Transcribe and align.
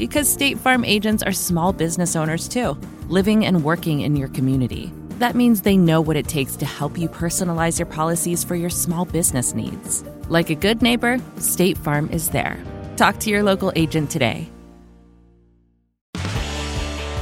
Because 0.00 0.32
State 0.32 0.58
Farm 0.58 0.82
agents 0.82 1.22
are 1.22 1.30
small 1.30 1.74
business 1.74 2.16
owners 2.16 2.48
too, 2.48 2.72
living 3.08 3.44
and 3.44 3.62
working 3.62 4.00
in 4.00 4.16
your 4.16 4.28
community. 4.28 4.90
That 5.18 5.36
means 5.36 5.60
they 5.60 5.76
know 5.76 6.00
what 6.00 6.16
it 6.16 6.26
takes 6.26 6.56
to 6.56 6.64
help 6.64 6.96
you 6.96 7.06
personalize 7.06 7.78
your 7.78 7.84
policies 7.84 8.42
for 8.42 8.54
your 8.54 8.70
small 8.70 9.04
business 9.04 9.52
needs. 9.52 10.02
Like 10.30 10.48
a 10.48 10.54
good 10.54 10.80
neighbor, 10.80 11.18
State 11.36 11.76
Farm 11.76 12.08
is 12.08 12.30
there. 12.30 12.58
Talk 12.96 13.18
to 13.18 13.28
your 13.28 13.42
local 13.42 13.74
agent 13.76 14.10
today. 14.10 14.48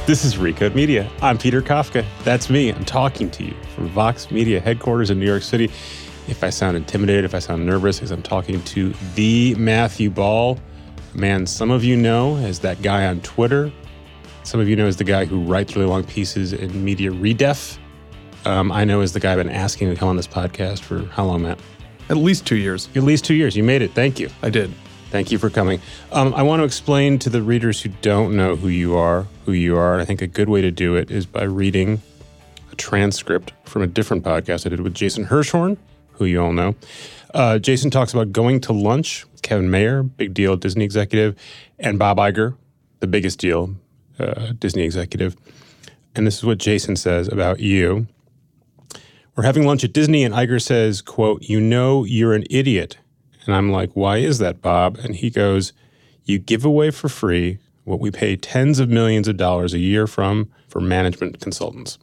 This 0.05 0.23
is 0.23 0.37
Recode 0.37 0.73
Media. 0.73 1.11
I'm 1.21 1.37
Peter 1.37 1.61
Kafka. 1.61 2.05
That's 2.23 2.49
me. 2.49 2.71
I'm 2.71 2.85
talking 2.85 3.29
to 3.31 3.43
you 3.43 3.55
from 3.75 3.89
Vox 3.89 4.31
Media 4.31 4.61
headquarters 4.61 5.09
in 5.09 5.19
New 5.19 5.25
York 5.25 5.43
City. 5.43 5.65
If 6.29 6.45
I 6.45 6.49
sound 6.49 6.77
intimidated, 6.77 7.25
if 7.25 7.35
I 7.35 7.39
sound 7.39 7.65
nervous, 7.65 7.97
because 7.97 8.11
I'm 8.11 8.21
talking 8.21 8.63
to 8.63 8.93
the 9.15 9.53
Matthew 9.55 10.09
Ball, 10.09 10.57
man 11.13 11.45
some 11.45 11.71
of 11.71 11.83
you 11.83 11.95
know 11.95 12.37
as 12.37 12.59
that 12.59 12.81
guy 12.81 13.05
on 13.07 13.21
Twitter. 13.21 13.71
Some 14.43 14.59
of 14.59 14.67
you 14.67 14.75
know 14.75 14.87
as 14.87 14.97
the 14.97 15.03
guy 15.03 15.25
who 15.25 15.41
writes 15.43 15.75
really 15.75 15.87
long 15.87 16.03
pieces 16.03 16.53
in 16.53 16.83
Media 16.83 17.11
Redef. 17.11 17.77
Um, 18.45 18.71
I 18.71 18.85
know 18.85 19.01
as 19.01 19.13
the 19.13 19.19
guy 19.19 19.33
I've 19.33 19.37
been 19.37 19.49
asking 19.49 19.89
to 19.89 19.95
come 19.95 20.09
on 20.09 20.15
this 20.15 20.27
podcast 20.27 20.79
for 20.79 21.05
how 21.05 21.25
long, 21.25 21.43
Matt? 21.43 21.59
At 22.09 22.17
least 22.17 22.47
two 22.47 22.55
years. 22.55 22.89
At 22.95 23.03
least 23.03 23.25
two 23.25 23.35
years. 23.35 23.55
You 23.55 23.63
made 23.63 23.81
it. 23.81 23.91
Thank 23.91 24.19
you. 24.19 24.29
I 24.41 24.49
did. 24.49 24.73
Thank 25.11 25.31
you 25.31 25.37
for 25.37 25.49
coming. 25.49 25.81
Um, 26.11 26.33
I 26.35 26.43
want 26.43 26.59
to 26.59 26.63
explain 26.63 27.19
to 27.19 27.29
the 27.29 27.41
readers 27.41 27.81
who 27.81 27.89
don't 28.01 28.35
know 28.35 28.55
who 28.55 28.67
you 28.67 28.95
are, 28.95 29.27
who 29.45 29.53
you 29.53 29.75
are. 29.75 29.93
And 29.93 30.01
I 30.01 30.05
think 30.05 30.21
a 30.21 30.27
good 30.27 30.49
way 30.49 30.61
to 30.61 30.71
do 30.71 30.95
it 30.95 31.09
is 31.09 31.25
by 31.25 31.43
reading 31.43 32.01
a 32.71 32.75
transcript 32.75 33.53
from 33.63 33.81
a 33.81 33.87
different 33.87 34.23
podcast 34.23 34.65
I 34.65 34.69
did 34.69 34.81
with 34.81 34.93
Jason 34.93 35.25
Hirschhorn, 35.25 35.77
who 36.13 36.25
you 36.25 36.41
all 36.41 36.53
know. 36.53 36.75
Uh, 37.33 37.59
Jason 37.59 37.91
talks 37.91 38.13
about 38.13 38.31
going 38.31 38.59
to 38.61 38.73
lunch 38.73 39.25
Kevin 39.41 39.69
Mayer, 39.69 40.03
big 40.03 40.33
deal 40.33 40.55
Disney 40.55 40.83
executive, 40.83 41.35
and 41.77 41.99
Bob 41.99 42.17
Iger, 42.17 42.55
the 42.99 43.07
biggest 43.07 43.39
deal 43.39 43.75
uh, 44.19 44.53
Disney 44.57 44.83
executive. 44.83 45.35
And 46.15 46.25
this 46.25 46.37
is 46.37 46.43
what 46.43 46.57
Jason 46.57 46.95
says 46.95 47.27
about 47.27 47.59
you. 47.59 48.07
We're 49.35 49.43
having 49.43 49.65
lunch 49.65 49.83
at 49.83 49.93
Disney, 49.93 50.23
and 50.23 50.33
Iger 50.33 50.61
says, 50.61 51.01
quote, 51.01 51.43
you 51.43 51.61
know 51.61 52.03
you're 52.03 52.33
an 52.33 52.45
idiot. 52.49 52.97
And 53.45 53.55
I'm 53.55 53.71
like, 53.71 53.91
why 53.93 54.17
is 54.17 54.39
that, 54.39 54.61
Bob? 54.61 54.97
And 54.97 55.15
he 55.15 55.29
goes, 55.29 55.71
you 56.25 56.39
give 56.39 56.65
away 56.65 56.91
for 56.91 57.09
free 57.09 57.59
what 57.85 57.99
we 57.99 58.11
pay 58.11 58.35
tens 58.35 58.79
of 58.79 58.89
millions 58.89 59.27
of 59.27 59.37
dollars 59.37 59.73
a 59.73 59.79
year 59.79 60.07
from 60.07 60.49
for 60.67 60.79
management 60.81 61.39
consultants. 61.39 61.97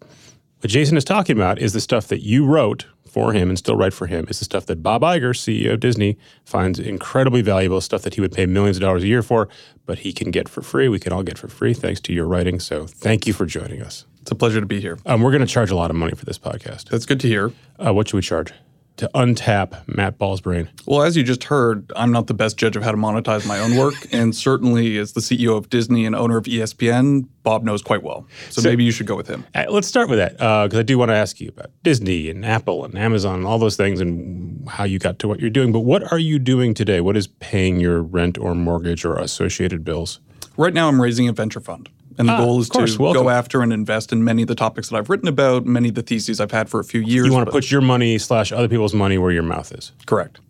What 0.60 0.70
Jason 0.70 0.96
is 0.96 1.04
talking 1.04 1.36
about 1.36 1.58
is 1.58 1.72
the 1.72 1.80
stuff 1.80 2.08
that 2.08 2.22
you 2.22 2.46
wrote 2.46 2.86
for 3.16 3.32
him 3.32 3.48
and 3.48 3.56
still 3.56 3.76
write 3.76 3.94
for 3.94 4.06
him 4.08 4.26
is 4.28 4.40
the 4.40 4.44
stuff 4.44 4.66
that 4.66 4.82
Bob 4.82 5.00
Iger, 5.00 5.30
CEO 5.30 5.72
of 5.72 5.80
Disney, 5.80 6.18
finds 6.44 6.78
incredibly 6.78 7.40
valuable, 7.40 7.80
stuff 7.80 8.02
that 8.02 8.12
he 8.12 8.20
would 8.20 8.30
pay 8.30 8.44
millions 8.44 8.76
of 8.76 8.82
dollars 8.82 9.04
a 9.04 9.06
year 9.06 9.22
for, 9.22 9.48
but 9.86 10.00
he 10.00 10.12
can 10.12 10.30
get 10.30 10.50
for 10.50 10.60
free. 10.60 10.86
We 10.90 10.98
can 10.98 11.14
all 11.14 11.22
get 11.22 11.38
for 11.38 11.48
free 11.48 11.72
thanks 11.72 11.98
to 12.02 12.12
your 12.12 12.26
writing. 12.26 12.60
So 12.60 12.86
thank 12.86 13.26
you 13.26 13.32
for 13.32 13.46
joining 13.46 13.80
us. 13.80 14.04
It's 14.20 14.30
a 14.30 14.34
pleasure 14.34 14.60
to 14.60 14.66
be 14.66 14.82
here. 14.82 14.98
Um, 15.06 15.22
we're 15.22 15.30
going 15.30 15.40
to 15.40 15.46
charge 15.46 15.70
a 15.70 15.76
lot 15.76 15.88
of 15.88 15.96
money 15.96 16.14
for 16.14 16.26
this 16.26 16.38
podcast. 16.38 16.90
That's 16.90 17.06
good 17.06 17.20
to 17.20 17.26
hear. 17.26 17.52
Uh, 17.78 17.94
what 17.94 18.08
should 18.08 18.16
we 18.16 18.22
charge? 18.22 18.52
To 18.98 19.10
untap 19.14 19.86
Matt 19.86 20.16
Ball's 20.16 20.40
brain. 20.40 20.70
Well, 20.86 21.02
as 21.02 21.18
you 21.18 21.22
just 21.22 21.44
heard, 21.44 21.92
I'm 21.94 22.12
not 22.12 22.28
the 22.28 22.34
best 22.34 22.56
judge 22.56 22.76
of 22.76 22.82
how 22.82 22.92
to 22.92 22.96
monetize 22.96 23.46
my 23.46 23.58
own 23.58 23.76
work. 23.76 23.94
and 24.12 24.34
certainly, 24.34 24.96
as 24.96 25.12
the 25.12 25.20
CEO 25.20 25.54
of 25.54 25.68
Disney 25.68 26.06
and 26.06 26.16
owner 26.16 26.38
of 26.38 26.44
ESPN, 26.44 27.28
Bob 27.42 27.62
knows 27.62 27.82
quite 27.82 28.02
well. 28.02 28.26
So, 28.48 28.62
So- 28.62 28.68
maybe 28.70 28.84
you 28.84 28.90
should 28.92 29.06
go 29.06 29.14
with 29.14 29.28
him. 29.28 29.44
Uh, 29.54 29.66
let's 29.68 29.86
start 29.86 30.08
with 30.08 30.18
that 30.18 30.32
because 30.38 30.78
I 30.78 30.82
do 30.82 30.96
want 30.96 31.10
to 31.10 31.14
ask 31.14 31.40
you 31.40 31.48
about 31.50 31.70
Disney 31.82 32.30
and 32.30 32.44
Apple 32.46 32.86
and 32.86 32.96
Amazon 32.96 33.34
and 33.36 33.46
all 33.46 33.58
those 33.58 33.76
things 33.76 34.00
and 34.00 34.66
how 34.66 34.84
you 34.84 34.98
got 34.98 35.18
to 35.18 35.28
what 35.28 35.40
you're 35.40 35.50
doing. 35.50 35.72
But 35.72 35.80
what 35.80 36.10
are 36.10 36.18
you 36.18 36.38
doing 36.38 36.72
today? 36.72 37.02
What 37.02 37.18
is 37.18 37.26
paying 37.26 37.78
your 37.78 38.00
rent 38.02 38.38
or 38.38 38.54
mortgage 38.54 39.04
or 39.04 39.16
associated 39.18 39.84
bills? 39.84 40.20
Right 40.56 40.72
now, 40.72 40.88
I'm 40.88 41.02
raising 41.02 41.28
a 41.28 41.32
venture 41.32 41.60
fund. 41.60 41.90
And 42.18 42.28
the 42.28 42.32
Ah, 42.32 42.38
goal 42.38 42.60
is 42.60 42.68
course. 42.68 42.96
to 42.96 43.02
Welcome. 43.02 43.24
go 43.24 43.28
after 43.30 43.62
and 43.62 43.72
invest 43.72 44.12
in 44.12 44.24
many 44.24 44.42
of 44.42 44.48
the 44.48 44.54
topics 44.54 44.88
that 44.88 44.96
I've 44.96 45.10
written 45.10 45.28
about, 45.28 45.66
many 45.66 45.90
of 45.90 45.94
the 45.96 46.02
theses 46.02 46.40
I've 46.40 46.50
had 46.50 46.68
for 46.70 46.80
a 46.80 46.84
few 46.84 47.00
years. 47.00 47.26
You 47.26 47.32
want 47.32 47.46
to 47.46 47.52
put 47.52 47.70
your 47.70 47.80
money 47.82 48.16
slash 48.18 48.52
other 48.52 48.68
people's 48.68 48.94
money 48.94 49.18
where 49.18 49.30
your 49.32 49.42
mouth 49.42 49.70
is. 49.72 49.92
Correct. 50.06 50.40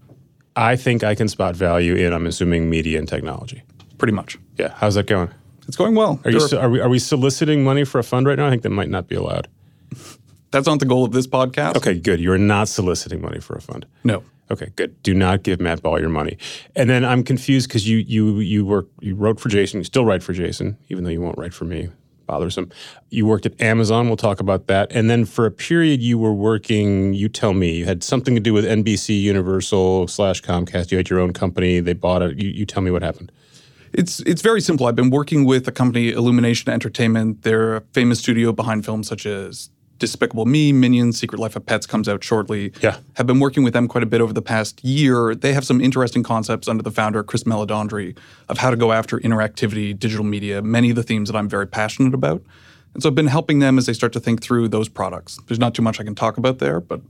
I 0.54 0.76
think 0.76 1.02
I 1.04 1.14
can 1.14 1.28
spot 1.28 1.56
value 1.56 1.94
in, 1.94 2.12
I'm 2.12 2.26
assuming, 2.26 2.70
media 2.70 2.98
and 2.98 3.08
technology. 3.08 3.62
Pretty 3.98 4.12
much. 4.12 4.38
Yeah. 4.58 4.72
How's 4.76 4.94
that 4.94 5.06
going? 5.06 5.28
It's 5.68 5.76
going 5.76 5.94
well. 5.96 6.20
Are, 6.24 6.30
you, 6.30 6.38
There 6.38 6.48
so- 6.48 6.60
are, 6.60 6.70
we, 6.70 6.80
are 6.80 6.88
we 6.88 6.98
soliciting 7.00 7.64
money 7.64 7.84
for 7.84 7.98
a 7.98 8.04
fund 8.04 8.26
right 8.26 8.38
now? 8.38 8.46
I 8.46 8.50
think 8.50 8.62
that 8.62 8.70
might 8.70 8.88
not 8.88 9.08
be 9.08 9.16
allowed. 9.16 9.48
that's 10.52 10.66
not 10.66 10.78
the 10.78 10.86
goal 10.86 11.04
of 11.04 11.12
this 11.12 11.26
podcast. 11.26 11.76
Okay, 11.76 11.98
good. 11.98 12.20
You're 12.20 12.38
not 12.38 12.68
soliciting 12.68 13.20
money 13.20 13.40
for 13.40 13.56
a 13.56 13.60
fund. 13.60 13.84
No. 14.04 14.22
Okay, 14.50 14.70
good. 14.76 15.02
Do 15.02 15.14
not 15.14 15.42
give 15.42 15.60
Matt 15.60 15.82
Ball 15.82 15.98
your 15.98 16.08
money. 16.08 16.38
And 16.76 16.88
then 16.88 17.04
I'm 17.04 17.24
confused 17.24 17.68
because 17.68 17.88
you 17.88 17.98
you 17.98 18.38
you 18.38 18.64
work 18.64 18.86
you 19.00 19.14
wrote 19.16 19.40
for 19.40 19.48
Jason. 19.48 19.80
You 19.80 19.84
still 19.84 20.04
write 20.04 20.22
for 20.22 20.32
Jason, 20.32 20.76
even 20.88 21.04
though 21.04 21.10
you 21.10 21.20
won't 21.20 21.38
write 21.38 21.54
for 21.54 21.64
me. 21.64 21.88
Bothersome. 22.26 22.70
You 23.10 23.24
worked 23.24 23.46
at 23.46 23.60
Amazon. 23.60 24.08
We'll 24.08 24.16
talk 24.16 24.40
about 24.40 24.66
that. 24.66 24.90
And 24.90 25.08
then 25.08 25.24
for 25.24 25.46
a 25.46 25.50
period, 25.50 26.02
you 26.02 26.18
were 26.18 26.32
working. 26.32 27.14
You 27.14 27.28
tell 27.28 27.54
me 27.54 27.76
you 27.76 27.84
had 27.84 28.02
something 28.02 28.34
to 28.34 28.40
do 28.40 28.52
with 28.52 28.64
NBC 28.64 29.20
Universal 29.20 30.08
slash 30.08 30.42
Comcast. 30.42 30.90
You 30.90 30.96
had 30.96 31.08
your 31.08 31.20
own 31.20 31.32
company. 31.32 31.78
They 31.78 31.92
bought 31.92 32.22
it. 32.22 32.40
You, 32.40 32.50
you 32.50 32.66
tell 32.66 32.82
me 32.82 32.90
what 32.90 33.02
happened. 33.02 33.30
It's 33.92 34.20
it's 34.20 34.42
very 34.42 34.60
simple. 34.60 34.86
I've 34.86 34.96
been 34.96 35.10
working 35.10 35.44
with 35.44 35.66
a 35.66 35.72
company, 35.72 36.10
Illumination 36.10 36.70
Entertainment. 36.70 37.42
They're 37.42 37.76
a 37.76 37.80
famous 37.92 38.18
studio 38.18 38.52
behind 38.52 38.84
films 38.84 39.08
such 39.08 39.24
as 39.24 39.70
Despicable 39.98 40.44
Me, 40.46 40.72
Minions, 40.72 41.18
Secret 41.18 41.38
Life 41.38 41.56
of 41.56 41.64
Pets 41.66 41.86
comes 41.86 42.08
out 42.08 42.22
shortly. 42.22 42.72
Yeah. 42.82 42.98
Have 43.14 43.26
been 43.26 43.40
working 43.40 43.62
with 43.64 43.72
them 43.72 43.88
quite 43.88 44.02
a 44.02 44.06
bit 44.06 44.20
over 44.20 44.32
the 44.32 44.42
past 44.42 44.84
year. 44.84 45.34
They 45.34 45.52
have 45.52 45.64
some 45.64 45.80
interesting 45.80 46.22
concepts 46.22 46.68
under 46.68 46.82
the 46.82 46.90
founder, 46.90 47.22
Chris 47.22 47.44
Meledandri, 47.44 48.16
of 48.48 48.58
how 48.58 48.70
to 48.70 48.76
go 48.76 48.92
after 48.92 49.18
interactivity, 49.20 49.98
digital 49.98 50.24
media, 50.24 50.60
many 50.62 50.90
of 50.90 50.96
the 50.96 51.02
themes 51.02 51.30
that 51.30 51.36
I'm 51.38 51.48
very 51.48 51.66
passionate 51.66 52.14
about. 52.14 52.42
And 52.94 53.02
so 53.02 53.08
I've 53.10 53.14
been 53.14 53.26
helping 53.26 53.58
them 53.58 53.78
as 53.78 53.86
they 53.86 53.92
start 53.92 54.12
to 54.14 54.20
think 54.20 54.42
through 54.42 54.68
those 54.68 54.88
products. 54.88 55.38
There's 55.46 55.58
not 55.60 55.74
too 55.74 55.82
much 55.82 56.00
I 56.00 56.04
can 56.04 56.14
talk 56.14 56.36
about 56.38 56.58
there, 56.58 56.80
but 56.80 57.00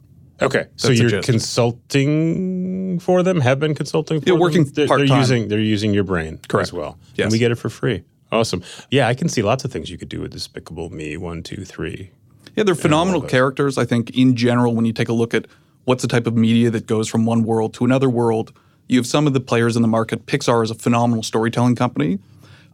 Okay, 0.43 0.67
so 0.77 0.91
you're 0.91 1.23
consulting 1.23 2.99
for 3.01 3.23
them. 3.23 3.41
Have 3.41 3.59
been 3.61 3.75
consulting 3.75 4.21
for 4.21 4.27
Yeah, 4.29 4.33
them? 4.35 4.41
working 4.41 4.65
They're, 4.65 4.87
they're 4.87 4.87
part-time. 4.87 5.19
using 5.19 5.49
they're 5.49 5.59
using 5.59 5.95
your 5.95 6.05
brain 6.05 6.41
Correct. 6.49 6.69
as 6.69 6.73
well. 6.73 6.99
Yes. 7.15 7.25
and 7.27 7.33
we 7.33 7.39
get 7.39 7.51
it 7.53 7.57
for 7.57 7.69
free. 7.71 8.03
Awesome. 8.33 8.63
Yeah, 8.91 9.07
I 9.09 9.15
can 9.15 9.29
see 9.29 9.43
lots 9.43 9.65
of 9.65 9.73
things 9.73 9.89
you 9.89 9.97
could 9.99 10.09
do 10.09 10.21
with 10.21 10.33
Despicable 10.33 10.91
Me 10.91 11.17
one, 11.17 11.43
two, 11.43 11.65
three. 11.65 12.11
Yeah, 12.57 12.65
they're 12.65 12.75
phenomenal 12.75 13.21
characters. 13.21 13.77
I 13.77 13.85
think 13.85 14.17
in 14.17 14.35
general, 14.35 14.75
when 14.75 14.87
you 14.87 14.95
take 14.95 15.11
a 15.11 15.13
look 15.13 15.35
at 15.35 15.47
what's 15.85 16.01
the 16.01 16.09
type 16.09 16.27
of 16.27 16.35
media 16.35 16.71
that 16.71 16.87
goes 16.87 17.07
from 17.07 17.27
one 17.27 17.45
world 17.45 17.75
to 17.75 17.85
another 17.85 18.09
world, 18.09 18.51
you 18.89 18.99
have 18.99 19.07
some 19.07 19.27
of 19.27 19.35
the 19.35 19.41
players 19.41 19.77
in 19.77 19.83
the 19.83 19.89
market. 19.89 20.25
Pixar 20.25 20.65
is 20.65 20.71
a 20.71 20.75
phenomenal 20.75 21.23
storytelling 21.23 21.77
company. 21.77 22.19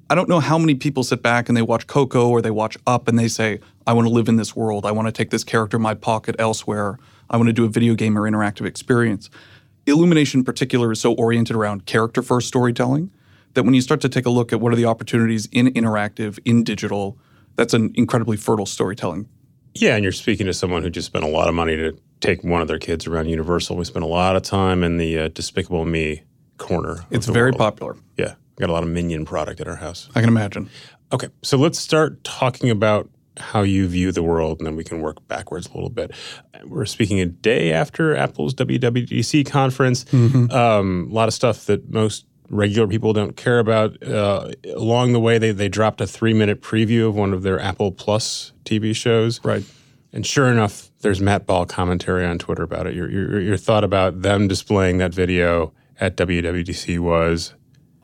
I 0.09 0.15
don't 0.15 0.29
know 0.29 0.39
how 0.39 0.57
many 0.57 0.77
people 0.77 1.03
sit 1.03 1.21
back 1.21 1.49
and 1.49 1.57
they 1.57 1.63
watch 1.63 1.89
Coco 1.89 2.29
or 2.29 2.41
they 2.41 2.51
watch 2.51 2.77
Up 2.87 3.09
and 3.09 3.19
they 3.19 3.27
say, 3.27 3.59
I 3.85 3.93
want 3.93 4.07
to 4.07 4.13
live 4.13 4.29
in 4.29 4.37
this 4.37 4.55
world. 4.55 4.87
I 4.87 4.93
want 4.93 5.09
to 5.09 5.13
take 5.13 5.31
this 5.31 5.43
character 5.43 5.79
in 5.79 5.83
my 5.83 5.95
pocket 5.95 6.37
elsewhere. 6.39 6.99
I 7.29 7.37
want 7.37 7.49
to 7.49 7.53
do 7.53 7.65
a 7.65 7.69
video 7.69 7.97
game 7.97 8.17
or 8.17 8.31
interactive 8.31 8.67
experience. 8.67 9.31
Illumination 9.87 10.41
in 10.41 10.45
particular 10.45 10.93
is 10.93 11.01
so 11.01 11.13
oriented 11.15 11.57
around 11.57 11.87
character 11.87 12.23
first 12.23 12.47
storytelling 12.47 13.11
that 13.55 13.65
when 13.65 13.75
you 13.75 13.81
start 13.81 14.01
to 14.03 14.09
take 14.09 14.27
a 14.27 14.31
look 14.31 14.53
at 14.53 14.61
what 14.61 14.73
are 14.73 14.77
the 14.77 14.85
opportunities 14.85 15.49
in 15.51 15.67
interactive, 15.69 16.39
in 16.45 16.63
digital, 16.63 17.19
that's 17.57 17.75
an 17.75 17.91
incredibly 17.97 18.37
fertile 18.37 18.67
storytelling 18.67 19.29
Yeah, 19.75 19.95
and 19.95 20.03
you're 20.03 20.13
speaking 20.13 20.47
to 20.47 20.55
someone 20.55 20.83
who 20.83 20.91
just 20.91 21.07
spent 21.07 21.25
a 21.25 21.29
lot 21.29 21.49
of 21.49 21.55
money 21.55 21.77
to 21.77 21.97
take 22.21 22.45
one 22.45 22.63
of 22.63 22.69
their 22.69 22.79
kids 22.79 23.07
around 23.07 23.29
Universal. 23.29 23.77
We 23.77 23.85
spent 23.85 24.05
a 24.05 24.09
lot 24.09 24.37
of 24.37 24.43
time 24.43 24.83
in 24.85 24.99
the 24.99 25.19
uh, 25.19 25.29
Despicable 25.29 25.85
Me 25.85 26.23
corner. 26.59 27.05
It's 27.11 27.27
very 27.27 27.51
world. 27.51 27.59
popular. 27.59 27.97
Yeah, 28.17 28.35
got 28.57 28.71
a 28.71 28.73
lot 28.73 28.83
of 28.83 28.89
Minion 28.89 29.25
product 29.25 29.61
at 29.61 29.69
our 29.69 29.77
house. 29.77 30.09
I 30.15 30.21
can 30.21 30.29
imagine. 30.29 30.69
Okay, 31.13 31.29
so 31.43 31.57
let's 31.57 31.79
start 31.79 32.23
talking 32.25 32.71
about 32.71 33.11
how 33.39 33.63
you 33.63 33.89
view 33.89 34.13
the 34.13 34.23
world, 34.23 34.59
and 34.59 34.67
then 34.67 34.77
we 34.77 34.85
can 34.85 35.01
work 35.01 35.27
backwards 35.29 35.67
a 35.67 35.75
little 35.75 35.91
bit. 35.91 36.13
We're 36.65 36.87
speaking 36.87 37.21
a 37.21 37.27
day 37.27 37.73
after 37.73 38.15
Apple's 38.15 38.55
WWDC 38.55 39.47
conference. 39.47 40.05
Mm-hmm. 40.05 40.51
Um, 40.51 41.09
a 41.11 41.15
lot 41.15 41.29
of 41.29 41.35
stuff 41.35 41.67
that 41.67 41.91
most 41.91 42.27
regular 42.53 42.87
people 42.87 43.13
don't 43.13 43.37
care 43.37 43.59
about. 43.59 44.01
Uh, 44.03 44.53
along 44.77 45.13
the 45.13 45.21
way, 45.21 45.39
they, 45.39 45.51
they 45.51 45.69
dropped 45.69 46.01
a 46.01 46.07
three 46.07 46.35
minute 46.35 46.63
preview 46.63 47.09
of 47.09 47.17
one 47.17 47.33
of 47.33 47.43
their 47.43 47.59
Apple 47.59 47.91
Plus 47.91 48.53
TV 48.65 48.95
shows. 48.95 49.41
Right. 49.43 49.65
And 50.13 50.27
sure 50.27 50.53
enough, 50.53 50.91
there's 51.01 51.21
Matt 51.21 51.47
Ball 51.47 51.65
commentary 51.65 52.27
on 52.27 52.39
Twitter 52.39 52.63
about 52.63 52.87
it. 52.87 52.95
Your, 52.95 53.11
your, 53.11 53.41
your 53.41 53.57
thought 53.57 53.83
about 53.83 54.23
them 54.23 54.47
displaying 54.47 54.99
that 54.99 55.15
video 55.15 55.73
at 55.99 56.17
WWDC 56.17 56.99
was 56.99 57.55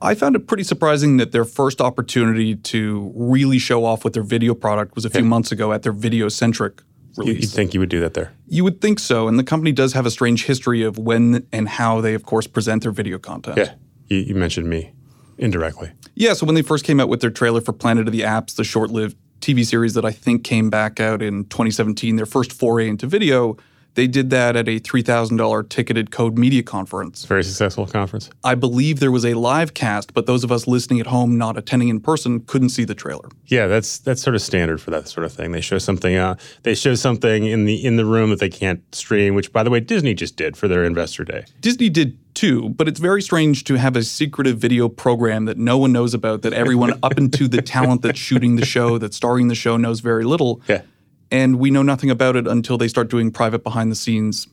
I 0.01 0.15
found 0.15 0.37
it 0.37 0.47
pretty 0.47 0.63
surprising 0.63 1.17
that 1.17 1.33
their 1.33 1.45
first 1.45 1.81
opportunity 1.81 2.55
to 2.55 3.13
really 3.15 3.59
show 3.59 3.85
off 3.85 4.05
with 4.05 4.13
their 4.13 4.23
video 4.23 4.55
product 4.55 4.95
was 4.95 5.05
a 5.05 5.11
few 5.11 5.23
yeah. 5.23 5.29
months 5.29 5.53
ago 5.53 5.73
at 5.73 5.83
their 5.83 5.93
video 5.93 6.29
centric 6.29 6.83
release. 7.17 7.43
You'd 7.43 7.51
think 7.51 7.75
you 7.75 7.81
would 7.81 7.89
do 7.89 8.01
that 8.01 8.15
there. 8.15 8.33
You 8.47 8.63
would 8.63 8.81
think 8.81 9.01
so. 9.01 9.27
And 9.27 9.39
the 9.39 9.45
company 9.45 9.73
does 9.73 9.93
have 9.95 10.07
a 10.07 10.11
strange 10.11 10.47
history 10.47 10.83
of 10.83 10.99
when 10.99 11.47
and 11.53 11.69
how 11.69 12.01
they, 12.01 12.15
of 12.15 12.25
course, 12.25 12.47
present 12.47 12.85
their 12.85 12.93
video 12.93 13.19
content. 13.19 13.59
Yeah. 13.59 13.75
You, 14.09 14.19
you 14.19 14.35
mentioned 14.35 14.69
me 14.69 14.93
indirectly. 15.39 15.93
Yeah. 16.15 16.33
So 16.33 16.47
when 16.47 16.55
they 16.55 16.63
first 16.63 16.85
came 16.85 17.01
out 17.01 17.09
with 17.09 17.21
their 17.21 17.31
trailer 17.31 17.61
for 17.61 17.73
Planet 17.73 18.07
of 18.07 18.13
the 18.13 18.23
Apps, 18.23 18.57
the 18.57 18.65
short 18.65 18.91
lived 18.91 19.17
TV 19.41 19.65
series 19.65 19.95
that 19.95 20.05
I 20.05 20.11
think 20.11 20.45
came 20.45 20.69
back 20.69 21.01
out 21.01 21.23
in 21.23 21.45
2017, 21.45 22.17
their 22.17 22.27
first 22.27 22.53
foray 22.53 22.89
into 22.89 23.07
video, 23.07 23.57
they 23.99 24.07
did 24.07 24.31
that 24.31 24.55
at 24.55 24.69
a 24.69 24.79
$3,000 24.79 25.69
ticketed 25.69 26.13
code 26.13 26.39
media 26.39 26.63
conference. 26.63 27.25
Very 27.25 27.43
successful 27.43 27.85
conference. 27.85 28.31
I 28.45 28.55
believe 28.55 29.01
there 29.01 29.11
was 29.11 29.25
a 29.25 29.35
live 29.35 29.75
cast, 29.75 30.15
but 30.15 30.27
those 30.27 30.45
of 30.45 30.53
us 30.53 30.69
listening 30.69 31.01
at 31.01 31.09
home 31.09 31.37
not 31.37 31.59
attending 31.59 31.89
in 31.89 31.99
person 31.99 32.39
couldn't 32.47 32.69
see 32.69 32.85
the 32.85 32.95
trailer. 32.95 33.29
Yeah, 33.47 33.67
that's 33.67 33.99
that's 33.99 34.23
sort 34.23 34.37
of 34.37 34.43
standard 34.43 34.81
for 34.81 34.93
that 34.93 35.09
sort 35.09 35.25
of 35.25 35.33
thing. 35.33 35.51
They 35.51 35.61
show 35.61 35.79
something 35.79 36.15
uh, 36.15 36.37
they 36.63 36.77
show 36.77 36.95
something 36.95 37.45
in 37.45 37.65
the 37.65 37.85
in 37.85 37.97
the 37.97 38.05
room 38.05 38.31
that 38.31 38.39
they 38.39 38.49
can't 38.49 38.81
stream, 38.95 39.35
which 39.35 39.53
by 39.53 39.65
the 39.65 39.71
way 39.71 39.81
Disney 39.81 40.15
just 40.15 40.37
did 40.37 40.57
for 40.57 40.69
their 40.69 40.85
investor 40.85 41.25
day. 41.25 41.45
Disney 41.61 41.89
did 41.89 42.17
too, 42.35 42.69
but 42.69 42.87
it's 42.87 43.01
very 43.01 43.21
strange 43.21 43.65
to 43.65 43.75
have 43.75 43.97
a 43.97 44.05
secretive 44.05 44.59
video 44.59 44.89
program 44.89 45.47
that 45.47 45.59
no 45.59 45.77
one 45.77 45.91
knows 45.91 46.15
about 46.15 46.43
that 46.43 46.53
everyone 46.53 46.97
up 47.03 47.19
into 47.19 47.49
the 47.49 47.61
talent 47.63 48.03
that's 48.03 48.21
shooting 48.21 48.55
the 48.55 48.65
show, 48.65 48.97
that's 48.97 49.17
starring 49.17 49.49
the 49.49 49.57
show 49.57 49.77
knows 49.77 49.99
very 49.99 50.23
little. 50.23 50.61
Yeah 50.69 50.83
and 51.31 51.59
we 51.59 51.71
know 51.71 51.83
nothing 51.83 52.11
about 52.11 52.37
it 52.37 52.47
until 52.47 52.79
they 52.79 52.89
start 52.89 53.09
doing 53.09 53.31
private 53.31 53.63
behind 53.63 53.91
the 53.91 53.97
scenes 53.97 54.49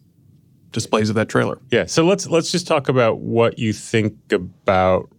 displays 0.72 1.10
of 1.10 1.16
that 1.16 1.30
trailer. 1.30 1.60
Yeah, 1.72 1.86
so 1.86 2.06
let's 2.06 2.28
let's 2.28 2.52
just 2.52 2.68
talk 2.68 2.90
about 2.90 3.20
what 3.20 3.58
you 3.58 3.74
think 3.74 4.32
about 4.32 5.10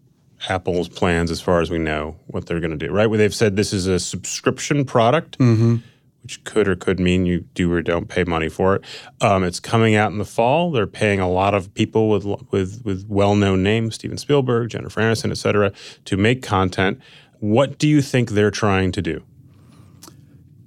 Apple's 0.49 0.89
plans 0.89 1.31
as 1.31 1.41
far 1.41 1.61
as 1.61 1.71
we 1.71 1.79
know 1.79 2.17
what 2.27 2.47
they're 2.47 2.61
going 2.61 2.79
to 2.79 2.87
do. 2.87 2.93
Right, 2.93 3.07
where 3.07 3.19
they've 3.19 3.35
said 3.35 3.57
this 3.57 3.73
is 3.73 3.87
a 3.87 3.99
subscription 3.99 4.85
product. 4.85 5.39
Mm-hmm. 5.39 5.77
Which 6.23 6.43
could 6.43 6.67
or 6.67 6.75
could 6.75 6.99
mean 6.99 7.25
you 7.25 7.43
do 7.55 7.73
or 7.73 7.81
don't 7.83 8.09
pay 8.09 8.25
money 8.25 8.49
for 8.49 8.75
it. 8.75 8.83
Um, 9.21 9.45
it's 9.45 9.61
coming 9.61 9.95
out 9.95 10.11
in 10.11 10.19
the 10.19 10.25
fall. 10.25 10.73
They're 10.73 10.85
paying 10.85 11.21
a 11.21 11.31
lot 11.31 11.55
of 11.55 11.73
people 11.73 12.11
with 12.11 12.25
with 12.51 12.83
with 12.85 13.07
well-known 13.09 13.63
names, 13.63 13.95
Steven 13.95 14.19
Spielberg, 14.19 14.71
Jennifer 14.71 15.01
Aniston, 15.01 15.31
et 15.31 15.37
cetera, 15.37 15.71
to 16.05 16.17
make 16.17 16.43
content. 16.43 16.99
What 17.39 17.79
do 17.79 17.87
you 17.87 18.03
think 18.03 18.31
they're 18.31 18.51
trying 18.51 18.91
to 18.91 19.03
do? 19.03 19.23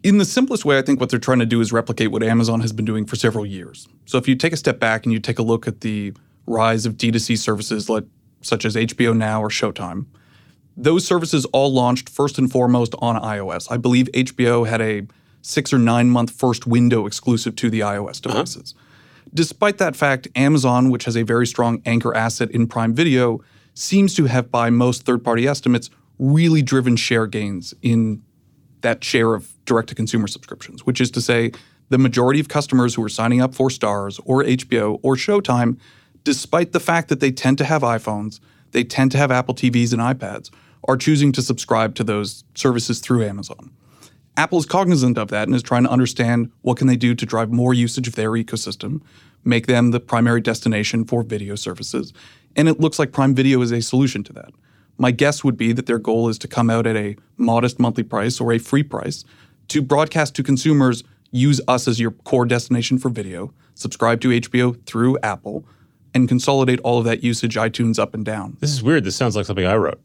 In 0.03 0.17
the 0.17 0.25
simplest 0.25 0.65
way, 0.65 0.77
I 0.77 0.81
think 0.81 0.99
what 0.99 1.09
they're 1.09 1.19
trying 1.19 1.39
to 1.39 1.45
do 1.45 1.61
is 1.61 1.71
replicate 1.71 2.11
what 2.11 2.23
Amazon 2.23 2.61
has 2.61 2.71
been 2.71 2.85
doing 2.85 3.05
for 3.05 3.15
several 3.15 3.45
years. 3.45 3.87
So 4.05 4.17
if 4.17 4.27
you 4.27 4.35
take 4.35 4.53
a 4.53 4.57
step 4.57 4.79
back 4.79 5.05
and 5.05 5.13
you 5.13 5.19
take 5.19 5.39
a 5.39 5.43
look 5.43 5.67
at 5.67 5.81
the 5.81 6.13
rise 6.47 6.85
of 6.85 6.95
D2C 6.95 7.37
services 7.37 7.89
like, 7.89 8.05
such 8.41 8.63
as 8.63 8.75
HBO 8.75 9.15
Now 9.15 9.41
or 9.41 9.49
Showtime, 9.49 10.05
those 10.77 11.05
services 11.05 11.45
all 11.45 11.73
launched 11.73 12.07
first 12.07 12.37
and 12.37 12.49
foremost 12.49 12.95
on 12.99 13.21
iOS. 13.21 13.67
I 13.69 13.77
believe 13.77 14.07
HBO 14.13 14.65
had 14.65 14.81
a 14.81 15.05
six 15.41 15.73
or 15.73 15.79
nine 15.79 16.09
month 16.09 16.31
first 16.31 16.65
window 16.65 17.05
exclusive 17.05 17.55
to 17.57 17.69
the 17.69 17.81
iOS 17.81 18.25
uh-huh. 18.25 18.33
devices. 18.33 18.73
Uh-huh. 18.75 18.85
Despite 19.33 19.77
that 19.77 19.95
fact, 19.95 20.27
Amazon, 20.35 20.89
which 20.89 21.05
has 21.05 21.15
a 21.15 21.23
very 21.23 21.45
strong 21.45 21.81
anchor 21.85 22.15
asset 22.15 22.49
in 22.51 22.67
Prime 22.67 22.93
Video, 22.93 23.41
seems 23.73 24.15
to 24.15 24.25
have, 24.25 24.49
by 24.49 24.69
most 24.69 25.05
third 25.05 25.23
party 25.23 25.47
estimates, 25.47 25.89
really 26.17 26.61
driven 26.61 26.95
share 26.95 27.27
gains 27.27 27.73
in 27.81 28.23
that 28.81 29.03
share 29.03 29.33
of 29.33 29.53
direct 29.69 29.87
to 29.87 29.95
consumer 29.95 30.27
subscriptions, 30.27 30.85
which 30.85 30.99
is 30.99 31.09
to 31.11 31.21
say, 31.21 31.51
the 31.87 31.97
majority 31.97 32.39
of 32.39 32.49
customers 32.49 32.95
who 32.95 33.03
are 33.03 33.09
signing 33.09 33.41
up 33.41 33.55
for 33.55 33.69
Starz 33.69 34.19
or 34.25 34.43
HBO 34.43 34.99
or 35.01 35.15
Showtime, 35.15 35.77
despite 36.23 36.71
the 36.71 36.79
fact 36.79 37.07
that 37.09 37.19
they 37.19 37.31
tend 37.31 37.57
to 37.59 37.65
have 37.65 37.81
iPhones, 37.81 38.39
they 38.71 38.83
tend 38.83 39.11
to 39.13 39.17
have 39.17 39.31
Apple 39.31 39.55
TVs 39.55 39.93
and 39.93 40.01
iPads, 40.01 40.51
are 40.87 40.97
choosing 40.97 41.31
to 41.31 41.41
subscribe 41.41 41.95
to 41.95 42.03
those 42.03 42.43
services 42.55 42.99
through 42.99 43.23
Amazon. 43.23 43.71
Apple 44.37 44.59
is 44.59 44.65
cognizant 44.65 45.17
of 45.17 45.29
that 45.29 45.47
and 45.47 45.55
is 45.55 45.63
trying 45.63 45.83
to 45.83 45.89
understand 45.89 46.51
what 46.61 46.77
can 46.77 46.87
they 46.87 46.95
do 46.95 47.13
to 47.13 47.25
drive 47.25 47.51
more 47.51 47.73
usage 47.73 48.07
of 48.07 48.15
their 48.15 48.31
ecosystem, 48.31 49.01
make 49.43 49.67
them 49.67 49.91
the 49.91 49.99
primary 49.99 50.41
destination 50.41 51.03
for 51.03 51.23
video 51.23 51.55
services, 51.55 52.13
and 52.55 52.69
it 52.69 52.79
looks 52.79 52.99
like 52.99 53.11
Prime 53.11 53.35
Video 53.35 53.61
is 53.61 53.71
a 53.71 53.81
solution 53.81 54.23
to 54.23 54.33
that. 54.33 54.51
My 54.97 55.11
guess 55.11 55.43
would 55.43 55.57
be 55.57 55.71
that 55.73 55.85
their 55.85 55.99
goal 55.99 56.29
is 56.29 56.37
to 56.39 56.47
come 56.47 56.69
out 56.69 56.85
at 56.85 56.95
a 56.95 57.15
modest 57.37 57.79
monthly 57.79 58.03
price 58.03 58.39
or 58.39 58.51
a 58.51 58.59
free 58.59 58.83
price 58.83 59.23
to 59.69 59.81
broadcast 59.81 60.35
to 60.35 60.43
consumers 60.43 61.03
use 61.31 61.61
us 61.67 61.87
as 61.87 61.99
your 61.99 62.11
core 62.11 62.45
destination 62.45 62.97
for 62.97 63.09
video, 63.09 63.53
subscribe 63.75 64.21
to 64.21 64.29
HBO 64.29 64.83
through 64.85 65.17
Apple, 65.19 65.65
and 66.13 66.27
consolidate 66.27 66.79
all 66.81 66.97
of 66.97 67.05
that 67.05 67.23
usage 67.23 67.55
iTunes 67.55 67.99
up 67.99 68.13
and 68.13 68.25
down. 68.25 68.57
This 68.59 68.71
is 68.71 68.81
weird. 68.81 69.03
This 69.03 69.15
sounds 69.15 69.35
like 69.35 69.45
something 69.45 69.65
I 69.65 69.75
wrote. 69.75 70.01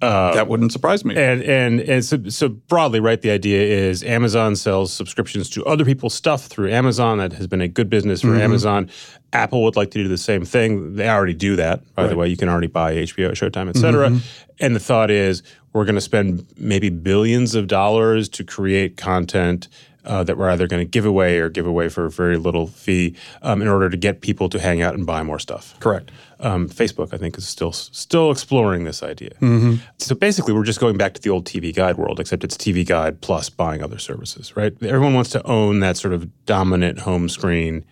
Uh, 0.00 0.32
that 0.34 0.46
wouldn't 0.46 0.72
surprise 0.72 1.04
me. 1.04 1.16
And 1.16 1.42
and 1.42 1.80
and 1.80 2.04
so, 2.04 2.22
so, 2.28 2.48
broadly, 2.48 3.00
right? 3.00 3.20
The 3.20 3.30
idea 3.30 3.62
is 3.62 4.04
Amazon 4.04 4.54
sells 4.54 4.92
subscriptions 4.92 5.50
to 5.50 5.64
other 5.64 5.84
people's 5.84 6.14
stuff 6.14 6.46
through 6.46 6.70
Amazon. 6.70 7.18
That 7.18 7.32
has 7.32 7.46
been 7.46 7.60
a 7.60 7.68
good 7.68 7.90
business 7.90 8.20
for 8.20 8.28
mm-hmm. 8.28 8.40
Amazon. 8.40 8.90
Apple 9.32 9.62
would 9.64 9.76
like 9.76 9.90
to 9.90 10.02
do 10.02 10.08
the 10.08 10.18
same 10.18 10.44
thing. 10.44 10.94
They 10.94 11.08
already 11.08 11.34
do 11.34 11.56
that, 11.56 11.82
by 11.94 12.02
right. 12.02 12.08
the 12.08 12.16
way. 12.16 12.28
You 12.28 12.36
can 12.36 12.48
already 12.48 12.68
buy 12.68 12.94
HBO, 12.94 13.32
Showtime, 13.32 13.68
et 13.68 13.76
cetera. 13.76 14.08
Mm-hmm. 14.08 14.54
And 14.60 14.74
the 14.74 14.80
thought 14.80 15.10
is 15.10 15.42
we're 15.72 15.84
going 15.84 15.96
to 15.96 16.00
spend 16.00 16.46
maybe 16.56 16.90
billions 16.90 17.54
of 17.54 17.66
dollars 17.66 18.28
to 18.30 18.44
create 18.44 18.96
content 18.96 19.68
uh, 20.04 20.24
that 20.24 20.38
we're 20.38 20.50
either 20.50 20.66
going 20.66 20.80
to 20.80 20.88
give 20.88 21.04
away 21.04 21.38
or 21.38 21.48
give 21.48 21.66
away 21.66 21.88
for 21.88 22.06
a 22.06 22.10
very 22.10 22.36
little 22.36 22.66
fee 22.66 23.14
um, 23.42 23.60
in 23.60 23.68
order 23.68 23.90
to 23.90 23.96
get 23.96 24.20
people 24.20 24.48
to 24.48 24.58
hang 24.58 24.80
out 24.80 24.94
and 24.94 25.06
buy 25.06 25.22
more 25.22 25.38
stuff. 25.38 25.78
Correct. 25.80 26.10
Um, 26.40 26.68
Facebook, 26.68 27.12
I 27.12 27.16
think, 27.16 27.36
is 27.36 27.48
still 27.48 27.72
still 27.72 28.30
exploring 28.30 28.84
this 28.84 29.02
idea. 29.02 29.30
Mm-hmm. 29.40 29.76
So 29.98 30.14
basically, 30.14 30.54
we're 30.54 30.64
just 30.64 30.80
going 30.80 30.96
back 30.96 31.14
to 31.14 31.20
the 31.20 31.30
old 31.30 31.44
TV 31.44 31.74
Guide 31.74 31.96
world, 31.96 32.20
except 32.20 32.44
it's 32.44 32.56
TV 32.56 32.86
Guide 32.86 33.20
plus 33.20 33.50
buying 33.50 33.82
other 33.82 33.98
services, 33.98 34.56
right? 34.56 34.72
Everyone 34.82 35.14
wants 35.14 35.30
to 35.30 35.44
own 35.46 35.80
that 35.80 35.96
sort 35.96 36.14
of 36.14 36.46
dominant 36.46 37.00
home 37.00 37.28
screen, 37.28 37.84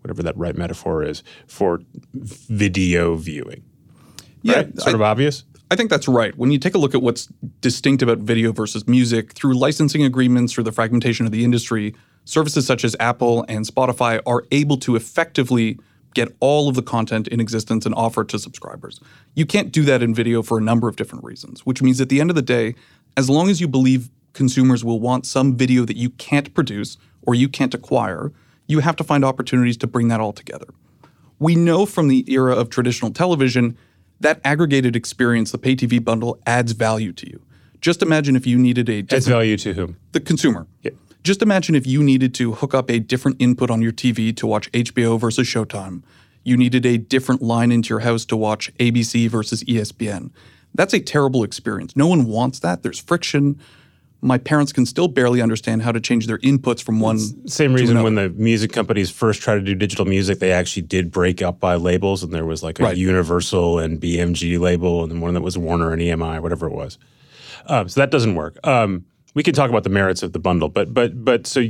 whatever 0.00 0.22
that 0.24 0.36
right 0.36 0.56
metaphor 0.56 1.04
is, 1.04 1.22
for 1.46 1.80
video 2.14 3.14
viewing. 3.14 3.62
Yeah, 4.42 4.62
sort 4.76 4.88
I, 4.88 4.92
of 4.92 5.02
obvious. 5.02 5.44
I 5.70 5.76
think 5.76 5.90
that's 5.90 6.06
right. 6.06 6.36
When 6.36 6.50
you 6.50 6.58
take 6.58 6.74
a 6.74 6.78
look 6.78 6.94
at 6.94 7.02
what's 7.02 7.26
distinct 7.60 8.02
about 8.02 8.18
video 8.18 8.52
versus 8.52 8.86
music, 8.86 9.32
through 9.32 9.54
licensing 9.54 10.04
agreements, 10.04 10.52
through 10.52 10.64
the 10.64 10.72
fragmentation 10.72 11.26
of 11.26 11.32
the 11.32 11.44
industry, 11.44 11.94
services 12.24 12.66
such 12.66 12.84
as 12.84 12.94
Apple 13.00 13.44
and 13.48 13.64
Spotify 13.64 14.20
are 14.26 14.44
able 14.52 14.76
to 14.78 14.94
effectively 14.94 15.78
get 16.16 16.34
all 16.40 16.68
of 16.68 16.74
the 16.74 16.82
content 16.82 17.28
in 17.28 17.40
existence 17.40 17.84
and 17.84 17.94
offer 17.94 18.22
it 18.22 18.28
to 18.28 18.38
subscribers. 18.38 19.00
You 19.34 19.44
can't 19.44 19.70
do 19.70 19.82
that 19.82 20.02
in 20.02 20.14
video 20.14 20.42
for 20.42 20.56
a 20.56 20.62
number 20.62 20.88
of 20.88 20.96
different 20.96 21.22
reasons, 21.22 21.66
which 21.66 21.82
means 21.82 22.00
at 22.00 22.08
the 22.08 22.22
end 22.22 22.30
of 22.30 22.36
the 22.36 22.42
day, 22.42 22.74
as 23.18 23.28
long 23.28 23.50
as 23.50 23.60
you 23.60 23.68
believe 23.68 24.08
consumers 24.32 24.82
will 24.82 24.98
want 24.98 25.26
some 25.26 25.56
video 25.56 25.84
that 25.84 25.96
you 25.96 26.08
can't 26.08 26.54
produce 26.54 26.96
or 27.22 27.34
you 27.34 27.50
can't 27.50 27.74
acquire, 27.74 28.32
you 28.66 28.78
have 28.80 28.96
to 28.96 29.04
find 29.04 29.26
opportunities 29.26 29.76
to 29.76 29.86
bring 29.86 30.08
that 30.08 30.18
all 30.18 30.32
together. 30.32 30.66
We 31.38 31.54
know 31.54 31.84
from 31.84 32.08
the 32.08 32.24
era 32.32 32.54
of 32.54 32.70
traditional 32.70 33.10
television 33.10 33.76
that 34.20 34.40
aggregated 34.42 34.96
experience, 34.96 35.52
the 35.52 35.58
pay 35.58 35.76
TV 35.76 36.02
bundle, 36.02 36.40
adds 36.46 36.72
value 36.72 37.12
to 37.12 37.28
you. 37.28 37.42
Just 37.82 38.00
imagine 38.00 38.36
if 38.36 38.46
you 38.46 38.56
needed 38.56 38.88
a 38.88 39.00
adds 39.14 39.26
value 39.28 39.58
to 39.58 39.74
whom? 39.74 39.98
The 40.12 40.20
consumer. 40.20 40.66
Yeah. 40.82 40.92
Just 41.26 41.42
imagine 41.42 41.74
if 41.74 41.88
you 41.88 42.04
needed 42.04 42.34
to 42.34 42.52
hook 42.52 42.72
up 42.72 42.88
a 42.88 43.00
different 43.00 43.38
input 43.40 43.68
on 43.68 43.82
your 43.82 43.90
TV 43.90 44.34
to 44.36 44.46
watch 44.46 44.70
HBO 44.70 45.18
versus 45.18 45.44
Showtime. 45.44 46.04
You 46.44 46.56
needed 46.56 46.86
a 46.86 46.98
different 46.98 47.42
line 47.42 47.72
into 47.72 47.88
your 47.88 47.98
house 47.98 48.24
to 48.26 48.36
watch 48.36 48.72
ABC 48.76 49.28
versus 49.28 49.64
ESPN. 49.64 50.30
That's 50.72 50.94
a 50.94 51.00
terrible 51.00 51.42
experience. 51.42 51.96
No 51.96 52.06
one 52.06 52.26
wants 52.26 52.60
that. 52.60 52.84
There's 52.84 53.00
friction 53.00 53.58
my 54.22 54.38
parents 54.38 54.72
can 54.72 54.86
still 54.86 55.08
barely 55.08 55.42
understand 55.42 55.82
how 55.82 55.92
to 55.92 56.00
change 56.00 56.26
their 56.26 56.38
inputs 56.38 56.82
from 56.82 57.00
one. 57.00 57.18
Same 57.48 57.74
reason 57.74 58.02
when 58.04 58.14
the 58.14 58.30
music 58.30 58.72
companies 58.72 59.10
first 59.10 59.42
tried 59.42 59.56
to 59.56 59.60
do 59.60 59.74
digital 59.74 60.04
music, 60.04 60.38
they 60.38 60.52
actually 60.52 60.82
did 60.82 61.10
break 61.10 61.42
up 61.42 61.60
by 61.60 61.74
labels, 61.74 62.22
and 62.22 62.32
there 62.32 62.46
was 62.46 62.62
like 62.62 62.80
a 62.80 62.84
right. 62.84 62.96
Universal 62.96 63.78
and 63.80 64.00
BMG 64.00 64.58
label, 64.58 65.02
and 65.02 65.12
then 65.12 65.20
one 65.20 65.34
that 65.34 65.42
was 65.42 65.58
Warner 65.58 65.92
and 65.92 66.00
EMI, 66.00 66.40
whatever 66.40 66.66
it 66.66 66.72
was. 66.72 66.98
Um, 67.66 67.88
so 67.88 68.00
that 68.00 68.10
doesn't 68.10 68.36
work. 68.36 68.58
Um, 68.64 69.04
we 69.36 69.42
can 69.42 69.52
talk 69.52 69.68
about 69.68 69.84
the 69.84 69.90
merits 69.90 70.22
of 70.22 70.32
the 70.32 70.38
bundle, 70.38 70.70
but 70.70 70.94
but 70.94 71.22
but 71.22 71.46
so 71.46 71.62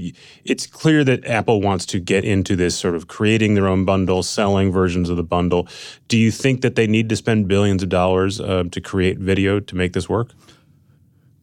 it's 0.45 0.69
clear 0.69 1.03
that 1.03 1.27
Apple 1.27 1.61
wants 1.61 1.85
to 1.87 1.99
get 1.99 2.25
into 2.25 2.55
this 2.55 2.79
sort 2.79 2.95
of 2.95 3.09
creating 3.09 3.55
their 3.55 3.67
own 3.67 3.85
bundle, 3.85 4.23
selling 4.23 4.71
versions 4.71 5.11
of 5.11 5.17
the 5.17 5.25
bundle. 5.25 5.67
Do 6.07 6.17
you 6.17 6.31
think 6.31 6.61
that 6.61 6.77
they 6.77 6.87
need 6.87 7.09
to 7.09 7.17
spend 7.17 7.49
billions 7.49 7.83
of 7.83 7.89
dollars 7.89 8.41
uh, 8.41 8.65
to 8.71 8.81
create 8.81 9.19
video 9.19 9.59
to 9.59 9.75
make 9.75 9.95
this 9.95 10.09
work? 10.09 10.31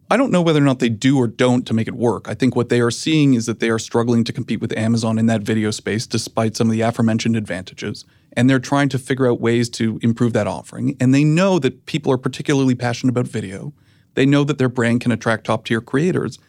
I 0.09 0.15
don't 0.15 0.31
know 0.31 0.41
whether 0.41 0.59
or 0.59 0.65
not 0.65 0.79
they 0.79 0.89
do 0.89 1.17
or 1.17 1.27
don't 1.27 1.67
to 1.67 1.73
make 1.73 1.89
it 1.89 1.95
work. 1.95 2.29
I 2.29 2.35
think 2.35 2.55
what 2.55 2.69
they 2.69 2.79
are 2.79 2.91
seeing 2.91 3.33
is 3.33 3.45
that 3.47 3.59
they 3.59 3.69
are 3.69 3.79
struggling 3.79 4.23
to 4.23 4.31
compete 4.31 4.61
with 4.61 4.71
Amazon 4.77 5.19
in 5.19 5.25
that 5.25 5.41
video 5.41 5.71
space 5.71 6.07
despite 6.07 6.55
some 6.55 6.67
of 6.67 6.71
the 6.71 6.81
aforementioned 6.81 7.35
advantages. 7.35 8.05
And 8.31 8.49
they're 8.49 8.59
trying 8.59 8.89
to 8.89 8.99
figure 8.99 9.27
out 9.27 9.41
ways 9.41 9.69
to 9.71 9.99
improve 10.01 10.31
that 10.33 10.47
offering. 10.47 10.95
And 11.01 11.13
they 11.13 11.25
know 11.25 11.59
that 11.59 11.85
people 11.85 12.13
are 12.13 12.17
particularly 12.17 12.75
passionate 12.75 13.09
about 13.09 13.27
video. 13.27 13.73
They 14.15 14.25
know 14.25 14.43
that 14.43 14.57
their 14.57 14.69
brand 14.69 15.01
can 15.01 15.11
attract 15.11 15.45
top 15.45 15.65
tier 15.65 15.81
creators. 15.81 16.39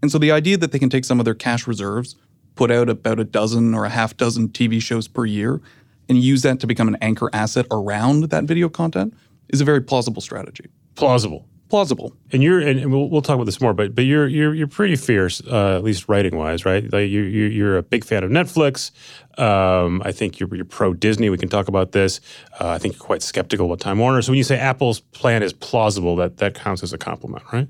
And 0.00 0.10
so 0.10 0.18
the 0.18 0.32
idea 0.32 0.56
that 0.56 0.72
they 0.72 0.78
can 0.78 0.90
take 0.90 1.04
some 1.04 1.18
of 1.18 1.24
their 1.24 1.34
cash 1.34 1.66
reserves, 1.66 2.16
put 2.54 2.70
out 2.70 2.88
about 2.88 3.20
a 3.20 3.24
dozen 3.24 3.74
or 3.74 3.84
a 3.84 3.90
half 3.90 4.16
dozen 4.16 4.48
TV 4.48 4.80
shows 4.82 5.08
per 5.08 5.24
year, 5.24 5.60
and 6.08 6.18
use 6.18 6.42
that 6.42 6.60
to 6.60 6.66
become 6.66 6.88
an 6.88 6.96
anchor 7.00 7.30
asset 7.32 7.66
around 7.70 8.24
that 8.24 8.44
video 8.44 8.68
content 8.68 9.14
is 9.48 9.60
a 9.60 9.64
very 9.64 9.80
plausible 9.80 10.20
strategy. 10.20 10.66
Plausible. 10.94 11.46
Plausible. 11.72 12.14
And 12.32 12.42
you're, 12.42 12.60
and 12.60 12.92
we'll, 12.92 13.08
we'll 13.08 13.22
talk 13.22 13.36
about 13.36 13.46
this 13.46 13.58
more, 13.58 13.72
but 13.72 13.94
but 13.94 14.04
you're 14.04 14.28
you're 14.28 14.54
you're 14.54 14.66
pretty 14.66 14.94
fierce, 14.94 15.40
uh, 15.50 15.76
at 15.76 15.82
least 15.82 16.06
writing 16.06 16.36
wise, 16.36 16.66
right? 16.66 16.84
Like 16.92 17.08
you 17.08 17.22
you 17.22 17.46
you're 17.46 17.78
a 17.78 17.82
big 17.82 18.04
fan 18.04 18.22
of 18.22 18.30
Netflix. 18.30 18.90
Um, 19.38 20.02
I 20.04 20.12
think 20.12 20.38
you're, 20.38 20.54
you're 20.54 20.66
pro 20.66 20.92
Disney. 20.92 21.30
We 21.30 21.38
can 21.38 21.48
talk 21.48 21.68
about 21.68 21.92
this. 21.92 22.20
Uh, 22.60 22.68
I 22.68 22.78
think 22.78 22.96
you're 22.96 23.02
quite 23.02 23.22
skeptical 23.22 23.64
about 23.64 23.80
Time 23.80 23.98
Warner. 23.98 24.20
So 24.20 24.32
when 24.32 24.36
you 24.36 24.44
say 24.44 24.58
Apple's 24.58 25.00
plan 25.00 25.42
is 25.42 25.54
plausible, 25.54 26.14
that 26.16 26.36
that 26.36 26.52
counts 26.52 26.82
as 26.82 26.92
a 26.92 26.98
compliment, 26.98 27.42
right? 27.54 27.66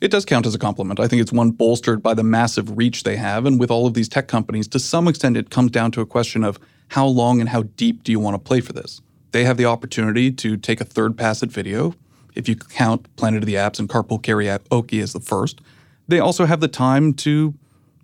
It 0.00 0.10
does 0.10 0.24
count 0.24 0.46
as 0.46 0.54
a 0.54 0.58
compliment. 0.58 0.98
I 0.98 1.06
think 1.06 1.20
it's 1.20 1.30
one 1.30 1.50
bolstered 1.50 2.02
by 2.02 2.14
the 2.14 2.24
massive 2.24 2.78
reach 2.78 3.02
they 3.02 3.16
have. 3.16 3.44
And 3.44 3.60
with 3.60 3.70
all 3.70 3.86
of 3.86 3.92
these 3.92 4.08
tech 4.08 4.28
companies, 4.28 4.66
to 4.68 4.78
some 4.78 5.06
extent, 5.06 5.36
it 5.36 5.50
comes 5.50 5.72
down 5.72 5.90
to 5.90 6.00
a 6.00 6.06
question 6.06 6.42
of 6.42 6.58
how 6.88 7.06
long 7.06 7.38
and 7.38 7.50
how 7.50 7.64
deep 7.76 8.02
do 8.02 8.12
you 8.12 8.18
want 8.18 8.34
to 8.34 8.38
play 8.38 8.62
for 8.62 8.72
this? 8.72 9.02
They 9.32 9.44
have 9.44 9.58
the 9.58 9.66
opportunity 9.66 10.32
to 10.32 10.56
take 10.56 10.80
a 10.80 10.84
third 10.84 11.18
pass 11.18 11.42
at 11.42 11.50
video, 11.50 11.94
if 12.34 12.48
you 12.48 12.56
count 12.56 13.14
Planet 13.16 13.42
of 13.42 13.46
the 13.46 13.54
Apps 13.54 13.78
and 13.78 13.88
Carpool 13.88 14.20
Karaoke 14.20 15.02
as 15.02 15.12
the 15.12 15.20
first. 15.20 15.60
They 16.08 16.18
also 16.18 16.46
have 16.46 16.60
the 16.60 16.68
time 16.68 17.14
to 17.14 17.54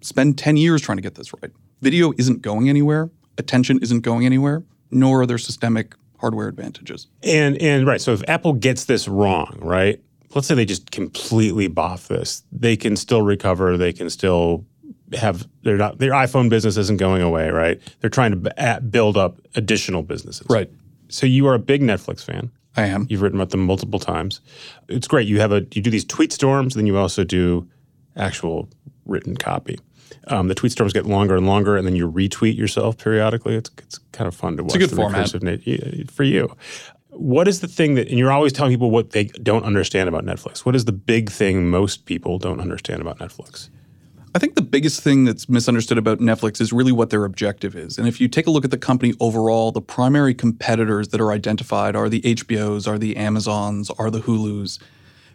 spend 0.01 0.39
10 0.39 0.57
years 0.57 0.81
trying 0.81 0.99
to 0.99 1.03
get 1.03 1.15
this 1.15 1.33
right. 1.43 1.53
Video 1.81 2.13
isn't 2.19 2.43
going 2.43 2.69
anywhere, 2.69 3.11
attention 3.37 3.79
isn't 3.83 4.01
going 4.01 4.27
anywhere, 4.27 4.63
nor 4.91 5.23
are 5.23 5.27
there 5.27 5.39
systemic 5.39 5.95
hardware 6.19 6.49
advantages. 6.49 7.07
And 7.23 7.61
and 7.63 7.87
right, 7.87 8.01
so 8.01 8.13
if 8.13 8.23
Apple 8.29 8.55
gets 8.55 8.87
this 8.87 9.07
wrong, 9.07 9.57
right? 9.61 10.01
let's 10.35 10.47
say 10.47 10.55
they 10.55 10.65
just 10.65 10.91
completely 10.91 11.69
boff 11.69 12.09
this, 12.09 12.43
they 12.53 12.77
can 12.77 12.97
still 12.97 13.23
recover. 13.23 13.77
They 13.77 13.93
can 13.93 14.11
still 14.11 14.67
have 15.15 15.49
they're 15.63 15.79
not 15.79 15.99
their 15.99 16.13
iPhone 16.13 16.51
business 16.51 16.77
isn't 16.77 16.99
going 16.99 17.23
away, 17.23 17.51
right? 17.51 17.81
They're 18.01 18.11
trying 18.11 18.43
to 18.43 18.81
build 18.91 19.17
up 19.17 19.41
additional 19.55 20.03
businesses, 20.03 20.47
right? 20.51 20.71
So 21.09 21.27
you 21.27 21.47
are 21.47 21.55
a 21.55 21.59
big 21.59 21.81
Netflix 21.81 22.25
fan. 22.25 22.51
I 22.79 22.87
am. 22.87 23.07
You've 23.09 23.23
written 23.23 23.39
about 23.39 23.51
them 23.51 23.65
multiple 23.67 23.99
times. 23.99 24.41
It's 24.89 25.09
great. 25.09 25.27
You 25.27 25.41
have 25.41 25.53
a 25.53 25.67
you 25.73 25.83
do 25.83 25.91
these 25.91 26.05
tweet 26.05 26.33
storms, 26.33 26.75
then 26.75 26.87
you 26.87 26.97
also 26.97 27.25
do 27.25 27.69
actual 28.17 28.69
written 29.07 29.37
copy. 29.37 29.79
Um, 30.29 30.49
the 30.49 30.55
tweet 30.55 30.73
storms 30.73 30.93
get 30.93 31.07
longer 31.07 31.37
and 31.37 31.47
longer, 31.47 31.77
and 31.77 31.87
then 31.87 31.97
you 31.97 32.11
retweet 32.11 32.57
yourself 32.57 32.99
periodically. 32.99 33.55
It's, 33.57 33.71
it's 33.79 33.99
kind 34.13 34.29
of 34.29 34.35
fun 34.35 34.57
to 34.57 34.63
watch. 34.63 34.75
It's 34.75 34.85
a 34.85 34.89
good 34.89 34.97
format 34.97 36.11
for 36.11 36.25
you 36.25 36.55
what 37.11 37.49
is 37.49 37.61
the 37.61 37.69
thing 37.69 37.95
that, 37.95 38.09
and 38.09 38.19
you're 38.19 38.31
always 38.31 38.53
telling 38.53 38.73
people 38.73 38.91
what 38.91 39.11
they 39.11 39.25
don't 39.25 39.65
understand 39.65 40.09
about 40.09 40.25
Netflix. 40.25 40.61
What 40.61 40.77
is 40.77 40.85
the 40.85 40.93
big 40.93 41.31
thing 41.31 41.69
most 41.69 42.07
people 42.07 42.39
don't 42.39 42.61
understand 42.61 43.01
about 43.01 43.19
Netflix? 43.19 43.71
I 44.35 44.39
think 44.39 44.55
the 44.55 44.63
biggest 44.63 45.03
thing 45.03 45.25
that's 45.25 45.49
misunderstood 45.49 45.99
about 45.99 46.19
Netflix 46.19 46.61
is 46.61 46.73
really 46.73 46.93
what 46.93 47.11
their 47.11 47.25
objective 47.25 47.75
is. 47.75 47.99
And 47.99 48.07
if 48.07 48.21
you 48.21 48.29
take 48.29 48.47
a 48.47 48.51
look 48.51 48.65
at 48.65 48.71
the 48.71 48.79
company 48.79 49.15
overall, 49.21 49.73
the 49.73 49.81
primary 49.81 50.35
competitors 50.35 51.09
that 51.09 51.21
are 51.21 51.33
identified 51.33 51.97
are 51.97 52.09
the 52.09 52.21
HBOs, 52.21 52.87
are 52.87 52.99
the 52.99 53.17
Amazons, 53.17 53.91
are 53.99 54.11
the 54.11 54.21
Hulus. 54.21 54.79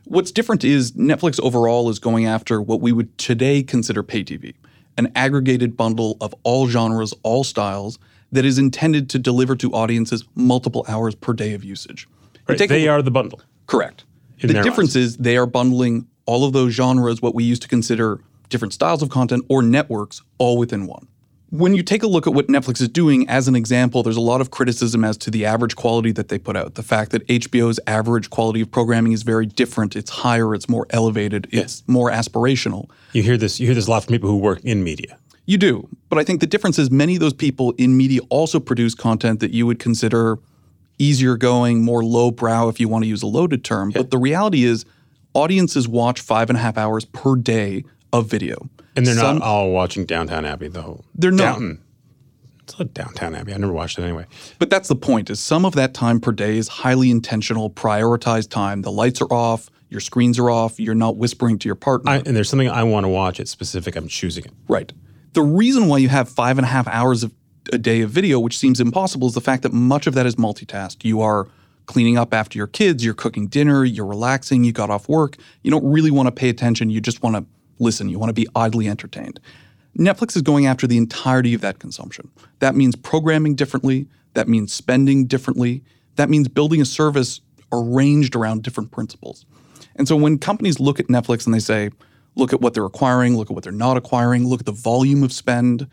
What's 0.06 0.32
different 0.32 0.64
is 0.64 0.92
Netflix 0.94 1.40
overall 1.42 1.90
is 1.90 1.98
going 1.98 2.26
after 2.26 2.62
what 2.62 2.82
we 2.82 2.92
would 2.92 3.18
today 3.18 3.64
consider 3.64 4.04
pay 4.04 4.24
TV, 4.24 4.54
an 4.98 5.12
aggregated 5.16 5.76
bundle 5.76 6.18
of 6.22 6.36
all 6.44 6.68
genres, 6.68 7.14
all 7.24 7.44
styles 7.44 7.98
that 8.32 8.46
is 8.46 8.58
intended 8.58 9.10
to 9.12 9.20
deliver 9.20 9.56
to 9.56 9.72
audiences 9.72 10.26
multiple 10.36 10.86
hours 10.88 11.16
per 11.16 11.34
day 11.34 11.54
of 11.54 11.64
usage. 11.64 12.08
Right. 12.48 12.58
They 12.58 12.88
are 12.88 13.02
the 13.02 13.12
bundle. 13.12 13.42
Correct. 13.68 14.04
The 14.40 14.62
difference 14.62 14.92
eyes. 14.92 15.04
is 15.04 15.18
they 15.18 15.38
are 15.38 15.46
bundling 15.46 16.08
all 16.26 16.46
of 16.46 16.54
those 16.54 16.74
genres, 16.74 17.22
what 17.22 17.34
we 17.34 17.44
used 17.44 17.62
to 17.62 17.68
consider 17.68 18.20
different 18.50 18.74
styles 18.74 19.02
of 19.02 19.10
content 19.10 19.46
or 19.50 19.62
networks, 19.62 20.22
all 20.38 20.58
within 20.58 20.88
one. 20.88 21.08
When 21.50 21.76
you 21.76 21.84
take 21.84 22.02
a 22.02 22.08
look 22.08 22.26
at 22.26 22.34
what 22.34 22.48
Netflix 22.48 22.82
is 22.82 22.90
doing, 22.90 23.30
as 23.30 23.48
an 23.48 23.56
example, 23.56 24.02
there's 24.02 24.18
a 24.18 24.22
lot 24.22 24.42
of 24.42 24.50
criticism 24.50 25.04
as 25.04 25.18
to 25.18 25.30
the 25.30 25.46
average 25.46 25.76
quality 25.76 26.12
that 26.14 26.30
they 26.30 26.40
put 26.40 26.58
out. 26.58 26.74
The 26.74 26.82
fact 26.82 27.12
that 27.12 27.28
HBO's 27.28 27.80
average 27.86 28.32
quality 28.32 28.62
of 28.62 28.72
programming 28.72 29.12
is 29.12 29.22
very 29.22 29.46
different. 29.46 29.96
It's 29.96 30.10
higher, 30.10 30.56
it's 30.56 30.68
more 30.68 30.88
elevated, 30.90 31.48
it's 31.52 31.84
more 31.88 32.10
aspirational. 32.10 32.90
You 33.12 33.22
hear 33.22 33.38
this, 33.38 33.60
you 33.60 33.68
hear 33.68 33.76
this 33.76 33.86
a 33.86 33.92
lot 33.92 34.04
from 34.04 34.14
people 34.14 34.30
who 34.30 34.38
work 34.38 34.62
in 34.64 34.84
media. 34.84 35.20
You 35.46 35.58
do. 35.58 35.88
But 36.10 36.18
I 36.18 36.24
think 36.24 36.40
the 36.40 36.48
difference 36.48 36.80
is 36.80 36.90
many 36.90 37.16
of 37.16 37.20
those 37.20 37.34
people 37.34 37.74
in 37.78 37.96
media 37.98 38.22
also 38.30 38.60
produce 38.60 38.96
content 38.96 39.40
that 39.42 39.52
you 39.52 39.68
would 39.68 39.78
consider 39.78 40.40
easier 40.98 41.38
going, 41.38 41.84
more 41.84 42.04
lowbrow, 42.04 42.70
if 42.70 42.80
you 42.80 42.88
want 42.88 43.04
to 43.04 43.08
use 43.08 43.22
a 43.22 43.28
loaded 43.28 43.64
term. 43.64 43.92
Yeah. 43.92 44.00
But 44.00 44.12
the 44.12 44.18
reality 44.18 44.64
is, 44.64 44.86
audiences 45.34 45.88
watch 45.88 46.22
five 46.22 46.50
and 46.50 46.58
a 46.58 46.62
half 46.62 46.78
hours 46.78 47.06
per 47.06 47.36
day 47.36 47.84
of 48.14 48.28
video. 48.28 48.70
And 48.96 49.06
they're 49.06 49.16
Some, 49.16 49.40
not 49.40 49.46
all 49.46 49.72
watching 49.72 50.06
Downtown 50.06 50.46
Abbey, 50.46 50.70
though. 50.70 51.04
They're 51.16 51.32
not. 51.32 51.54
Downton. 51.56 51.82
It's 52.62 52.80
like 52.80 52.94
Downtown 52.94 53.36
Abbey. 53.36 53.54
I 53.54 53.58
never 53.58 53.74
watched 53.74 54.00
it 54.00 54.04
anyway. 54.04 54.26
But 54.58 54.70
that's 54.70 54.88
the 54.88 54.96
point. 54.96 55.30
Is 55.30 55.42
some 55.42 55.66
of 55.66 55.74
that 55.76 55.94
time 55.94 56.22
per 56.22 56.32
day 56.32 56.58
is 56.58 56.70
highly 56.70 57.12
intentional, 57.12 57.70
prioritized 57.70 58.50
time. 58.50 58.84
The 58.84 58.92
lights 58.92 59.22
are 59.22 59.34
off, 59.34 59.70
your 59.90 60.00
screens 60.00 60.40
are 60.40 60.50
off, 60.50 60.80
you're 60.80 60.96
not 60.96 61.18
whispering 61.18 61.60
to 61.60 61.68
your 61.68 61.76
partner. 61.76 62.12
I, 62.12 62.18
and 62.18 62.36
there's 62.36 62.50
something 62.50 62.70
I 62.70 62.84
want 62.84 63.04
to 63.04 63.10
watch. 63.10 63.42
It's 63.42 63.52
specific. 63.52 63.98
I'm 63.98 64.08
choosing 64.08 64.46
it. 64.46 64.54
Right. 64.70 64.94
The 65.34 65.42
reason 65.42 65.88
why 65.88 65.98
you 65.98 66.10
have 66.10 66.30
five 66.30 66.58
and 66.58 66.66
a 66.66 66.70
half 66.70 66.88
hours 66.88 67.24
of 67.24 67.34
a 67.74 67.78
day 67.78 68.02
of 68.02 68.12
video, 68.12 68.40
which 68.40 68.58
seems 68.58 68.80
impossible, 68.80 69.28
is 69.28 69.34
the 69.34 69.42
fact 69.42 69.64
that 69.64 69.74
much 69.74 70.08
of 70.08 70.14
that 70.14 70.26
is 70.26 70.36
multitask. 70.36 71.04
You 71.04 71.22
are 71.22 71.48
cleaning 71.86 72.18
up 72.18 72.34
after 72.34 72.58
your 72.58 72.68
kids, 72.68 73.04
you're 73.04 73.14
cooking 73.14 73.48
dinner, 73.48 73.84
you're 73.84 74.06
relaxing, 74.06 74.64
you 74.64 74.72
got 74.72 74.90
off 74.90 75.10
work. 75.10 75.36
You 75.64 75.72
don't 75.72 75.86
really 75.86 76.12
want 76.12 76.28
to 76.28 76.32
pay 76.32 76.48
attention, 76.48 76.90
you 76.90 77.02
just 77.02 77.22
want 77.24 77.36
to 77.36 77.46
listen, 77.80 78.10
you 78.10 78.20
want 78.20 78.30
to 78.30 78.34
be 78.34 78.48
idly 78.56 78.88
entertained. 78.88 79.40
Netflix 79.98 80.36
is 80.36 80.42
going 80.42 80.66
after 80.66 80.88
the 80.88 80.98
entirety 80.98 81.54
of 81.54 81.62
that 81.62 81.80
consumption. 81.80 82.30
That 82.60 82.76
means 82.76 82.96
programming 82.96 83.56
differently, 83.56 84.08
that 84.34 84.48
means 84.48 84.74
spending 84.74 85.28
differently, 85.28 85.84
that 86.16 86.30
means 86.30 86.48
building 86.48 86.82
a 86.82 86.86
service 86.86 87.42
arranged 87.72 88.36
around 88.36 88.64
different 88.64 88.92
principles. 88.92 89.46
And 89.96 90.08
so 90.08 90.16
when 90.16 90.40
companies 90.40 90.80
look 90.80 91.00
at 91.00 91.08
Netflix 91.08 91.46
and 91.46 91.54
they 91.54 91.60
say, 91.60 91.92
look 92.36 92.54
at 92.54 92.62
what 92.62 92.74
they're 92.74 92.86
acquiring, 92.86 93.38
look 93.38 93.52
at 93.52 93.54
what 93.54 93.64
they're 93.64 93.72
not 93.72 93.98
acquiring, 93.98 94.48
look 94.48 94.62
at 94.62 94.66
the 94.66 94.72
volume 94.72 95.24
of 95.24 95.32
spend. 95.32 95.88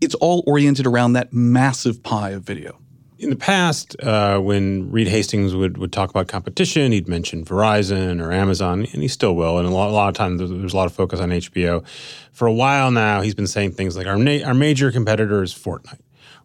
It's 0.00 0.14
all 0.16 0.42
oriented 0.46 0.86
around 0.86 1.14
that 1.14 1.32
massive 1.32 2.02
pie 2.02 2.30
of 2.30 2.42
video. 2.42 2.78
In 3.22 3.30
the 3.30 3.36
past, 3.36 3.94
uh, 4.02 4.40
when 4.40 4.90
Reed 4.90 5.06
Hastings 5.06 5.54
would, 5.54 5.78
would 5.78 5.92
talk 5.92 6.10
about 6.10 6.26
competition, 6.26 6.90
he'd 6.90 7.06
mention 7.06 7.44
Verizon 7.44 8.20
or 8.20 8.32
Amazon, 8.32 8.80
and 8.92 9.00
he 9.00 9.06
still 9.06 9.36
will. 9.36 9.58
And 9.58 9.68
a 9.68 9.70
lot, 9.70 9.90
a 9.90 9.92
lot 9.92 10.08
of 10.08 10.14
times, 10.16 10.40
there's 10.40 10.72
a 10.72 10.76
lot 10.76 10.86
of 10.86 10.92
focus 10.92 11.20
on 11.20 11.30
HBO. 11.30 11.86
For 12.32 12.48
a 12.48 12.52
while 12.52 12.90
now, 12.90 13.20
he's 13.20 13.36
been 13.36 13.46
saying 13.46 13.72
things 13.72 13.96
like 13.96 14.08
our, 14.08 14.16
na- 14.16 14.44
our 14.44 14.54
major 14.54 14.90
competitor 14.90 15.40
is 15.40 15.54
Fortnite, 15.54 16.00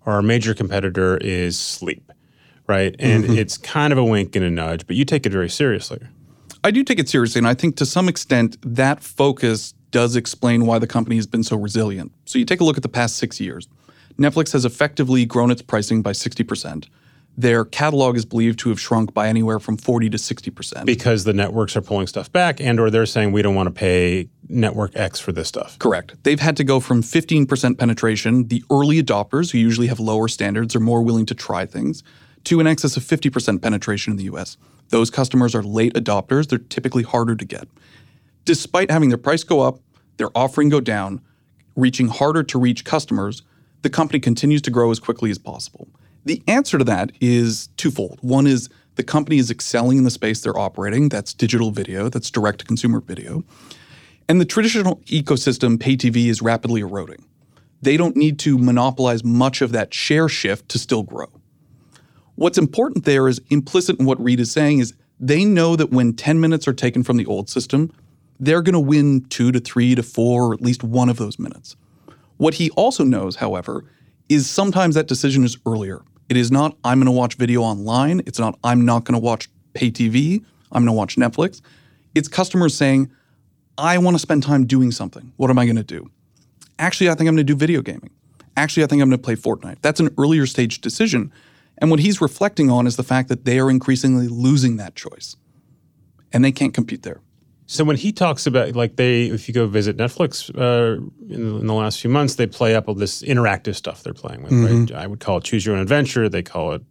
or 0.06 0.14
our 0.14 0.22
major 0.22 0.54
competitor 0.54 1.18
is 1.18 1.60
Sleep, 1.60 2.12
right? 2.68 2.96
And 3.00 3.24
mm-hmm. 3.24 3.34
it's 3.34 3.58
kind 3.58 3.92
of 3.92 3.98
a 3.98 4.06
wink 4.06 4.36
and 4.36 4.46
a 4.46 4.52
nudge, 4.52 4.86
but 4.86 4.96
you 4.96 5.04
take 5.04 5.26
it 5.26 5.32
very 5.32 5.50
seriously. 5.50 6.00
I 6.64 6.70
do 6.70 6.84
take 6.84 7.00
it 7.00 7.10
seriously, 7.10 7.40
and 7.40 7.48
I 7.48 7.56
think 7.56 7.76
to 7.78 7.88
some 7.88 8.08
extent 8.08 8.56
that 8.62 9.02
focus 9.02 9.74
does 9.90 10.16
explain 10.16 10.68
why 10.68 10.78
the 10.78 10.86
company 10.86 11.16
has 11.16 11.26
been 11.26 11.44
so 11.44 11.58
resilient. 11.58 12.12
So 12.26 12.38
you 12.38 12.46
take 12.46 12.62
a 12.62 12.64
look 12.64 12.78
at 12.78 12.84
the 12.84 12.90
past 12.90 13.18
six 13.18 13.40
years. 13.40 13.68
Netflix 14.18 14.52
has 14.54 14.66
effectively 14.66 15.26
grown 15.26 15.52
its 15.52 15.62
pricing 15.62 16.02
by 16.02 16.12
60%. 16.12 16.88
Their 17.40 17.66
catalog 17.66 18.16
is 18.18 18.26
believed 18.26 18.58
to 18.60 18.70
have 18.70 18.80
shrunk 18.80 19.14
by 19.14 19.28
anywhere 19.28 19.60
from 19.60 19.78
40 19.78 20.10
to 20.10 20.18
60%. 20.18 20.86
Because 20.86 21.24
the 21.24 21.34
networks 21.34 21.76
are 21.76 21.82
pulling 21.82 22.08
stuff 22.08 22.32
back 22.32 22.60
and 22.60 22.80
or 22.80 22.90
they're 22.90 23.06
saying 23.06 23.32
we 23.32 23.44
don't 23.44 23.54
want 23.54 23.68
to 23.68 23.72
pay 23.72 24.28
network 24.50 24.96
X 24.96 25.20
for 25.20 25.32
this 25.32 25.48
stuff. 25.48 25.78
Correct. 25.78 26.16
They've 26.24 26.40
had 26.40 26.58
to 26.58 26.64
go 26.64 26.80
from 26.80 27.04
15% 27.04 27.78
penetration, 27.78 28.48
the 28.48 28.64
early 28.72 29.02
adopters 29.02 29.52
who 29.52 29.60
usually 29.60 29.86
have 29.86 30.00
lower 30.00 30.28
standards 30.28 30.76
are 30.76 30.80
more 30.80 31.04
willing 31.04 31.28
to 31.28 31.36
try 31.36 31.68
things, 31.68 32.02
to 32.46 32.60
an 32.60 32.66
excess 32.66 32.98
of 32.98 33.04
50% 33.04 33.62
penetration 33.62 34.12
in 34.12 34.18
the 34.18 34.24
US. 34.24 34.58
Those 34.90 35.12
customers 35.12 35.54
are 35.54 35.62
late 35.62 35.94
adopters, 35.94 36.48
they're 36.48 36.58
typically 36.58 37.04
harder 37.04 37.36
to 37.36 37.46
get. 37.46 37.68
Despite 38.46 38.90
having 38.90 39.10
their 39.10 39.18
price 39.18 39.44
go 39.44 39.60
up, 39.60 39.80
their 40.16 40.30
offering 40.34 40.70
go 40.70 40.80
down, 40.80 41.22
reaching 41.76 42.08
harder 42.08 42.42
to 42.42 42.58
reach 42.58 42.84
customers, 42.84 43.44
the 43.82 43.90
company 43.90 44.20
continues 44.20 44.62
to 44.64 44.72
grow 44.72 44.92
as 44.92 45.00
quickly 45.00 45.30
as 45.30 45.38
possible. 45.38 45.88
The 46.26 46.42
answer 46.48 46.78
to 46.78 46.84
that 46.84 47.12
is 47.22 47.68
twofold. 47.78 48.20
One 48.22 48.48
is 48.48 48.70
the 48.96 49.04
company 49.04 49.38
is 49.38 49.50
excelling 49.50 49.98
in 50.00 50.04
the 50.04 50.12
space 50.12 50.42
they're 50.42 50.58
operating, 50.58 51.10
that's 51.10 51.34
digital 51.34 51.72
video, 51.72 52.10
that's 52.10 52.32
direct 52.32 52.60
to 52.60 52.66
consumer 52.66 53.00
video. 53.00 53.44
And 54.28 54.42
the 54.42 54.46
traditional 54.46 54.98
ecosystem, 55.06 55.80
pay 55.80 55.96
TV, 55.96 56.28
is 56.28 56.42
rapidly 56.42 56.82
eroding. 56.82 57.24
They 57.82 57.96
don't 57.96 58.16
need 58.16 58.40
to 58.40 58.58
monopolize 58.58 59.24
much 59.24 59.62
of 59.62 59.72
that 59.72 59.94
share 59.94 60.28
shift 60.28 60.68
to 60.70 60.80
still 60.80 61.04
grow. 61.04 61.28
What's 62.36 62.58
important 62.58 63.06
there 63.06 63.28
is 63.28 63.40
implicit 63.50 64.00
in 64.00 64.06
what 64.06 64.22
Reed 64.22 64.40
is 64.40 64.52
saying 64.52 64.80
is 64.80 64.94
they 65.20 65.46
know 65.46 65.76
that 65.76 65.92
when 65.92 66.14
10 66.14 66.40
minutes 66.40 66.68
are 66.68 66.74
taken 66.74 67.04
from 67.04 67.18
the 67.18 67.26
old 67.26 67.50
system, 67.50 67.92
they're 68.40 68.62
going 68.62 68.74
to 68.74 68.80
win 68.80 69.26
two 69.30 69.52
to 69.52 69.60
three 69.60 69.96
to 69.96 70.04
four, 70.04 70.50
or 70.50 70.54
at 70.54 70.62
least 70.62 70.84
one 70.84 71.10
of 71.10 71.18
those 71.18 71.40
minutes. 71.40 71.76
What 72.38 72.56
he 72.56 72.70
also 72.72 73.04
knows, 73.04 73.36
however, 73.36 73.86
is 74.30 74.50
sometimes 74.50 74.96
that 74.96 75.08
decision 75.08 75.44
is 75.44 75.58
earlier. 75.66 76.02
It 76.30 76.38
is 76.38 76.52
not, 76.52 76.78
I'm 76.84 77.00
going 77.00 77.06
to 77.06 77.12
watch 77.12 77.36
video 77.36 77.62
online. 77.62 78.22
It's 78.26 78.40
not, 78.40 78.58
I'm 78.64 78.86
not 78.86 79.06
going 79.06 79.14
to 79.14 79.24
watch 79.24 79.50
pay 79.74 79.92
TV. 79.92 80.44
I'm 80.72 80.84
going 80.84 80.94
to 80.94 80.98
watch 80.98 81.16
Netflix. 81.16 81.62
It's 82.14 82.28
customers 82.28 82.76
saying, 82.76 83.12
I 83.78 83.98
want 84.00 84.16
to 84.16 84.20
spend 84.20 84.44
time 84.44 84.66
doing 84.66 84.92
something. 84.92 85.32
What 85.38 85.50
am 85.50 85.60
I 85.60 85.66
going 85.66 85.78
to 85.78 85.84
do? 85.84 86.10
Actually, 86.80 87.10
I 87.10 87.12
think 87.12 87.28
I'm 87.28 87.36
going 87.36 87.38
to 87.38 87.44
do 87.44 87.56
video 87.56 87.82
gaming. 87.82 88.10
Actually, 88.56 88.84
I 88.84 88.88
think 88.88 89.02
I'm 89.02 89.10
going 89.10 89.20
to 89.20 89.24
play 89.24 89.36
Fortnite. 89.36 89.78
That's 89.82 90.00
an 90.00 90.10
earlier 90.18 90.46
stage 90.46 90.82
decision. 90.82 91.32
And 91.78 91.92
what 91.92 92.00
he's 92.00 92.22
reflecting 92.22 92.72
on 92.72 92.88
is 92.88 92.96
the 92.96 93.04
fact 93.04 93.30
that 93.30 93.46
they 93.46 93.60
are 93.60 93.70
increasingly 93.70 94.28
losing 94.28 94.78
that 94.78 94.96
choice 94.96 95.36
and 96.34 96.44
they 96.44 96.52
can't 96.52 96.74
compete 96.74 97.04
there. 97.04 97.22
So 97.68 97.84
when 97.84 97.98
he 97.98 98.14
talks 98.14 98.48
about 98.48 98.76
like 98.76 98.96
they, 98.96 99.24
if 99.24 99.48
you 99.48 99.54
go 99.54 99.68
visit 99.68 99.98
Netflix 99.98 100.50
uh, 100.58 101.02
in, 101.30 101.60
in, 101.60 101.68
the 101.68 101.74
last 101.74 102.00
few 102.00 102.10
months, 102.10 102.36
they 102.36 102.48
play 102.48 102.76
up 102.76 102.88
all 102.88 102.96
this 102.96 103.22
interactive 103.22 103.76
stuff 103.76 104.04
they're 104.04 104.14
playing 104.14 104.44
with. 104.44 104.54
Mm-hmm. 104.54 104.94
Right? 104.94 105.04
I 105.04 105.06
would 105.06 105.20
call 105.20 105.38
it 105.38 105.44
choose 105.44 105.66
your 105.66 105.76
own 105.76 105.82
adventure. 105.82 106.30
They 106.30 106.42
call 106.42 106.72
it 106.74 106.82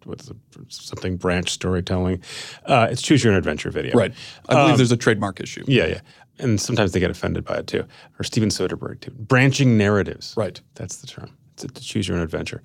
something 0.68 1.16
branch 1.16 1.50
storytelling. 1.50 2.23
Uh, 2.66 2.88
it's 2.90 3.00
choose 3.00 3.25
your 3.25 3.33
own 3.33 3.38
adventure 3.38 3.71
video. 3.71 3.97
Right. 3.97 4.12
I 4.49 4.54
believe 4.54 4.73
um, 4.73 4.76
there's 4.76 4.92
a 4.92 4.99
trademark 4.99 5.40
issue. 5.40 5.64
Yeah, 5.66 5.87
yeah. 5.87 6.00
And 6.38 6.61
sometimes 6.61 6.92
they 6.92 7.00
get 7.00 7.11
offended 7.11 7.47
by 7.47 7.56
it 7.56 7.66
too. 7.66 7.85
Or 8.21 8.25
Steven 8.25 8.50
Soderbergh 8.50 9.00
too. 9.00 9.12
Branching 9.12 9.78
narratives. 9.78 10.35
Right. 10.37 10.61
That's 10.75 10.97
the 10.97 11.06
term. 11.06 11.30
To, 11.56 11.68
to 11.68 11.83
choose 11.83 12.06
your 12.06 12.18
own 12.18 12.23
adventure 12.23 12.62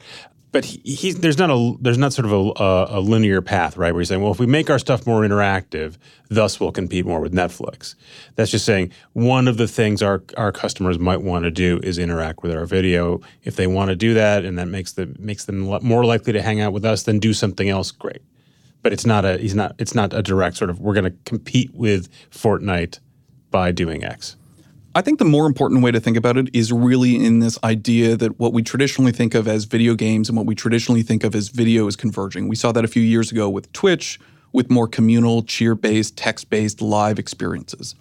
but 0.52 0.66
he, 0.66 0.80
he's 0.84 1.20
there's 1.20 1.38
not 1.38 1.50
a 1.50 1.76
there's 1.80 1.98
not 1.98 2.14
sort 2.14 2.26
of 2.26 2.32
a, 2.32 2.64
a, 2.64 3.00
a, 3.00 3.02
linear 3.02 3.42
path, 3.42 3.78
right? 3.78 3.94
Where 3.94 4.02
he's 4.02 4.10
saying, 4.10 4.22
well, 4.22 4.32
if 4.32 4.40
we 4.40 4.46
make 4.46 4.70
our 4.70 4.80
stuff 4.80 5.08
more 5.08 5.22
interactive, 5.22 5.98
thus 6.30 6.60
we'll 6.60 6.72
compete 6.72 7.06
more 7.06 7.22
with 7.22 7.34
Netflix. 7.34 7.96
That's 8.36 8.52
just 8.52 8.66
saying 8.66 8.92
one 9.14 9.48
of 9.48 9.58
the 9.58 9.68
things 9.68 10.02
our 10.02 10.24
our 10.38 10.52
customers 10.52 11.00
might 11.00 11.22
want 11.22 11.44
to 11.44 11.52
do 11.52 11.80
is 11.84 11.98
interact 11.98 12.44
with 12.44 12.52
our 12.54 12.66
video. 12.66 13.22
If 13.44 13.56
they 13.56 13.68
want 13.68 13.90
to 13.90 13.96
do 13.96 14.14
that, 14.14 14.44
and 14.44 14.60
that 14.60 14.68
makes 14.68 14.94
them 14.94 15.16
makes 15.20 15.46
them 15.46 15.60
more 15.60 16.04
likely 16.04 16.34
to 16.34 16.42
hang 16.42 16.60
out 16.60 16.74
with 16.74 16.86
us, 16.86 17.04
then 17.04 17.20
do 17.20 17.34
something 17.34 17.70
else. 17.70 17.92
Great, 17.92 18.22
but 18.82 18.92
it's 18.92 19.06
not 19.06 19.24
a 19.24 19.38
he's 19.38 19.56
not 19.56 19.76
it's 19.78 19.96
not 19.96 20.14
a 20.14 20.22
direct 20.22 20.58
sort 20.58 20.70
of 20.70 20.80
we're 20.80 20.94
going 20.94 21.06
to 21.06 21.18
compete 21.26 21.74
with 21.74 22.10
Fortnite 22.30 23.00
by 23.52 23.72
doing 23.72 24.04
X. 24.04 24.36
I 24.94 25.02
think 25.02 25.20
the 25.20 25.26
more 25.26 25.46
important 25.46 25.84
way 25.84 25.92
to 25.92 26.02
think 26.02 26.18
about 26.18 26.36
it 26.36 26.54
is 26.54 26.74
really 26.74 27.16
in 27.16 27.40
this 27.40 27.58
idea 27.64 28.18
that 28.18 28.38
what 28.38 28.52
we 28.52 28.62
traditionally 28.62 29.14
think 29.14 29.34
of 29.34 29.48
as 29.48 29.64
video 29.64 29.96
games 29.96 30.28
and 30.28 30.38
what 30.38 30.46
we 30.46 30.54
traditionally 30.54 31.02
think 31.02 31.24
of 31.24 31.34
as 31.34 31.48
video 31.48 31.88
is 31.88 31.96
converging. 31.96 32.50
We 32.50 32.58
saw 32.58 32.74
that 32.74 32.84
a 32.84 32.90
few 32.90 33.02
years 33.02 33.32
ago 33.32 33.50
with 33.50 33.72
Twitch, 33.72 34.20
with 34.52 34.70
more 34.70 34.90
communal, 34.90 35.44
cheer 35.44 35.76
based, 35.76 36.18
text 36.18 36.50
based 36.50 36.82
live 36.82 37.20
experiences 37.20 37.96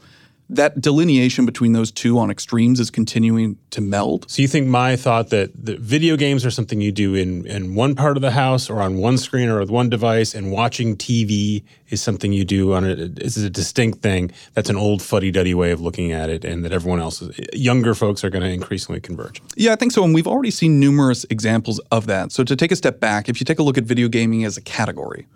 that 0.51 0.81
delineation 0.81 1.47
between 1.47 1.73
those 1.73 1.93
two 1.93 2.19
on 2.19 2.29
extremes 2.29 2.81
is 2.81 2.91
continuing 2.91 3.57
to 3.71 3.81
meld. 3.81 4.29
So 4.29 4.43
you 4.43 4.49
think 4.49 4.67
my 4.67 4.97
thought 4.97 5.31
that 5.31 5.53
the 5.55 5.77
video 5.77 6.17
games 6.17 6.45
are 6.45 6.51
something 6.51 6.81
you 6.81 6.91
do 6.91 7.15
in, 7.15 7.47
in 7.47 7.77
one 7.77 7.95
part 7.95 8.17
of 8.17 8.21
the 8.21 8.33
house 8.33 8.69
or 8.69 8.83
on 8.83 8.99
one 8.99 9.17
screen 9.17 9.49
or 9.49 9.61
with 9.61 9.71
one 9.71 9.89
device, 9.89 10.35
and 10.35 10.51
watching 10.51 10.97
TV 10.97 11.63
is 11.89 12.03
something 12.03 12.33
you 12.33 12.45
do 12.45 12.73
on 12.73 12.85
a 12.85 12.91
is 13.21 13.37
a 13.37 13.49
distinct 13.49 14.03
thing. 14.03 14.33
That's 14.55 14.69
an 14.69 14.77
old 14.77 15.03
fuddy-duddy 15.03 15.55
way 15.55 15.71
of 15.71 15.81
looking 15.81 16.11
at 16.11 16.29
it, 16.29 16.45
and 16.45 16.65
that 16.65 16.73
everyone 16.73 17.01
else, 17.01 17.23
is, 17.23 17.39
younger 17.53 17.95
folks, 17.95 18.25
are 18.25 18.31
going 18.31 18.43
to 18.43 18.51
increasingly 18.51 19.01
converge. 19.01 19.41
Yeah, 19.57 19.73
I 19.73 19.77
think 19.77 19.93
so, 19.93 20.03
and 20.03 20.13
we've 20.13 20.27
already 20.27 20.51
seen 20.51 20.81
numerous 20.81 21.25
examples 21.31 21.79
of 21.93 22.07
that. 22.07 22.33
So 22.33 22.43
to 22.43 22.57
take 22.57 22.73
a 22.73 22.77
step 22.77 22.99
back, 22.99 23.29
if 23.29 23.41
you 23.41 23.45
take 23.45 23.61
a 23.61 23.63
look 23.63 23.79
at 23.79 23.85
video 23.85 24.09
gaming 24.09 24.45
as 24.45 24.57
a 24.57 24.61
category, 24.61 25.29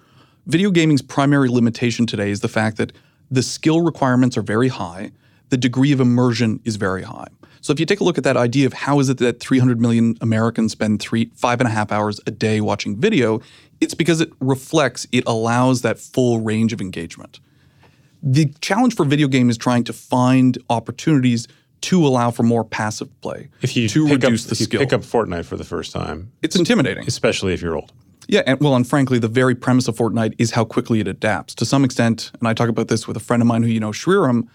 video 0.47 0.73
gaming's 0.73 1.02
primary 1.02 1.49
limitation 1.49 2.04
today 2.04 2.30
is 2.30 2.40
the 2.40 2.49
fact 2.49 2.78
that 2.78 2.92
the 3.30 3.42
skill 3.42 3.80
requirements 3.80 4.36
are 4.36 4.42
very 4.42 4.68
high, 4.68 5.12
the 5.50 5.56
degree 5.56 5.92
of 5.92 6.00
immersion 6.00 6.60
is 6.64 6.76
very 6.76 7.02
high. 7.02 7.28
So 7.60 7.72
if 7.72 7.80
you 7.80 7.86
take 7.86 8.00
a 8.00 8.04
look 8.04 8.18
at 8.18 8.24
that 8.24 8.36
idea 8.36 8.66
of 8.66 8.74
how 8.74 9.00
is 9.00 9.08
it 9.08 9.18
that 9.18 9.40
300 9.40 9.80
million 9.80 10.16
Americans 10.20 10.72
spend 10.72 11.00
three, 11.00 11.30
five 11.34 11.60
and 11.60 11.68
a 11.68 11.70
half 11.70 11.90
hours 11.90 12.20
a 12.26 12.30
day 12.30 12.60
watching 12.60 12.96
video, 12.96 13.40
it's 13.80 13.94
because 13.94 14.20
it 14.20 14.30
reflects, 14.40 15.06
it 15.12 15.24
allows 15.26 15.80
that 15.82 15.98
full 15.98 16.40
range 16.40 16.74
of 16.74 16.80
engagement. 16.82 17.40
The 18.22 18.46
challenge 18.60 18.94
for 18.94 19.04
video 19.04 19.28
game 19.28 19.48
is 19.48 19.56
trying 19.56 19.84
to 19.84 19.92
find 19.92 20.58
opportunities 20.68 21.48
to 21.82 22.06
allow 22.06 22.30
for 22.30 22.42
more 22.42 22.64
passive 22.64 23.08
play. 23.20 23.48
If 23.62 23.76
you 23.76 23.88
to 23.88 24.08
reduce 24.08 24.44
up, 24.44 24.48
the 24.50 24.52
if 24.52 24.58
skill. 24.58 24.80
you 24.80 24.87
pick 24.87 24.92
up 24.92 25.02
Fortnite 25.02 25.44
for 25.44 25.56
the 25.56 25.64
first 25.64 25.92
time, 25.92 26.32
it's 26.42 26.56
intimidating, 26.56 27.06
especially 27.06 27.52
if 27.54 27.62
you're 27.62 27.76
old. 27.76 27.92
Yeah, 28.28 28.42
and, 28.46 28.60
well, 28.60 28.74
and 28.74 28.87
frankly, 28.87 29.18
the 29.18 29.28
very 29.28 29.54
premise 29.54 29.88
of 29.88 29.96
Fortnite 29.96 30.34
is 30.38 30.52
how 30.52 30.64
quickly 30.64 31.00
it 31.00 31.08
adapts. 31.08 31.54
To 31.56 31.66
some 31.66 31.84
extent, 31.84 32.30
and 32.38 32.48
I 32.48 32.54
talk 32.54 32.68
about 32.68 32.88
this 32.88 33.06
with 33.06 33.16
a 33.16 33.20
friend 33.20 33.42
of 33.42 33.46
mine 33.46 33.62
who 33.62 33.68
you 33.68 33.80
know, 33.80 33.90
Shriram, 33.90 34.48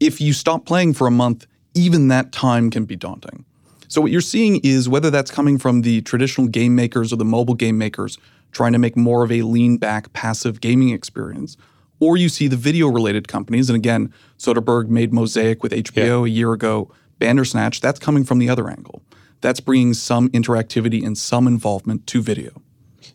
if 0.00 0.20
you 0.20 0.32
stop 0.32 0.66
playing 0.66 0.94
for 0.94 1.06
a 1.06 1.10
month, 1.10 1.46
even 1.74 2.08
that 2.08 2.32
time 2.32 2.70
can 2.70 2.84
be 2.84 2.96
daunting. 2.96 3.44
So 3.88 4.00
what 4.00 4.10
you're 4.10 4.20
seeing 4.20 4.60
is 4.64 4.88
whether 4.88 5.10
that's 5.10 5.30
coming 5.30 5.58
from 5.58 5.82
the 5.82 6.00
traditional 6.02 6.48
game 6.48 6.74
makers 6.74 7.12
or 7.12 7.16
the 7.16 7.24
mobile 7.24 7.54
game 7.54 7.78
makers 7.78 8.18
trying 8.50 8.72
to 8.72 8.78
make 8.78 8.96
more 8.96 9.24
of 9.24 9.30
a 9.30 9.42
lean 9.42 9.76
back 9.76 10.12
passive 10.12 10.60
gaming 10.60 10.90
experience, 10.90 11.56
or 12.00 12.16
you 12.16 12.28
see 12.28 12.48
the 12.48 12.56
video 12.56 12.88
related 12.88 13.28
companies, 13.28 13.68
and 13.68 13.76
again, 13.76 14.12
Soderbergh 14.38 14.88
made 14.88 15.12
Mosaic 15.12 15.62
with 15.62 15.72
HBO 15.72 15.96
yeah. 15.96 16.24
a 16.24 16.26
year 16.26 16.52
ago, 16.52 16.90
Bandersnatch, 17.18 17.80
that's 17.80 17.98
coming 17.98 18.24
from 18.24 18.38
the 18.38 18.48
other 18.48 18.68
angle. 18.68 19.02
That's 19.40 19.60
bringing 19.60 19.94
some 19.94 20.28
interactivity 20.30 21.04
and 21.04 21.18
some 21.18 21.46
involvement 21.46 22.06
to 22.08 22.22
video. 22.22 22.62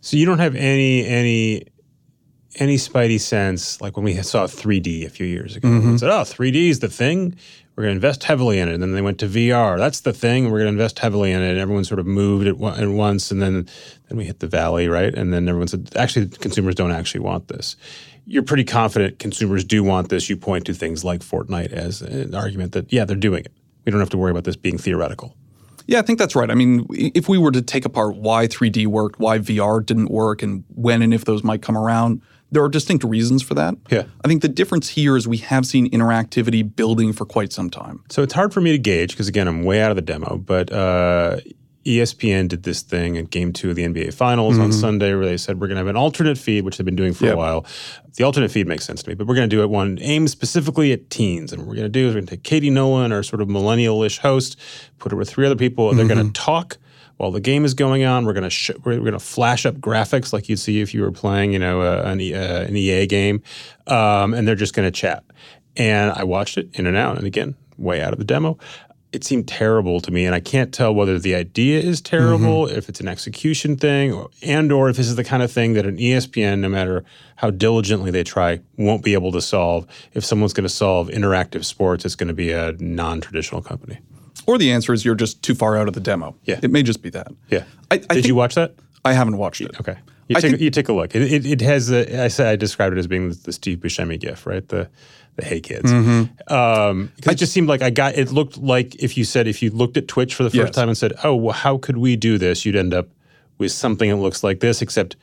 So 0.02 0.18
you 0.18 0.26
don't 0.26 0.40
have 0.40 0.56
any 0.56 1.06
any 1.06 1.66
any 2.56 2.78
spidey 2.78 3.20
sense 3.20 3.80
like 3.82 3.96
when 3.96 4.04
we 4.04 4.16
saw 4.22 4.46
3D 4.46 5.06
a 5.06 5.10
few 5.10 5.26
years 5.26 5.56
ago. 5.56 5.68
Mm-hmm. 5.68 5.98
said, 5.98 6.10
"Oh, 6.10 6.24
3D 6.24 6.70
is 6.70 6.80
the 6.80 6.88
thing. 6.88 7.36
We're 7.76 7.84
going 7.84 7.94
to 7.94 7.98
invest 7.98 8.24
heavily 8.24 8.60
in 8.60 8.68
it." 8.68 8.74
And 8.74 8.84
then 8.84 8.94
they 8.94 9.02
went 9.02 9.20
to 9.20 9.28
VR. 9.28 9.78
That's 9.78 10.02
the 10.02 10.14
thing. 10.14 10.46
We're 10.46 10.60
going 10.60 10.66
to 10.66 10.82
invest 10.82 11.00
heavily 11.00 11.32
in 11.32 11.42
it. 11.42 11.52
And 11.52 11.60
everyone 11.60 11.84
sort 11.84 12.00
of 12.00 12.06
moved 12.06 12.48
at, 12.48 12.82
at 12.82 12.90
once, 12.90 13.32
and 13.32 13.42
then 13.42 13.68
then 14.08 14.18
we 14.18 14.26
hit 14.26 14.40
the 14.40 14.48
valley, 14.48 14.88
right? 14.88 15.14
And 15.14 15.34
then 15.34 15.48
everyone 15.48 15.68
said, 15.68 15.90
"Actually, 15.96 16.28
consumers 16.28 16.76
don't 16.76 16.92
actually 16.92 17.22
want 17.22 17.48
this." 17.48 17.76
You're 18.26 18.44
pretty 18.44 18.66
confident 18.66 19.18
consumers 19.18 19.64
do 19.64 19.84
want 19.84 20.10
this. 20.10 20.30
You 20.30 20.38
point 20.38 20.66
to 20.66 20.74
things 20.74 21.04
like 21.04 21.22
Fortnite 21.22 21.72
as 21.72 22.02
an 22.02 22.36
argument 22.36 22.74
that 22.74 22.92
yeah, 22.92 23.06
they're 23.06 23.16
doing 23.18 23.46
it. 23.46 23.54
We 23.86 23.92
don't 23.92 24.02
have 24.02 24.12
to 24.12 24.18
worry 24.18 24.32
about 24.32 24.44
this 24.44 24.56
being 24.56 24.78
theoretical. 24.78 25.36
Yeah, 25.90 25.98
I 25.98 26.02
think 26.04 26.20
that's 26.20 26.36
right. 26.36 26.52
I 26.52 26.54
mean, 26.54 26.86
if 26.92 27.28
we 27.28 27.40
were 27.40 27.50
to 27.52 27.64
take 27.64 27.84
apart 27.84 28.16
why 28.16 28.46
3D 28.46 28.86
worked, 28.86 29.20
why 29.20 29.40
VR 29.40 29.84
didn't 29.84 30.12
work, 30.12 30.44
and 30.44 30.64
when 30.76 31.02
and 31.02 31.16
if 31.16 31.26
those 31.26 31.44
might 31.44 31.64
come 31.64 31.76
around, 31.76 32.22
there 32.52 32.64
are 32.64 32.70
distinct 32.70 33.04
reasons 33.04 33.42
for 33.42 33.56
that. 33.56 33.74
Yeah. 33.90 34.04
I 34.24 34.28
think 34.28 34.44
the 34.44 34.50
difference 34.50 34.90
here 34.90 35.18
is 35.18 35.28
we 35.28 35.38
have 35.38 35.66
seen 35.66 35.90
interactivity 35.90 36.76
building 36.76 37.12
for 37.12 37.26
quite 37.26 37.52
some 37.52 37.72
time. 37.72 38.04
So 38.10 38.22
it's 38.22 38.36
hard 38.36 38.54
for 38.54 38.62
me 38.62 38.72
to 38.72 38.78
gauge 38.78 39.14
because, 39.14 39.28
again, 39.28 39.48
I'm 39.48 39.64
way 39.64 39.82
out 39.82 39.90
of 39.90 39.96
the 39.96 40.04
demo, 40.04 40.38
but 40.38 40.72
uh, 40.72 41.38
ESPN 41.86 42.50
did 42.50 42.64
this 42.64 42.82
thing 42.82 43.18
at 43.18 43.30
game 43.30 43.54
two 43.54 43.70
of 43.70 43.76
the 43.76 43.84
NBA 43.84 44.14
Finals 44.14 44.56
mm-hmm. 44.56 44.64
on 44.64 44.74
Sunday 44.74 45.14
where 45.16 45.26
they 45.26 45.38
said 45.38 45.60
we're 45.60 45.68
going 45.68 45.78
to 45.78 45.80
have 45.80 45.88
an 45.88 45.96
alternate 45.96 46.38
feed, 46.38 46.66
which 46.66 46.78
they've 46.78 46.86
been 46.86 46.96
doing 46.96 47.14
for 47.14 47.26
yep. 47.26 47.36
a 47.36 47.38
while. 47.38 47.66
The 48.16 48.24
alternate 48.26 48.52
feed 48.52 48.68
makes 48.68 48.84
sense 48.84 49.02
to 49.04 49.10
me, 49.10 49.16
but 49.16 49.28
we're 49.28 49.36
going 49.36 49.50
to 49.50 49.56
do 49.56 49.62
it 49.62 49.70
one 49.70 49.98
aimed 50.02 50.30
specifically 50.30 50.92
at 50.92 51.10
teens. 51.10 51.54
And 51.54 51.62
what 51.62 51.70
we're 51.70 51.76
going 51.76 51.86
to 51.86 51.90
do 51.90 52.08
is 52.08 52.14
we're 52.14 52.22
going 52.22 52.28
to 52.28 52.36
take 52.36 52.44
Katie 52.44 52.70
Nolan, 52.70 53.14
our 53.14 53.24
sort 53.24 53.42
of 53.42 53.48
millennial 53.48 54.04
ish 54.04 54.20
host, 54.20 54.60
put 54.98 55.12
her 55.12 55.18
with 55.18 55.30
three 55.30 55.46
other 55.46 55.56
people, 55.56 55.90
and 55.90 55.98
they're 55.98 56.08
going 56.08 56.18
to 56.18 56.26
mm-hmm. 56.26 56.34
talk 56.34 56.78
while 57.16 57.32
the 57.32 57.40
game 57.40 57.64
is 57.64 57.74
going 57.74 58.04
on. 58.04 58.26
We're 58.26 58.34
going 58.34 58.44
to 58.44 58.50
sh- 58.50 58.72
we're 58.84 59.00
going 59.00 59.14
to 59.14 59.20
flash 59.20 59.66
up 59.66 59.76
graphics 59.76 60.34
like 60.34 60.50
you'd 60.50 60.60
see 60.60 60.82
if 60.82 60.94
you 60.94 61.02
were 61.02 61.12
playing, 61.12 61.54
you 61.54 61.60
know, 61.60 61.82
uh, 61.82 62.04
an, 62.06 62.20
uh, 62.20 62.66
an, 62.68 62.76
EA 62.76 63.08
game, 63.08 63.42
um, 63.88 64.34
and 64.34 64.46
they're 64.46 64.56
just 64.56 64.74
going 64.74 64.86
to 64.86 64.92
chat. 64.92 65.24
And 65.78 66.12
I 66.12 66.26
watched 66.26 66.58
it 66.58 66.70
in 66.74 66.88
and 66.88 66.98
out, 66.98 67.18
and 67.18 67.26
again, 67.26 67.56
way 67.78 68.02
out 68.02 68.12
of 68.12 68.20
the 68.20 68.26
demo 68.26 68.58
it 69.12 69.24
seemed 69.24 69.48
terrible 69.48 70.00
to 70.00 70.12
me 70.12 70.26
and 70.26 70.36
i 70.36 70.40
can't 70.40 70.74
tell 70.74 70.94
whether 70.94 71.18
the 71.18 71.34
idea 71.36 71.80
is 71.80 72.02
terrible 72.02 72.68
mm-hmm. 72.68 72.78
if 72.78 72.90
it's 72.90 73.00
an 73.00 73.08
execution 73.08 73.76
thing 73.76 74.14
or, 74.14 74.30
and 74.44 74.72
or 74.72 74.90
if 74.90 74.98
this 74.98 75.08
is 75.08 75.16
the 75.16 75.24
kind 75.24 75.44
of 75.44 75.52
thing 75.52 75.74
that 75.74 75.86
an 75.86 75.98
espn 75.98 76.60
no 76.60 76.70
matter 76.70 77.04
how 77.40 77.50
diligently 77.50 78.12
they 78.12 78.24
try 78.24 78.60
won't 78.76 79.02
be 79.02 79.14
able 79.14 79.32
to 79.32 79.42
solve. 79.42 79.88
If 80.14 80.26
someone's 80.26 80.52
going 80.52 80.66
to 80.66 80.74
solve 80.74 81.08
interactive 81.08 81.64
sports 81.64 82.04
it's 82.04 82.16
going 82.16 82.28
to 82.28 82.34
be 82.34 82.52
a 82.52 82.74
non-traditional 82.74 83.62
company. 83.62 84.00
Or 84.46 84.58
the 84.58 84.72
answer 84.72 84.92
is 84.92 85.06
you're 85.06 85.16
just 85.16 85.42
too 85.42 85.56
far 85.56 85.78
out 85.78 85.88
of 85.88 85.94
the 85.94 86.00
demo. 86.02 86.36
Yeah. 86.44 86.60
It 86.62 86.70
may 86.70 86.84
just 86.84 87.02
be 87.02 87.10
that. 87.12 87.32
Yeah. 87.50 87.64
I, 87.92 88.02
I 88.10 88.16
did 88.16 88.26
you 88.26 88.36
watch 88.36 88.56
that? 88.56 88.76
I 89.06 89.14
haven't 89.14 89.38
watched 89.38 89.62
it. 89.62 89.80
Okay. 89.80 89.98
You 90.28 90.36
take, 90.36 90.52
think, 90.52 90.62
you 90.62 90.70
take 90.70 90.90
a 90.90 90.94
look. 90.94 91.16
It, 91.16 91.32
it, 91.32 91.46
it 91.46 91.62
has 91.62 91.92
I 91.92 92.28
said 92.28 92.48
I 92.48 92.56
described 92.58 92.96
it 92.96 93.00
as 93.00 93.08
being 93.08 93.30
the 93.30 93.54
Steve 93.54 93.80
Buscemi 93.80 94.20
gif 94.20 94.46
right? 94.46 94.68
The 94.68 94.90
the 95.40 95.46
Hey 95.46 95.60
Kids. 95.60 95.92
Mm-hmm. 95.92 96.54
Um, 96.54 97.12
it 97.26 97.36
just 97.36 97.54
seemed 97.54 97.68
like 97.68 97.82
I 97.82 97.90
got. 97.90 98.16
It 98.16 98.32
looked 98.32 98.58
like 98.58 98.96
if 98.96 99.18
you 99.18 99.24
said 99.24 99.48
if 99.48 99.62
you 99.62 99.70
looked 99.70 99.98
at 99.98 100.08
Twitch 100.08 100.36
for 100.36 100.44
the 100.44 100.50
first 100.50 100.56
yes. 100.58 100.76
time 100.76 100.88
and 100.88 100.98
said, 100.98 101.14
"Oh, 101.24 101.36
well, 101.36 101.54
how 101.54 101.78
could 101.78 101.98
we 101.98 102.16
do 102.16 102.38
this?" 102.38 102.66
You'd 102.66 102.76
end 102.76 102.94
up 102.94 103.08
with 103.58 103.72
something 103.72 104.10
that 104.10 104.18
looks 104.18 104.44
like 104.44 104.60
this. 104.60 104.82
Except 104.82 105.16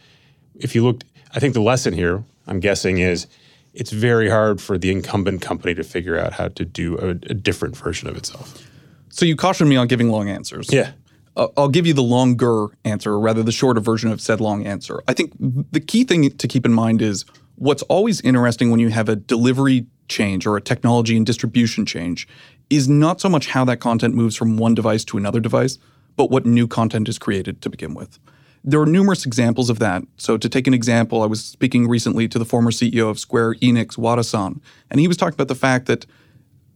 if 0.56 0.74
you 0.74 0.84
looked, 0.84 1.04
I 1.34 1.40
think 1.40 1.54
the 1.54 1.60
lesson 1.60 1.92
here, 1.92 2.24
I'm 2.46 2.60
guessing, 2.60 2.98
is 2.98 3.26
it's 3.74 3.90
very 3.92 4.28
hard 4.30 4.60
for 4.60 4.78
the 4.78 4.90
incumbent 4.90 5.42
company 5.42 5.74
to 5.74 5.84
figure 5.84 6.18
out 6.18 6.32
how 6.32 6.48
to 6.48 6.64
do 6.64 6.98
a, 6.98 7.10
a 7.10 7.34
different 7.34 7.76
version 7.76 8.08
of 8.08 8.16
itself. 8.16 8.62
So 9.10 9.24
you 9.24 9.36
cautioned 9.36 9.68
me 9.68 9.76
on 9.76 9.86
giving 9.86 10.10
long 10.10 10.28
answers. 10.28 10.72
Yeah. 10.72 10.92
Uh, 11.36 11.48
I'll 11.56 11.68
give 11.68 11.86
you 11.86 11.92
the 11.92 12.02
longer 12.02 12.68
answer 12.84 13.12
or 13.12 13.20
rather 13.20 13.42
the 13.42 13.52
shorter 13.52 13.80
version 13.80 14.10
of 14.10 14.20
said 14.20 14.40
long 14.40 14.66
answer. 14.66 15.02
I 15.06 15.12
think 15.12 15.32
the 15.38 15.80
key 15.80 16.04
thing 16.04 16.30
to 16.30 16.48
keep 16.48 16.64
in 16.64 16.72
mind 16.72 17.02
is 17.02 17.26
what's 17.56 17.82
always 17.84 18.20
interesting 18.22 18.70
when 18.70 18.80
you 18.80 18.88
have 18.88 19.08
a 19.08 19.16
delivery 19.16 19.86
change 20.08 20.46
or 20.46 20.56
a 20.56 20.60
technology 20.60 21.16
and 21.16 21.26
distribution 21.26 21.86
change 21.86 22.28
is 22.70 22.88
not 22.88 23.20
so 23.20 23.28
much 23.28 23.48
how 23.48 23.64
that 23.64 23.78
content 23.78 24.14
moves 24.14 24.36
from 24.36 24.56
one 24.56 24.74
device 24.74 25.04
to 25.04 25.16
another 25.16 25.40
device, 25.40 25.78
but 26.16 26.30
what 26.30 26.46
new 26.46 26.66
content 26.66 27.08
is 27.08 27.18
created 27.18 27.62
to 27.62 27.70
begin 27.70 27.94
with. 27.94 28.18
There 28.64 28.80
are 28.80 28.86
numerous 28.86 29.24
examples 29.24 29.70
of 29.70 29.78
that. 29.78 30.02
So, 30.16 30.36
to 30.36 30.48
take 30.48 30.66
an 30.66 30.74
example, 30.74 31.22
I 31.22 31.26
was 31.26 31.44
speaking 31.44 31.86
recently 31.86 32.26
to 32.26 32.38
the 32.38 32.44
former 32.44 32.72
CEO 32.72 33.08
of 33.08 33.18
Square 33.18 33.54
Enix, 33.56 33.96
Wada-san, 33.96 34.60
and 34.90 34.98
he 34.98 35.06
was 35.06 35.16
talking 35.16 35.34
about 35.34 35.48
the 35.48 35.54
fact 35.54 35.86
that 35.86 36.04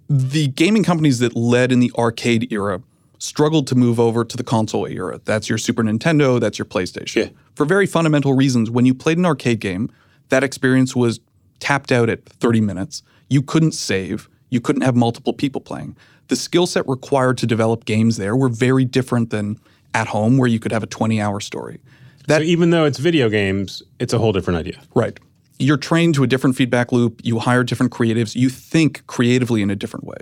the 0.08 0.48
gaming 0.48 0.84
companies 0.84 1.18
that 1.18 1.34
led 1.34 1.72
in 1.72 1.80
the 1.80 1.90
arcade 1.96 2.52
era 2.52 2.82
struggled 3.18 3.66
to 3.68 3.74
move 3.74 4.00
over 4.00 4.24
to 4.24 4.36
the 4.36 4.42
console 4.42 4.86
era. 4.86 5.20
That's 5.24 5.48
your 5.48 5.58
Super 5.58 5.82
Nintendo, 5.82 6.40
that's 6.40 6.58
your 6.58 6.66
PlayStation. 6.66 7.16
Yeah. 7.16 7.28
For 7.54 7.66
very 7.66 7.86
fundamental 7.86 8.34
reasons, 8.34 8.70
when 8.70 8.86
you 8.86 8.94
played 8.94 9.18
an 9.18 9.26
arcade 9.26 9.60
game, 9.60 9.90
that 10.30 10.42
experience 10.42 10.96
was 10.96 11.20
tapped 11.60 11.92
out 11.92 12.08
at 12.08 12.24
30 12.24 12.60
minutes. 12.60 13.02
You 13.30 13.40
couldn't 13.40 13.72
save, 13.72 14.28
you 14.50 14.60
couldn't 14.60 14.82
have 14.82 14.96
multiple 14.96 15.32
people 15.32 15.60
playing. 15.60 15.96
The 16.28 16.36
skill 16.36 16.66
set 16.66 16.86
required 16.88 17.38
to 17.38 17.46
develop 17.46 17.84
games 17.84 18.16
there 18.16 18.36
were 18.36 18.48
very 18.48 18.84
different 18.84 19.30
than 19.30 19.58
at 19.94 20.08
home, 20.08 20.36
where 20.36 20.48
you 20.48 20.58
could 20.58 20.72
have 20.72 20.82
a 20.82 20.86
20 20.86 21.20
hour 21.20 21.40
story. 21.40 21.80
so 22.28 22.40
even 22.40 22.70
though 22.70 22.84
it's 22.84 22.98
video 22.98 23.28
games, 23.28 23.82
it's 23.98 24.12
a 24.12 24.18
whole 24.18 24.32
different 24.32 24.58
idea. 24.58 24.80
Right. 24.94 25.18
You're 25.58 25.76
trained 25.76 26.14
to 26.16 26.22
a 26.22 26.26
different 26.26 26.56
feedback 26.56 26.92
loop, 26.92 27.20
you 27.22 27.38
hire 27.38 27.64
different 27.64 27.92
creatives, 27.92 28.34
you 28.34 28.48
think 28.48 29.06
creatively 29.06 29.62
in 29.62 29.70
a 29.70 29.76
different 29.76 30.06
way. 30.06 30.18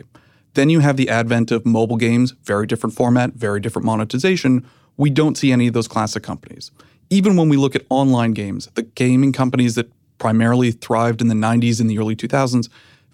Then 0.54 0.70
you 0.70 0.80
have 0.80 0.96
the 0.96 1.08
advent 1.08 1.50
of 1.50 1.64
mobile 1.64 1.96
games, 1.96 2.32
very 2.42 2.66
different 2.66 2.94
format, 2.94 3.34
very 3.34 3.60
different 3.60 3.86
monetization. 3.86 4.66
We 4.96 5.10
don't 5.10 5.36
see 5.36 5.52
any 5.52 5.68
of 5.68 5.74
those 5.74 5.88
classic 5.88 6.22
companies. 6.22 6.70
Even 7.10 7.36
when 7.36 7.48
we 7.48 7.56
look 7.56 7.76
at 7.76 7.82
online 7.88 8.32
games, 8.32 8.68
the 8.74 8.82
gaming 8.82 9.32
companies 9.32 9.76
that 9.76 9.90
primarily 10.18 10.72
thrived 10.72 11.20
in 11.20 11.28
the 11.28 11.34
90s 11.34 11.80
and 11.80 11.88
the 11.88 11.98
early 11.98 12.16
2000s, 12.16 12.68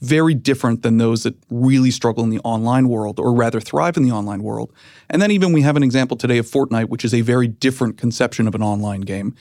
very 0.05 0.35
different 0.35 0.83
than 0.83 0.99
those 0.99 1.23
that 1.23 1.35
really 1.51 1.91
struggle 1.91 2.23
in 2.25 2.31
the 2.31 2.41
online 2.41 2.89
world 2.89 3.19
or 3.19 3.35
rather 3.35 3.61
thrive 3.61 3.97
in 3.97 4.03
the 4.03 4.13
online 4.13 4.43
world. 4.43 4.73
And 5.11 5.21
then 5.21 5.31
even 5.31 5.53
we 5.53 5.63
have 5.63 5.77
an 5.77 5.83
example 5.83 6.17
today 6.17 6.39
of 6.39 6.47
Fortnite, 6.47 6.89
which 6.89 7.05
is 7.05 7.15
a 7.15 7.23
very 7.23 7.49
different 7.49 7.97
conception 7.97 8.47
of 8.47 8.55
an 8.55 8.63
online 8.63 9.03
game 9.03 9.35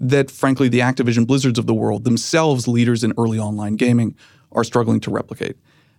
that 0.00 0.30
frankly 0.30 0.68
the 0.68 0.80
Activision 0.80 1.26
Blizzards 1.26 1.58
of 1.58 1.66
the 1.66 1.74
world, 1.74 2.04
themselves 2.04 2.68
leaders 2.68 3.02
in 3.02 3.12
early 3.18 3.38
online 3.38 3.76
gaming, 3.76 4.14
are 4.52 4.64
struggling 4.64 5.00
to 5.00 5.10
replicate. 5.10 5.56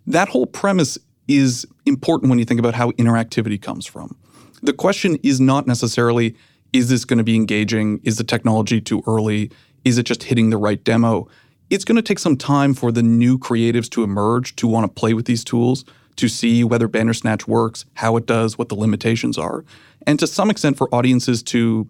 That 0.08 0.30
whole 0.30 0.46
premise 0.46 0.98
is 1.28 1.66
important 1.86 2.30
when 2.30 2.40
you 2.40 2.46
think 2.46 2.60
about 2.60 2.74
how 2.74 2.92
interactivity 2.92 3.62
comes 3.62 3.86
from. 3.86 4.16
The 4.62 4.74
question 4.74 5.18
is 5.24 5.40
not 5.40 5.68
necessarily 5.68 6.36
is 6.72 6.90
this 6.90 7.04
going 7.04 7.18
to 7.18 7.24
be 7.24 7.36
engaging? 7.36 8.00
Is 8.04 8.18
the 8.18 8.24
technology 8.24 8.80
too 8.80 9.02
early? 9.08 9.52
Is 9.86 9.98
it 9.98 10.04
just 10.04 10.24
hitting 10.24 10.50
the 10.50 10.58
right 10.58 10.84
demo? 10.84 11.28
It's 11.70 11.86
going 11.86 11.98
to 11.98 12.02
take 12.02 12.20
some 12.20 12.36
time 12.36 12.74
for 12.74 12.92
the 12.92 13.04
new 13.04 13.38
creatives 13.38 13.90
to 13.92 14.04
emerge, 14.04 14.56
to 14.58 14.68
want 14.68 14.86
to 14.86 15.00
play 15.00 15.14
with 15.14 15.26
these 15.26 15.44
tools, 15.44 15.86
to 16.16 16.28
see 16.28 16.64
whether 16.64 16.88
Bandersnatch 16.88 17.48
works, 17.48 17.86
how 17.94 18.18
it 18.18 18.26
does, 18.26 18.58
what 18.58 18.70
the 18.70 18.76
limitations 18.76 19.38
are, 19.38 19.64
and 20.08 20.20
to 20.20 20.28
some 20.28 20.50
extent 20.50 20.78
for 20.78 20.94
audiences 20.94 21.44
to 21.44 21.88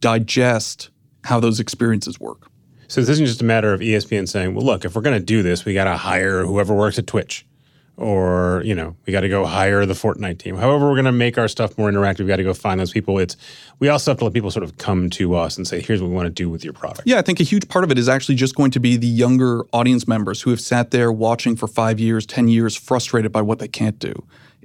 digest 0.00 0.90
how 1.24 1.40
those 1.40 1.58
experiences 1.58 2.20
work. 2.20 2.48
So 2.88 3.00
this 3.00 3.08
isn't 3.10 3.26
just 3.26 3.40
a 3.40 3.44
matter 3.44 3.72
of 3.72 3.80
ESPN 3.80 4.28
saying, 4.28 4.54
well, 4.54 4.64
look, 4.64 4.84
if 4.84 4.94
we're 4.94 5.02
going 5.02 5.18
to 5.18 5.24
do 5.24 5.42
this, 5.42 5.64
we 5.64 5.74
got 5.74 5.84
to 5.84 5.96
hire 5.96 6.44
whoever 6.44 6.74
works 6.74 6.98
at 6.98 7.06
Twitch 7.06 7.44
or 7.96 8.62
you 8.64 8.74
know 8.74 8.94
we 9.06 9.12
got 9.12 9.20
to 9.22 9.28
go 9.28 9.46
hire 9.46 9.86
the 9.86 9.94
Fortnite 9.94 10.38
team. 10.38 10.56
However, 10.56 10.86
we're 10.88 10.94
going 10.94 11.06
to 11.06 11.12
make 11.12 11.38
our 11.38 11.48
stuff 11.48 11.76
more 11.78 11.90
interactive. 11.90 12.20
We 12.20 12.26
got 12.26 12.36
to 12.36 12.44
go 12.44 12.52
find 12.54 12.78
those 12.80 12.92
people. 12.92 13.18
It's 13.18 13.36
we 13.78 13.88
also 13.88 14.10
have 14.10 14.18
to 14.18 14.24
let 14.24 14.34
people 14.34 14.50
sort 14.50 14.64
of 14.64 14.76
come 14.78 15.08
to 15.10 15.34
us 15.34 15.56
and 15.56 15.66
say, 15.66 15.80
"Here's 15.80 16.02
what 16.02 16.08
we 16.08 16.14
want 16.14 16.26
to 16.26 16.30
do 16.32 16.50
with 16.50 16.62
your 16.64 16.72
product." 16.72 17.02
Yeah, 17.06 17.18
I 17.18 17.22
think 17.22 17.40
a 17.40 17.44
huge 17.44 17.68
part 17.68 17.84
of 17.84 17.90
it 17.90 17.98
is 17.98 18.08
actually 18.08 18.34
just 18.34 18.54
going 18.54 18.70
to 18.72 18.80
be 18.80 18.96
the 18.96 19.06
younger 19.06 19.64
audience 19.72 20.06
members 20.06 20.42
who 20.42 20.50
have 20.50 20.60
sat 20.60 20.90
there 20.90 21.10
watching 21.10 21.56
for 21.56 21.66
five 21.66 21.98
years, 21.98 22.26
ten 22.26 22.48
years, 22.48 22.76
frustrated 22.76 23.32
by 23.32 23.42
what 23.42 23.58
they 23.58 23.68
can't 23.68 23.98
do. 23.98 24.14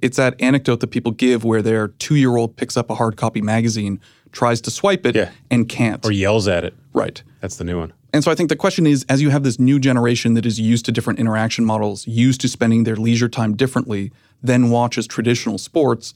It's 0.02 0.18
that 0.18 0.36
anecdote 0.42 0.80
that 0.80 0.88
people 0.88 1.12
give 1.12 1.44
where 1.44 1.62
their 1.62 1.90
two-year-old 1.90 2.58
picks 2.58 2.76
up 2.76 2.90
a 2.90 2.96
hard 2.96 3.18
copy 3.18 3.40
magazine, 3.42 4.00
tries 4.32 4.60
to 4.62 4.72
swipe 4.72 5.06
it, 5.06 5.16
Yeah. 5.16 5.30
and 5.52 5.70
can't. 5.70 6.04
Or 6.06 6.12
yells 6.12 6.48
at 6.48 6.64
it. 6.66 6.74
right. 6.94 7.22
That's 7.42 7.58
the 7.58 7.64
new 7.64 7.80
one. 7.80 7.92
And 8.14 8.24
so 8.24 8.32
I 8.32 8.36
think 8.36 8.50
the 8.50 8.56
question 8.56 8.88
is 8.88 9.06
as 9.10 9.22
you 9.22 9.30
have 9.32 9.44
this 9.44 9.60
new 9.60 9.80
generation 9.80 10.36
that 10.36 10.46
is 10.46 10.60
used 10.60 10.86
to 10.86 10.92
different 10.92 11.20
interaction 11.20 11.66
models, 11.66 12.08
used 12.08 12.40
to 12.42 12.48
spending 12.48 12.84
their 12.84 12.96
leisure 12.96 13.28
time 13.28 13.56
differently, 13.56 14.12
then 14.42 14.70
watches 14.70 15.08
traditional 15.08 15.58
sports 15.58 16.14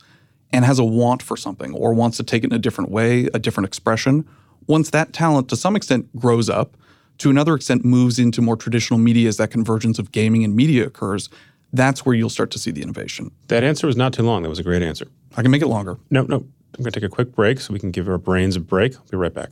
and 0.53 0.63
has 0.63 0.79
a 0.79 0.85
want 0.85 1.23
for 1.23 1.35
something 1.35 1.73
or 1.73 1.93
wants 1.93 2.17
to 2.17 2.23
take 2.23 2.43
it 2.43 2.51
in 2.51 2.55
a 2.55 2.59
different 2.59 2.91
way, 2.91 3.27
a 3.33 3.39
different 3.39 3.65
expression, 3.65 4.25
once 4.67 4.89
that 4.89 5.13
talent 5.13 5.49
to 5.49 5.55
some 5.55 5.75
extent 5.75 6.15
grows 6.15 6.49
up, 6.49 6.77
to 7.19 7.29
another 7.29 7.55
extent 7.55 7.85
moves 7.85 8.19
into 8.19 8.41
more 8.41 8.57
traditional 8.57 8.99
media 8.99 9.27
as 9.27 9.37
that 9.37 9.51
convergence 9.51 9.99
of 9.99 10.11
gaming 10.11 10.43
and 10.43 10.55
media 10.55 10.85
occurs, 10.85 11.29
that's 11.71 12.05
where 12.05 12.15
you'll 12.15 12.29
start 12.29 12.51
to 12.51 12.59
see 12.59 12.71
the 12.71 12.81
innovation. 12.81 13.31
That 13.47 13.63
answer 13.63 13.87
was 13.87 13.95
not 13.95 14.13
too 14.13 14.23
long. 14.23 14.43
That 14.43 14.49
was 14.49 14.59
a 14.59 14.63
great 14.63 14.81
answer. 14.81 15.07
I 15.37 15.41
can 15.41 15.51
make 15.51 15.61
it 15.61 15.67
longer. 15.67 15.97
No, 16.09 16.23
no. 16.23 16.37
I'm 16.37 16.83
going 16.83 16.91
to 16.91 16.99
take 16.99 17.07
a 17.07 17.13
quick 17.13 17.33
break 17.33 17.59
so 17.61 17.73
we 17.73 17.79
can 17.79 17.91
give 17.91 18.09
our 18.09 18.17
brains 18.17 18.55
a 18.55 18.59
break. 18.59 18.95
I'll 18.95 19.05
be 19.09 19.17
right 19.17 19.33
back. 19.33 19.51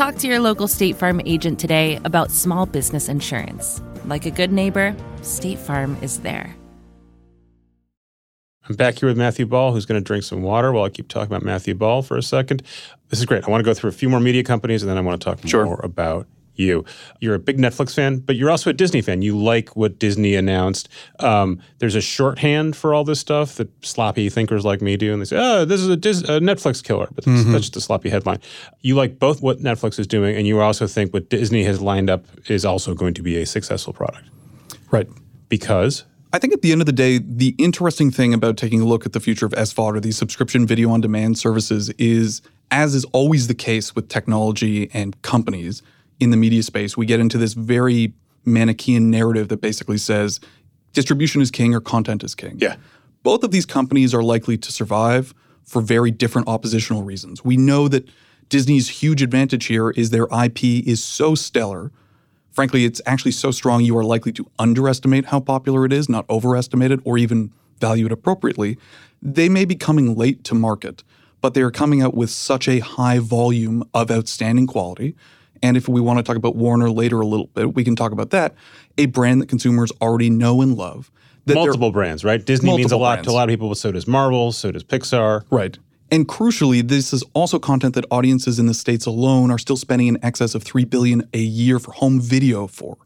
Talk 0.00 0.14
to 0.14 0.26
your 0.26 0.40
local 0.40 0.66
State 0.66 0.96
Farm 0.96 1.20
agent 1.26 1.58
today 1.60 2.00
about 2.06 2.30
small 2.30 2.64
business 2.64 3.06
insurance. 3.06 3.82
Like 4.06 4.24
a 4.24 4.30
good 4.30 4.50
neighbor, 4.50 4.96
State 5.20 5.58
Farm 5.58 5.94
is 6.00 6.20
there. 6.20 6.56
I'm 8.66 8.76
back 8.76 8.98
here 8.98 9.10
with 9.10 9.18
Matthew 9.18 9.44
Ball, 9.44 9.72
who's 9.72 9.84
going 9.84 10.00
to 10.00 10.04
drink 10.06 10.24
some 10.24 10.40
water 10.40 10.72
while 10.72 10.84
I 10.84 10.88
keep 10.88 11.08
talking 11.08 11.26
about 11.30 11.42
Matthew 11.42 11.74
Ball 11.74 12.00
for 12.00 12.16
a 12.16 12.22
second. 12.22 12.62
This 13.10 13.18
is 13.18 13.26
great. 13.26 13.44
I 13.46 13.50
want 13.50 13.60
to 13.60 13.62
go 13.62 13.74
through 13.74 13.90
a 13.90 13.92
few 13.92 14.08
more 14.08 14.20
media 14.20 14.42
companies 14.42 14.82
and 14.82 14.88
then 14.88 14.96
I 14.96 15.02
want 15.02 15.20
to 15.20 15.22
talk 15.22 15.46
Sure. 15.46 15.66
more 15.66 15.80
about 15.84 16.26
you. 16.60 16.84
You're 17.20 17.34
a 17.34 17.38
big 17.40 17.58
Netflix 17.58 17.94
fan, 17.94 18.18
but 18.18 18.36
you're 18.36 18.50
also 18.50 18.70
a 18.70 18.72
Disney 18.72 19.00
fan. 19.02 19.22
You 19.22 19.36
like 19.36 19.74
what 19.76 19.98
Disney 19.98 20.34
announced. 20.36 20.88
Um, 21.18 21.60
there's 21.78 21.94
a 21.96 22.00
shorthand 22.00 22.76
for 22.76 22.94
all 22.94 23.02
this 23.04 23.18
stuff 23.18 23.56
that 23.56 23.68
sloppy 23.84 24.28
thinkers 24.28 24.64
like 24.64 24.80
me 24.80 24.96
do, 24.96 25.12
and 25.12 25.20
they 25.20 25.26
say, 25.26 25.36
"Oh, 25.38 25.64
this 25.64 25.80
is 25.80 25.88
a, 25.88 25.96
Dis- 25.96 26.22
a 26.22 26.38
Netflix 26.40 26.82
killer," 26.84 27.08
but 27.12 27.24
that's, 27.24 27.44
that's 27.44 27.64
just 27.64 27.76
a 27.76 27.80
sloppy 27.80 28.10
headline. 28.10 28.38
You 28.82 28.94
like 28.94 29.18
both 29.18 29.42
what 29.42 29.58
Netflix 29.58 29.98
is 29.98 30.06
doing, 30.06 30.36
and 30.36 30.46
you 30.46 30.60
also 30.60 30.86
think 30.86 31.12
what 31.12 31.28
Disney 31.30 31.64
has 31.64 31.80
lined 31.80 32.08
up 32.10 32.24
is 32.48 32.64
also 32.64 32.94
going 32.94 33.14
to 33.14 33.22
be 33.22 33.36
a 33.40 33.46
successful 33.46 33.92
product 33.92 34.28
Right. 34.90 35.08
because 35.48 36.04
I 36.32 36.38
think 36.38 36.52
at 36.52 36.62
the 36.62 36.70
end 36.70 36.80
of 36.80 36.86
the 36.86 36.92
day, 36.92 37.18
the 37.18 37.54
interesting 37.58 38.10
thing 38.12 38.32
about 38.34 38.56
taking 38.56 38.80
a 38.80 38.84
look 38.84 39.04
at 39.04 39.12
the 39.12 39.20
future 39.20 39.46
of 39.46 39.52
SVOD 39.52 39.96
or 39.96 40.00
these 40.00 40.16
subscription 40.16 40.64
video 40.64 40.90
on 40.90 41.00
demand 41.00 41.38
services 41.38 41.90
is, 41.98 42.40
as 42.70 42.94
is 42.94 43.04
always 43.06 43.48
the 43.48 43.54
case 43.54 43.96
with 43.96 44.08
technology 44.08 44.88
and 44.94 45.20
companies 45.22 45.82
in 46.20 46.30
the 46.30 46.36
media 46.36 46.62
space, 46.62 46.96
we 46.96 47.06
get 47.06 47.20
into 47.20 47.38
this 47.38 47.54
very 47.54 48.12
Manichaean 48.44 49.10
narrative 49.10 49.48
that 49.48 49.60
basically 49.60 49.98
says 49.98 50.40
distribution 50.92 51.42
is 51.42 51.50
king 51.50 51.74
or 51.74 51.80
content 51.80 52.22
is 52.22 52.34
king. 52.34 52.56
Yeah. 52.58 52.76
Both 53.22 53.42
of 53.42 53.50
these 53.50 53.66
companies 53.66 54.14
are 54.14 54.22
likely 54.22 54.56
to 54.56 54.72
survive 54.72 55.34
for 55.64 55.82
very 55.82 56.10
different 56.10 56.48
oppositional 56.48 57.02
reasons. 57.02 57.44
We 57.44 57.56
know 57.56 57.88
that 57.88 58.08
Disney's 58.48 58.88
huge 58.88 59.22
advantage 59.22 59.66
here 59.66 59.90
is 59.90 60.10
their 60.10 60.26
IP 60.32 60.64
is 60.64 61.04
so 61.04 61.34
stellar 61.34 61.92
frankly, 62.50 62.84
it's 62.84 63.00
actually 63.06 63.32
so 63.32 63.50
strong 63.50 63.82
you 63.82 63.96
are 63.96 64.04
likely 64.04 64.32
to 64.32 64.46
underestimate 64.58 65.26
how 65.26 65.40
popular 65.40 65.84
it 65.84 65.92
is, 65.92 66.08
not 66.08 66.28
overestimate 66.28 66.90
it, 66.90 67.00
or 67.04 67.18
even 67.18 67.52
value 67.80 68.06
it 68.06 68.12
appropriately. 68.12 68.76
They 69.22 69.48
may 69.48 69.64
be 69.64 69.74
coming 69.74 70.14
late 70.14 70.44
to 70.44 70.54
market, 70.54 71.02
but 71.40 71.54
they 71.54 71.62
are 71.62 71.70
coming 71.70 72.02
out 72.02 72.14
with 72.14 72.30
such 72.30 72.68
a 72.68 72.80
high 72.80 73.18
volume 73.18 73.82
of 73.94 74.10
outstanding 74.10 74.66
quality. 74.66 75.14
And 75.62 75.76
if 75.76 75.88
we 75.88 76.00
want 76.00 76.18
to 76.18 76.22
talk 76.22 76.36
about 76.36 76.56
Warner 76.56 76.90
later 76.90 77.20
a 77.20 77.26
little 77.26 77.46
bit, 77.48 77.74
we 77.74 77.84
can 77.84 77.96
talk 77.96 78.12
about 78.12 78.30
that. 78.30 78.54
A 78.98 79.06
brand 79.06 79.42
that 79.42 79.48
consumers 79.48 79.92
already 80.00 80.30
know 80.30 80.62
and 80.62 80.76
love. 80.76 81.10
That 81.46 81.54
multiple 81.54 81.90
brands, 81.90 82.24
right? 82.24 82.44
Disney 82.44 82.76
means 82.76 82.92
a 82.92 82.96
lot 82.96 83.16
brands. 83.16 83.28
to 83.28 83.32
a 83.32 83.34
lot 83.34 83.48
of 83.48 83.52
people, 83.52 83.68
but 83.68 83.78
so 83.78 83.92
does 83.92 84.06
Marvel, 84.06 84.52
so 84.52 84.70
does 84.70 84.84
Pixar. 84.84 85.44
Right. 85.50 85.78
And 86.10 86.26
crucially, 86.26 86.86
this 86.86 87.12
is 87.12 87.22
also 87.34 87.58
content 87.58 87.94
that 87.94 88.04
audiences 88.10 88.58
in 88.58 88.66
the 88.66 88.74
states 88.74 89.06
alone 89.06 89.50
are 89.50 89.58
still 89.58 89.76
spending 89.76 90.08
in 90.08 90.22
excess 90.24 90.54
of 90.54 90.62
3 90.62 90.84
billion 90.84 91.28
a 91.32 91.38
year 91.38 91.78
for 91.78 91.92
home 91.92 92.20
video 92.20 92.66
for, 92.66 92.98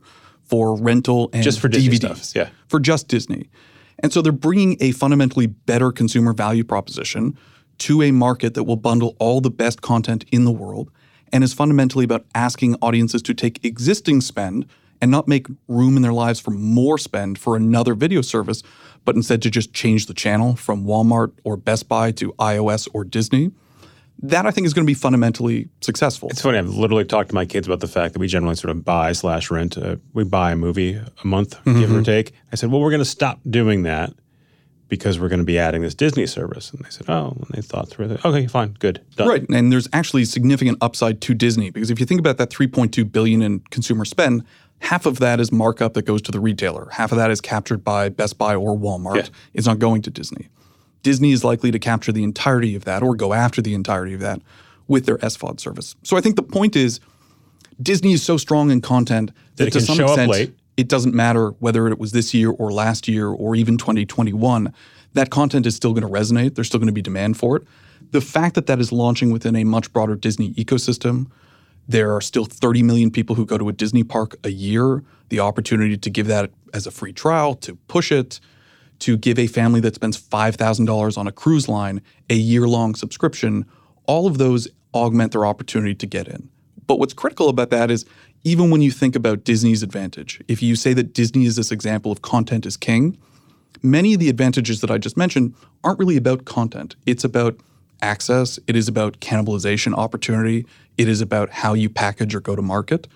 for 0.42 0.76
rental 0.76 1.28
and 1.32 1.42
Just 1.42 1.60
for 1.60 1.68
Disney 1.68 1.98
DVDs, 1.98 2.16
stuff, 2.16 2.34
yeah. 2.34 2.48
for 2.66 2.80
just 2.80 3.08
Disney. 3.08 3.50
And 3.98 4.12
so 4.12 4.22
they're 4.22 4.32
bringing 4.32 4.76
a 4.80 4.92
fundamentally 4.92 5.46
better 5.46 5.92
consumer 5.92 6.32
value 6.32 6.64
proposition 6.64 7.36
to 7.78 8.02
a 8.02 8.10
market 8.10 8.54
that 8.54 8.64
will 8.64 8.76
bundle 8.76 9.16
all 9.18 9.40
the 9.40 9.50
best 9.50 9.82
content 9.82 10.24
in 10.32 10.44
the 10.44 10.52
world 10.52 10.90
and 11.34 11.42
is 11.42 11.52
fundamentally 11.52 12.04
about 12.04 12.24
asking 12.36 12.76
audiences 12.80 13.20
to 13.20 13.34
take 13.34 13.62
existing 13.64 14.20
spend 14.20 14.66
and 15.02 15.10
not 15.10 15.26
make 15.26 15.48
room 15.66 15.96
in 15.96 16.02
their 16.02 16.12
lives 16.12 16.38
for 16.38 16.52
more 16.52 16.96
spend 16.96 17.38
for 17.40 17.56
another 17.56 17.92
video 17.92 18.22
service, 18.22 18.62
but 19.04 19.16
instead 19.16 19.42
to 19.42 19.50
just 19.50 19.74
change 19.74 20.06
the 20.06 20.14
channel 20.14 20.54
from 20.54 20.84
Walmart 20.86 21.32
or 21.42 21.56
Best 21.56 21.88
Buy 21.88 22.12
to 22.12 22.32
iOS 22.34 22.88
or 22.94 23.02
Disney, 23.02 23.50
that 24.22 24.46
I 24.46 24.52
think 24.52 24.64
is 24.64 24.72
going 24.72 24.86
to 24.86 24.90
be 24.90 24.94
fundamentally 24.94 25.68
successful. 25.80 26.28
It's 26.28 26.40
funny. 26.40 26.56
I've 26.56 26.68
literally 26.68 27.04
talked 27.04 27.30
to 27.30 27.34
my 27.34 27.44
kids 27.44 27.66
about 27.66 27.80
the 27.80 27.88
fact 27.88 28.12
that 28.12 28.20
we 28.20 28.28
generally 28.28 28.54
sort 28.54 28.70
of 28.70 28.84
buy 28.84 29.10
slash 29.10 29.50
rent. 29.50 29.76
Uh, 29.76 29.96
we 30.12 30.22
buy 30.22 30.52
a 30.52 30.56
movie 30.56 30.94
a 30.94 31.26
month, 31.26 31.56
mm-hmm. 31.64 31.80
give 31.80 31.92
or 31.92 32.02
take. 32.02 32.32
I 32.52 32.54
said, 32.54 32.70
well, 32.70 32.80
we're 32.80 32.90
going 32.90 33.00
to 33.00 33.04
stop 33.04 33.40
doing 33.50 33.82
that 33.82 34.14
because 34.94 35.18
we're 35.18 35.28
going 35.28 35.40
to 35.40 35.44
be 35.44 35.59
adding 35.59 35.83
this 35.83 35.94
Disney 35.94 36.26
service. 36.26 36.70
And 36.70 36.85
they 36.85 36.90
said, 36.90 37.09
oh, 37.09 37.37
and 37.37 37.46
they 37.50 37.62
thought 37.62 37.88
through 37.88 38.11
it. 38.11 38.24
Okay, 38.24 38.46
fine, 38.46 38.76
good, 38.78 39.00
done. 39.16 39.28
Right, 39.28 39.48
and 39.50 39.72
there's 39.72 39.88
actually 39.92 40.24
significant 40.24 40.78
upside 40.80 41.20
to 41.22 41.35
Disney 41.35 41.70
because 41.70 41.90
if 41.90 41.98
you 41.98 42.07
think 42.07 42.20
about 42.20 42.38
that 42.38 42.50
3.2 42.50 43.11
billion 43.11 43.42
in 43.42 43.61
consumer 43.70 44.04
spend, 44.04 44.44
half 44.78 45.07
of 45.07 45.18
that 45.18 45.40
is 45.40 45.50
markup 45.50 45.94
that 45.94 46.02
goes 46.02 46.22
to 46.22 46.33
the 46.33 46.40
retailer. 46.40 46.88
Half 46.92 47.12
of 47.12 47.18
that 47.18 47.30
is 47.30 47.40
captured 47.40 47.83
by 47.83 48.09
Best 48.09 48.38
Buy 48.38 48.54
or 48.54 48.76
Walmart. 48.76 49.16
Yeah. 49.16 49.28
It's 49.52 49.66
not 49.66 49.78
going 49.78 50.02
to 50.02 50.11
Disney. 50.11 50.48
Disney 51.02 51.33
is 51.33 51.44
likely 51.44 51.70
to 51.70 51.78
capture 51.78 52.12
the 52.12 52.24
entirety 52.24 52.74
of 52.74 52.85
that 52.85 53.02
or 53.02 53.14
go 53.14 53.33
after 53.33 53.61
the 53.61 53.74
entirety 53.74 54.14
of 54.14 54.20
that 54.20 54.40
with 54.87 55.07
their 55.07 55.18
SVOD 55.18 55.61
service. 55.61 55.96
So 56.02 56.16
I 56.16 56.20
think 56.20 56.37
the 56.37 56.42
point 56.42 56.76
is 56.76 57.00
Disney 57.83 58.12
is 58.12 58.22
so 58.22 58.37
strong 58.37 58.70
in 58.70 58.80
content 58.80 59.33
that, 59.57 59.64
that 59.64 59.72
to 59.72 59.80
some 59.80 60.00
extent 60.00 60.54
it 60.76 60.88
doesn't 60.88 61.14
matter 61.14 61.50
whether 61.60 61.88
it 61.88 61.98
was 61.98 62.12
this 62.12 62.34
year 62.34 62.50
or 62.50 62.72
last 62.72 63.06
year 63.08 63.28
or 63.28 63.54
even 63.54 63.78
2021. 63.78 64.72
That 65.12 65.30
content 65.30 65.66
is 65.66 65.76
still 65.76 65.92
going 65.92 66.02
to 66.02 66.08
resonate. 66.08 66.54
There's 66.54 66.66
still 66.66 66.80
going 66.80 66.88
to 66.88 66.92
be 66.92 67.02
demand 67.02 67.37
for 67.37 67.56
it. 67.56 67.62
The 68.10 68.20
fact 68.20 68.54
that 68.54 68.66
that 68.66 68.80
is 68.80 68.92
launching 68.92 69.30
within 69.30 69.56
a 69.56 69.64
much 69.64 69.92
broader 69.92 70.16
Disney 70.16 70.52
ecosystem, 70.54 71.30
there 71.87 72.14
are 72.14 72.20
still 72.20 72.44
30 72.44 72.82
million 72.82 73.10
people 73.10 73.37
who 73.37 73.46
go 73.46 73.58
to 73.58 73.68
a 73.68 73.72
Disney 73.72 74.02
park 74.02 74.37
a 74.44 74.50
year. 74.50 75.04
The 75.28 75.40
opportunity 75.40 75.96
to 75.96 76.10
give 76.10 76.26
that 76.26 76.50
as 76.72 76.87
a 76.87 76.90
free 76.90 77.12
trial, 77.12 77.54
to 77.56 77.76
push 77.88 78.10
it, 78.10 78.40
to 79.00 79.16
give 79.16 79.38
a 79.38 79.46
family 79.46 79.80
that 79.80 79.94
spends 79.94 80.20
$5,000 80.20 81.18
on 81.18 81.26
a 81.26 81.32
cruise 81.32 81.68
line 81.68 82.00
a 82.30 82.34
year 82.34 82.66
long 82.66 82.94
subscription, 82.94 83.66
all 84.06 84.26
of 84.26 84.38
those 84.38 84.68
augment 84.94 85.32
their 85.32 85.44
opportunity 85.44 85.94
to 85.94 86.06
get 86.06 86.28
in. 86.28 86.48
But 86.87 86.98
what's 86.98 87.14
critical 87.14 87.48
about 87.48 87.70
that 87.70 87.90
is 87.90 88.04
even 88.44 88.70
when 88.70 88.83
you 88.83 88.90
think 88.90 89.16
about 89.16 89.44
Disney's 89.44 89.83
advantage, 89.83 90.40
if 90.48 90.62
you 90.62 90.76
say 90.76 90.92
that 90.92 91.14
Disney 91.14 91.46
is 91.46 91.57
this 91.57 91.72
example 91.72 92.12
of 92.12 92.22
content 92.22 92.66
is 92.66 92.76
king, 92.76 93.16
many 93.83 94.14
of 94.14 94.20
the 94.20 94.28
advantages 94.28 94.83
that 94.83 94.90
I 94.90 94.98
just 94.98 95.16
mentioned 95.16 95.54
aren't 95.83 95.98
really 95.98 96.18
about 96.18 96.44
content. 96.44 96.94
It's 97.07 97.24
about 97.24 97.59
access, 98.02 98.59
it 98.66 98.76
is 98.76 98.87
about 98.87 99.20
cannibalization 99.20 99.94
opportunity, 99.94 100.66
it 100.98 101.09
is 101.09 101.22
about 101.22 101.50
how 101.50 101.72
you 101.72 101.88
package 101.88 102.35
or 102.35 102.40
go 102.40 102.54
to 102.54 102.62
market. 102.62 103.09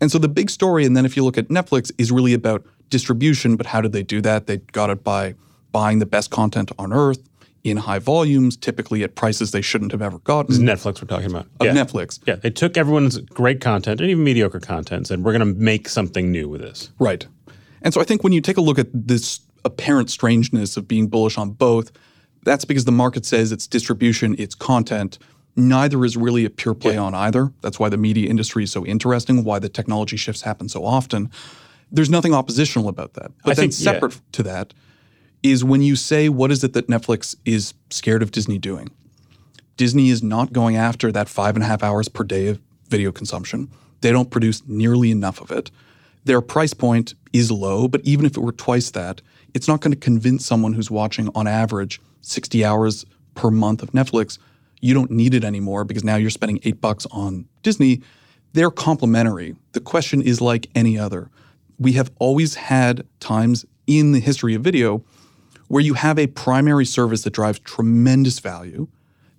And 0.00 0.10
so 0.10 0.18
the 0.18 0.28
big 0.28 0.48
story, 0.48 0.86
and 0.86 0.96
then 0.96 1.04
if 1.04 1.16
you 1.16 1.24
look 1.24 1.38
at 1.38 1.48
Netflix, 1.48 1.92
is 1.98 2.10
really 2.10 2.32
about 2.32 2.64
distribution, 2.88 3.56
but 3.56 3.66
how 3.66 3.80
did 3.80 3.92
they 3.92 4.02
do 4.02 4.20
that? 4.22 4.46
They 4.46 4.58
got 4.58 4.90
it 4.90 5.04
by 5.04 5.34
buying 5.72 5.98
the 5.98 6.06
best 6.06 6.30
content 6.30 6.72
on 6.78 6.92
earth 6.92 7.22
in 7.64 7.78
high 7.78 7.98
volumes, 7.98 8.56
typically 8.56 9.02
at 9.02 9.14
prices 9.14 9.50
they 9.50 9.62
shouldn't 9.62 9.90
have 9.90 10.02
ever 10.02 10.18
gotten. 10.18 10.48
This 10.48 10.58
is 10.58 10.62
Netflix 10.62 11.00
we're 11.00 11.08
talking 11.08 11.30
about. 11.30 11.46
Of 11.60 11.66
yeah. 11.66 11.72
Netflix. 11.72 12.20
Yeah, 12.26 12.36
they 12.36 12.50
took 12.50 12.76
everyone's 12.76 13.18
great 13.18 13.62
content 13.62 14.02
and 14.02 14.10
even 14.10 14.22
mediocre 14.22 14.60
content 14.60 14.98
and 14.98 15.06
said, 15.06 15.24
we're 15.24 15.32
going 15.32 15.54
to 15.54 15.60
make 15.60 15.88
something 15.88 16.30
new 16.30 16.48
with 16.48 16.60
this. 16.60 16.90
Right. 16.98 17.26
And 17.80 17.92
so 17.94 18.00
I 18.02 18.04
think 18.04 18.22
when 18.22 18.34
you 18.34 18.42
take 18.42 18.58
a 18.58 18.60
look 18.60 18.78
at 18.78 18.88
this 18.92 19.40
apparent 19.64 20.10
strangeness 20.10 20.76
of 20.76 20.86
being 20.86 21.08
bullish 21.08 21.38
on 21.38 21.50
both, 21.50 21.90
that's 22.44 22.66
because 22.66 22.84
the 22.84 22.92
market 22.92 23.24
says 23.24 23.50
it's 23.50 23.66
distribution, 23.66 24.36
it's 24.38 24.54
content. 24.54 25.18
Neither 25.56 26.04
is 26.04 26.18
really 26.18 26.44
a 26.44 26.50
pure 26.50 26.74
play 26.74 26.94
yeah. 26.94 27.00
on 27.00 27.14
either. 27.14 27.50
That's 27.62 27.78
why 27.78 27.88
the 27.88 27.96
media 27.96 28.28
industry 28.28 28.64
is 28.64 28.72
so 28.72 28.84
interesting, 28.84 29.42
why 29.42 29.58
the 29.58 29.70
technology 29.70 30.18
shifts 30.18 30.42
happen 30.42 30.68
so 30.68 30.84
often. 30.84 31.30
There's 31.90 32.10
nothing 32.10 32.34
oppositional 32.34 32.88
about 32.88 33.14
that. 33.14 33.30
But 33.42 33.52
I 33.52 33.54
then 33.54 33.62
think, 33.62 33.72
separate 33.72 34.14
yeah. 34.14 34.20
to 34.32 34.42
that 34.42 34.74
is 35.44 35.62
when 35.62 35.82
you 35.82 35.94
say, 35.94 36.28
what 36.28 36.50
is 36.50 36.64
it 36.64 36.72
that 36.72 36.88
Netflix 36.88 37.36
is 37.44 37.74
scared 37.90 38.22
of 38.22 38.32
Disney 38.32 38.58
doing? 38.58 38.88
Disney 39.76 40.08
is 40.08 40.22
not 40.22 40.52
going 40.52 40.74
after 40.74 41.12
that 41.12 41.28
five 41.28 41.54
and 41.54 41.62
a 41.62 41.66
half 41.66 41.82
hours 41.82 42.08
per 42.08 42.24
day 42.24 42.48
of 42.48 42.60
video 42.88 43.12
consumption. 43.12 43.70
They 44.00 44.10
don't 44.10 44.30
produce 44.30 44.62
nearly 44.66 45.10
enough 45.10 45.40
of 45.40 45.50
it. 45.50 45.70
Their 46.24 46.40
price 46.40 46.72
point 46.72 47.14
is 47.34 47.50
low, 47.50 47.88
but 47.88 48.00
even 48.04 48.24
if 48.24 48.36
it 48.36 48.40
were 48.40 48.52
twice 48.52 48.90
that, 48.92 49.20
it's 49.52 49.68
not 49.68 49.82
going 49.82 49.92
to 49.92 50.00
convince 50.00 50.46
someone 50.46 50.72
who's 50.72 50.90
watching 50.90 51.28
on 51.34 51.46
average 51.46 52.00
60 52.22 52.64
hours 52.64 53.04
per 53.34 53.50
month 53.50 53.82
of 53.82 53.92
Netflix, 53.92 54.38
you 54.80 54.94
don't 54.94 55.10
need 55.10 55.34
it 55.34 55.44
anymore 55.44 55.84
because 55.84 56.04
now 56.04 56.16
you're 56.16 56.30
spending 56.30 56.60
eight 56.64 56.80
bucks 56.80 57.06
on 57.10 57.46
Disney. 57.62 58.00
They're 58.54 58.70
complementary. 58.70 59.56
The 59.72 59.80
question 59.80 60.22
is 60.22 60.40
like 60.40 60.70
any 60.74 60.98
other. 60.98 61.30
We 61.78 61.92
have 61.92 62.10
always 62.18 62.54
had 62.54 63.06
times 63.20 63.66
in 63.86 64.12
the 64.12 64.20
history 64.20 64.54
of 64.54 64.62
video 64.62 65.04
where 65.68 65.82
you 65.82 65.94
have 65.94 66.18
a 66.18 66.26
primary 66.26 66.84
service 66.84 67.22
that 67.22 67.32
drives 67.32 67.58
tremendous 67.60 68.38
value, 68.38 68.88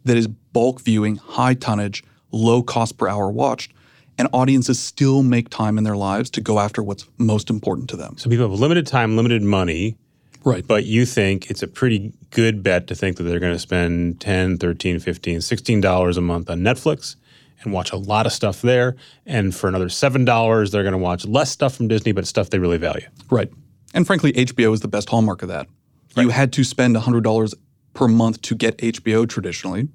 that 0.06 0.18
is 0.18 0.28
bulk 0.28 0.82
viewing, 0.82 1.18
high 1.18 1.54
tonnage, 1.54 2.04
low 2.32 2.62
cost 2.64 2.98
per 2.98 3.08
hour 3.08 3.30
watched, 3.30 3.74
and 4.18 4.28
audiences 4.34 4.80
still 4.80 5.24
make 5.24 5.50
time 5.50 5.78
in 5.78 5.84
their 5.84 5.98
lives 5.98 6.30
to 6.32 6.42
go 6.42 6.60
after 6.60 6.82
what's 6.82 7.08
most 7.18 7.50
important 7.50 7.90
to 7.90 7.98
them. 7.98 8.18
So 8.18 8.30
people 8.30 8.50
have 8.50 8.60
limited 8.60 8.88
time, 8.88 9.16
limited 9.16 9.44
money. 9.44 9.98
Right. 10.44 10.66
But 10.66 10.86
you 10.86 11.08
think 11.08 11.50
it's 11.50 11.64
a 11.64 11.68
pretty 11.68 12.14
good 12.30 12.62
bet 12.62 12.86
to 12.88 12.96
think 12.96 13.18
that 13.18 13.24
they're 13.24 13.40
going 13.40 13.54
to 13.54 13.60
spend 13.60 14.22
10, 14.22 14.58
13, 14.58 15.00
15, 15.00 15.42
16 15.42 15.82
dollars 15.82 16.18
a 16.18 16.22
month 16.22 16.50
on 16.50 16.60
Netflix 16.60 17.16
and 17.64 17.74
watch 17.74 17.92
a 17.92 17.98
lot 17.98 18.28
of 18.28 18.32
stuff 18.32 18.62
there 18.62 18.96
and 19.26 19.56
for 19.56 19.68
another 19.68 19.88
$7 19.88 20.72
they're 20.72 20.84
going 20.84 20.92
to 20.92 20.98
watch 21.00 21.26
less 21.26 21.50
stuff 21.50 21.76
from 21.76 21.88
Disney 21.88 22.12
but 22.12 22.28
stuff 22.28 22.52
they 22.52 22.60
really 22.60 22.78
value. 22.78 23.08
Right. 23.32 23.52
And 23.96 24.06
frankly 24.06 24.34
HBO 24.34 24.72
is 24.74 24.82
the 24.82 24.88
best 24.88 25.10
hallmark 25.10 25.42
of 25.42 25.50
that. 25.50 25.68
Right. 26.16 26.24
You 26.24 26.30
had 26.30 26.54
to 26.54 26.64
spend 26.64 26.96
$100 26.96 27.54
per 27.94 28.08
month 28.08 28.42
to 28.44 28.56
get 28.56 28.78
HBO 28.78 29.28
traditionally. 29.28 29.90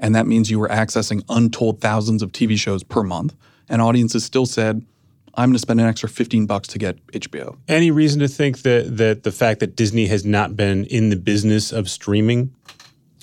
And 0.00 0.14
that 0.14 0.26
means 0.26 0.50
you 0.50 0.58
were 0.58 0.68
accessing 0.68 1.22
untold 1.28 1.80
thousands 1.80 2.22
of 2.22 2.32
TV 2.32 2.56
shows 2.58 2.82
per 2.82 3.02
month. 3.02 3.34
And 3.68 3.82
audiences 3.82 4.24
still 4.24 4.46
said, 4.46 4.84
I'm 5.34 5.50
going 5.50 5.54
to 5.54 5.60
spend 5.60 5.80
an 5.80 5.86
extra 5.86 6.08
15 6.08 6.46
bucks 6.46 6.68
to 6.68 6.78
get 6.78 7.04
HBO. 7.08 7.56
Any 7.68 7.90
reason 7.90 8.20
to 8.20 8.28
think 8.28 8.62
that 8.62 8.96
that 8.96 9.22
the 9.22 9.30
fact 9.30 9.60
that 9.60 9.76
Disney 9.76 10.06
has 10.06 10.24
not 10.24 10.56
been 10.56 10.84
in 10.86 11.10
the 11.10 11.16
business 11.16 11.72
of 11.72 11.88
streaming 11.88 12.54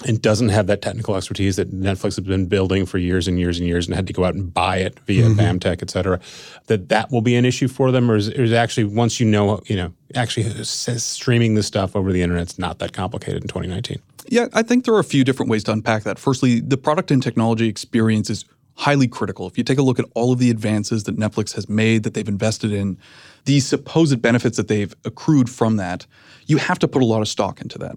and 0.03 0.21
doesn't 0.21 0.49
have 0.49 0.67
that 0.67 0.81
technical 0.81 1.15
expertise 1.15 1.55
that 1.55 1.71
Netflix 1.71 2.15
has 2.15 2.19
been 2.19 2.47
building 2.47 2.86
for 2.86 2.97
years 2.97 3.27
and 3.27 3.39
years 3.39 3.60
and 3.60 3.67
years 3.67 3.88
and 3.88 3.95
had 3.95 4.05
to 4.08 4.13
go 4.13 4.25
out 4.25 4.34
and 4.34 4.53
buy 4.53 4.77
it 4.77 4.99
via 5.01 5.23
mm-hmm. 5.23 5.39
BAMTech, 5.39 5.81
et 5.81 5.89
cetera, 5.89 6.19
that 6.67 6.89
that 6.89 7.12
will 7.12 7.21
be 7.21 7.36
an 7.36 7.45
issue 7.45 7.69
for 7.69 7.91
them? 7.91 8.12
Or 8.12 8.17
is, 8.17 8.27
is 8.27 8.51
actually, 8.51 8.84
once 8.84 9.21
you 9.21 9.25
know, 9.25 9.62
you 9.67 9.77
know, 9.77 9.93
actually 10.13 10.51
streaming 10.63 11.55
this 11.55 11.67
stuff 11.67 11.95
over 11.95 12.12
the 12.12 12.21
internet 12.21 12.47
is 12.47 12.60
not 12.60 12.79
that 12.79 12.91
complicated 12.91 13.41
in 13.41 13.47
2019? 13.47 14.01
Yeah, 14.27 14.47
I 14.53 14.63
think 14.63 14.84
there 14.84 14.93
are 14.93 14.99
a 14.99 15.03
few 15.03 15.23
different 15.23 15.49
ways 15.49 15.63
to 15.65 15.71
unpack 15.71 16.03
that. 16.03 16.19
Firstly, 16.19 16.60
the 16.60 16.77
product 16.77 17.12
and 17.12 17.23
technology 17.23 17.67
experience 17.67 18.29
is 18.29 18.43
highly 18.73 19.08
critical. 19.08 19.47
If 19.47 19.58
you 19.58 19.63
take 19.63 19.77
a 19.77 19.81
look 19.81 19.99
at 19.99 20.05
all 20.13 20.34
of 20.34 20.39
the 20.39 20.49
advances 20.49 21.05
that 21.05 21.17
Netflix 21.17 21.53
has 21.55 21.69
made, 21.69 22.03
that 22.03 22.13
they've 22.13 22.27
invested 22.27 22.73
in, 22.73 22.97
the 23.45 23.60
supposed 23.62 24.21
benefits 24.21 24.58
that 24.58 24.67
they've 24.67 24.93
accrued 25.05 25.49
from 25.49 25.77
that, 25.77 26.05
you 26.47 26.58
have 26.58 26.79
to 26.79 26.88
put 26.88 27.01
a 27.01 27.05
lot 27.05 27.21
of 27.21 27.27
stock 27.27 27.62
into 27.62 27.77
that. 27.77 27.95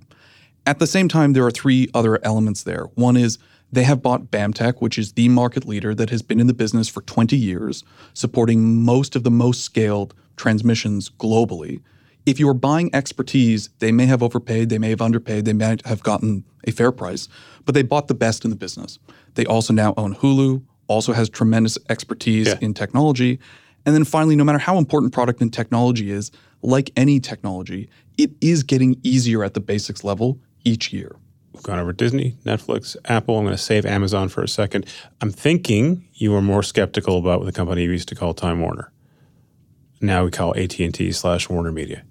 At 0.68 0.80
the 0.80 0.86
same 0.86 1.08
time, 1.08 1.32
there 1.32 1.46
are 1.46 1.50
three 1.50 1.88
other 1.94 2.22
elements 2.22 2.64
there. 2.64 2.88
One 2.94 3.16
is 3.16 3.38
they 3.72 3.84
have 3.84 4.02
bought 4.02 4.30
BAMTech, 4.30 4.82
which 4.82 4.98
is 4.98 5.14
the 5.14 5.30
market 5.30 5.66
leader 5.66 5.94
that 5.94 6.10
has 6.10 6.20
been 6.20 6.38
in 6.38 6.46
the 6.46 6.52
business 6.52 6.90
for 6.90 7.00
20 7.00 7.38
years, 7.38 7.84
supporting 8.12 8.84
most 8.84 9.16
of 9.16 9.24
the 9.24 9.30
most 9.30 9.62
scaled 9.62 10.12
transmissions 10.36 11.08
globally. 11.08 11.80
If 12.26 12.38
you're 12.38 12.52
buying 12.52 12.94
expertise, 12.94 13.70
they 13.78 13.92
may 13.92 14.04
have 14.04 14.22
overpaid, 14.22 14.68
they 14.68 14.76
may 14.76 14.90
have 14.90 15.00
underpaid, 15.00 15.46
they 15.46 15.54
may 15.54 15.78
have 15.86 16.02
gotten 16.02 16.44
a 16.64 16.70
fair 16.70 16.92
price, 16.92 17.30
but 17.64 17.74
they 17.74 17.82
bought 17.82 18.08
the 18.08 18.14
best 18.14 18.44
in 18.44 18.50
the 18.50 18.56
business. 18.56 18.98
They 19.36 19.46
also 19.46 19.72
now 19.72 19.94
own 19.96 20.16
Hulu, 20.16 20.62
also 20.86 21.14
has 21.14 21.30
tremendous 21.30 21.78
expertise 21.88 22.48
yeah. 22.48 22.58
in 22.60 22.74
technology. 22.74 23.38
And 23.86 23.94
then 23.94 24.04
finally, 24.04 24.36
no 24.36 24.44
matter 24.44 24.58
how 24.58 24.76
important 24.76 25.14
product 25.14 25.40
and 25.40 25.50
technology 25.50 26.10
is, 26.10 26.30
like 26.60 26.90
any 26.94 27.20
technology, 27.20 27.88
it 28.18 28.32
is 28.42 28.64
getting 28.64 29.00
easier 29.02 29.42
at 29.42 29.54
the 29.54 29.60
basics 29.60 30.04
level 30.04 30.38
each 30.68 30.92
year. 30.92 31.16
We've 31.52 31.62
gone 31.62 31.78
over 31.78 31.92
Disney, 31.92 32.36
Netflix, 32.44 32.94
Apple. 33.06 33.38
I'm 33.38 33.44
going 33.44 33.56
to 33.56 33.62
save 33.62 33.86
Amazon 33.86 34.28
for 34.28 34.42
a 34.42 34.48
second. 34.48 34.86
I'm 35.20 35.30
thinking 35.30 36.06
you 36.14 36.30
were 36.30 36.42
more 36.42 36.62
skeptical 36.62 37.18
about 37.18 37.44
the 37.44 37.52
company 37.52 37.86
we 37.88 37.94
used 37.94 38.08
to 38.10 38.14
call 38.14 38.34
Time 38.34 38.60
Warner. 38.60 38.92
Now 40.00 40.24
we 40.24 40.30
call 40.30 40.56
AT&T 40.56 41.10
slash 41.12 41.48
Warner 41.48 41.72
Media. 41.72 42.04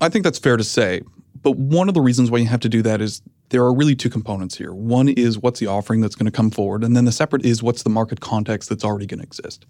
I 0.00 0.08
think 0.08 0.24
that's 0.24 0.38
fair 0.38 0.56
to 0.56 0.64
say. 0.64 1.02
But 1.42 1.56
one 1.56 1.88
of 1.88 1.94
the 1.94 2.00
reasons 2.00 2.30
why 2.30 2.38
you 2.38 2.46
have 2.46 2.60
to 2.60 2.68
do 2.68 2.82
that 2.82 3.00
is 3.00 3.22
there 3.50 3.62
are 3.62 3.72
really 3.72 3.94
two 3.94 4.10
components 4.10 4.56
here. 4.56 4.72
One 4.72 5.08
is 5.08 5.38
what's 5.38 5.60
the 5.60 5.66
offering 5.66 6.00
that's 6.00 6.16
going 6.16 6.26
to 6.26 6.32
come 6.32 6.50
forward, 6.50 6.82
and 6.82 6.96
then 6.96 7.04
the 7.04 7.12
separate 7.12 7.44
is 7.44 7.62
what's 7.62 7.82
the 7.82 7.90
market 7.90 8.20
context 8.20 8.68
that's 8.68 8.84
already 8.84 9.06
going 9.06 9.20
to 9.20 9.26
exist. 9.26 9.64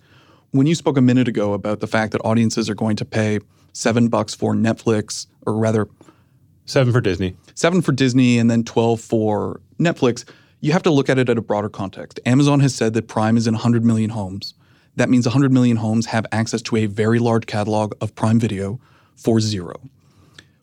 When 0.52 0.66
you 0.66 0.74
spoke 0.74 0.96
a 0.96 1.02
minute 1.02 1.28
ago 1.28 1.52
about 1.52 1.80
the 1.80 1.86
fact 1.86 2.12
that 2.12 2.20
audiences 2.24 2.70
are 2.70 2.74
going 2.74 2.96
to 2.96 3.04
pay 3.04 3.40
seven 3.74 4.08
bucks 4.08 4.34
for 4.34 4.54
Netflix, 4.54 5.26
or 5.46 5.52
rather 5.54 5.86
Seven 6.68 6.92
for 6.92 7.00
Disney. 7.00 7.34
Seven 7.54 7.80
for 7.80 7.92
Disney, 7.92 8.38
and 8.38 8.50
then 8.50 8.62
12 8.62 9.00
for 9.00 9.58
Netflix. 9.80 10.26
You 10.60 10.72
have 10.72 10.82
to 10.82 10.90
look 10.90 11.08
at 11.08 11.18
it 11.18 11.30
at 11.30 11.38
a 11.38 11.40
broader 11.40 11.70
context. 11.70 12.20
Amazon 12.26 12.60
has 12.60 12.74
said 12.74 12.92
that 12.92 13.08
Prime 13.08 13.38
is 13.38 13.46
in 13.46 13.54
100 13.54 13.86
million 13.86 14.10
homes. 14.10 14.52
That 14.94 15.08
means 15.08 15.24
100 15.24 15.50
million 15.50 15.78
homes 15.78 16.04
have 16.06 16.26
access 16.30 16.60
to 16.62 16.76
a 16.76 16.84
very 16.84 17.18
large 17.20 17.46
catalog 17.46 17.94
of 18.02 18.14
Prime 18.14 18.38
Video 18.38 18.78
for 19.16 19.40
zero. 19.40 19.80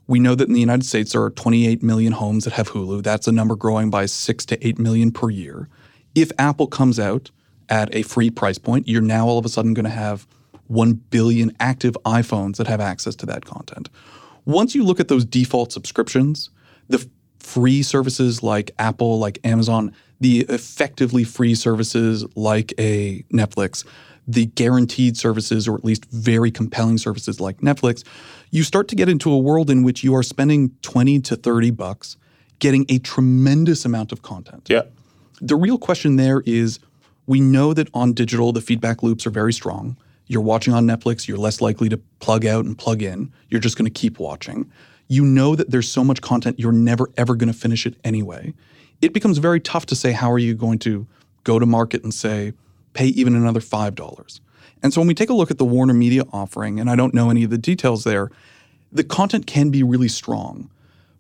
We 0.06 0.20
know 0.20 0.36
that 0.36 0.48
in 0.48 0.54
the 0.54 0.60
United 0.60 0.86
States 0.86 1.14
there 1.14 1.24
are 1.24 1.32
28 1.32 1.82
million 1.82 2.14
homes 2.14 2.44
that 2.44 2.54
have 2.54 2.70
Hulu. 2.70 3.02
That's 3.02 3.28
a 3.28 3.32
number 3.32 3.56
growing 3.56 3.90
by 3.90 4.06
6 4.06 4.46
to 4.46 4.68
8 4.68 4.78
million 4.78 5.10
per 5.10 5.32
year. 5.32 5.68
If 6.14 6.32
Apple 6.38 6.68
comes 6.68 7.00
out 7.00 7.32
at 7.68 7.94
a 7.96 8.04
free 8.04 8.30
price 8.30 8.60
point, 8.60 8.88
you're 8.88 9.02
now 9.02 9.26
all 9.26 9.40
of 9.40 9.46
a 9.46 9.50
sudden 9.50 9.74
going 9.74 9.86
to 9.86 9.90
have 9.90 10.28
1 10.68 10.94
billion 11.10 11.56
active 11.60 11.98
iPhones 12.06 12.58
that 12.58 12.68
have 12.68 12.80
access 12.80 13.16
to 13.16 13.26
that 13.26 13.46
content. 13.46 13.90
Once 14.46 14.76
you 14.76 14.84
look 14.84 15.00
at 15.00 15.08
those 15.08 15.26
default 15.26 15.72
subscriptions, 15.72 16.50
the 16.88 17.08
free 17.40 17.84
services 17.84 18.44
like 18.44 18.72
Apple, 18.80 19.20
like 19.20 19.40
Amazon, 19.44 19.94
the 20.20 20.42
effectively 20.50 21.24
free 21.24 21.56
services 21.56 22.26
like 22.36 22.74
a 22.80 23.24
Netflix, 23.34 23.86
the 24.28 24.48
guaranteed 24.48 25.18
services, 25.18 25.68
or 25.68 25.76
at 25.76 25.86
least 25.86 26.06
very 26.06 26.50
compelling 26.50 26.98
services 26.98 27.40
like 27.40 27.58
Netflix, 27.58 28.04
you 28.52 28.64
start 28.64 28.88
to 28.88 28.96
get 28.96 29.10
into 29.10 29.32
a 29.32 29.38
world 29.38 29.70
in 29.70 29.84
which 29.84 30.04
you 30.04 30.16
are 30.16 30.24
spending 30.24 30.72
20 30.82 31.20
to 31.22 31.36
30 31.36 31.72
bucks 31.72 32.18
getting 32.60 32.86
a 32.90 33.00
tremendous 33.00 33.86
amount 33.86 34.12
of 34.12 34.22
content. 34.22 34.68
Yeah. 34.70 34.84
The 35.42 35.56
real 35.56 35.78
question 35.78 36.16
there 36.16 36.42
is 36.46 36.80
we 37.28 37.42
know 37.42 37.74
that 37.74 37.90
on 37.94 38.14
digital, 38.14 38.54
the 38.54 38.62
feedback 38.62 39.04
loops 39.04 39.28
are 39.28 39.32
very 39.32 39.54
strong. 39.54 39.98
You're 40.28 40.42
watching 40.42 40.74
on 40.74 40.86
Netflix, 40.86 41.28
you're 41.28 41.38
less 41.38 41.62
likely 41.62 41.90
to 41.90 41.98
plug 42.20 42.46
out 42.46 42.66
and 42.66 42.78
plug 42.78 43.02
in. 43.02 43.32
You're 43.50 43.62
just 43.62 43.78
going 43.78 43.92
to 43.92 44.00
keep 44.00 44.20
watching. 44.20 44.72
You 45.08 45.24
know 45.24 45.56
that 45.56 45.70
there's 45.70 45.92
so 45.92 46.04
much 46.04 46.22
content, 46.22 46.60
you're 46.60 46.72
never, 46.72 47.10
ever 47.16 47.36
going 47.36 47.52
to 47.52 47.58
finish 47.58 47.86
it 47.86 47.96
anyway. 48.04 48.54
It 49.02 49.14
becomes 49.14 49.38
very 49.38 49.60
tough 49.60 49.86
to 49.88 49.96
say, 49.96 50.14
how 50.14 50.32
are 50.32 50.40
you 50.40 50.56
going 50.56 50.80
to 50.80 51.06
go 51.44 51.60
to 51.60 51.66
market 51.66 52.04
and 52.04 52.14
say, 52.14 52.54
pay 52.94 53.08
even 53.08 53.36
another 53.36 53.60
$5? 53.60 54.40
And 54.82 54.94
so 54.94 55.02
when 55.02 55.08
we 55.08 55.14
take 55.14 55.30
a 55.30 55.34
look 55.34 55.52
at 55.52 55.58
the 55.58 55.66
Warner 55.66 55.94
Media 55.94 56.24
offering, 56.34 56.80
and 56.80 56.90
I 56.90 56.96
don't 56.96 57.14
know 57.14 57.30
any 57.30 57.44
of 57.44 57.50
the 57.50 57.58
details 57.58 58.04
there, 58.04 58.32
the 58.92 59.04
content 59.04 59.46
can 59.46 59.70
be 59.70 59.84
really 59.84 60.08
strong, 60.08 60.70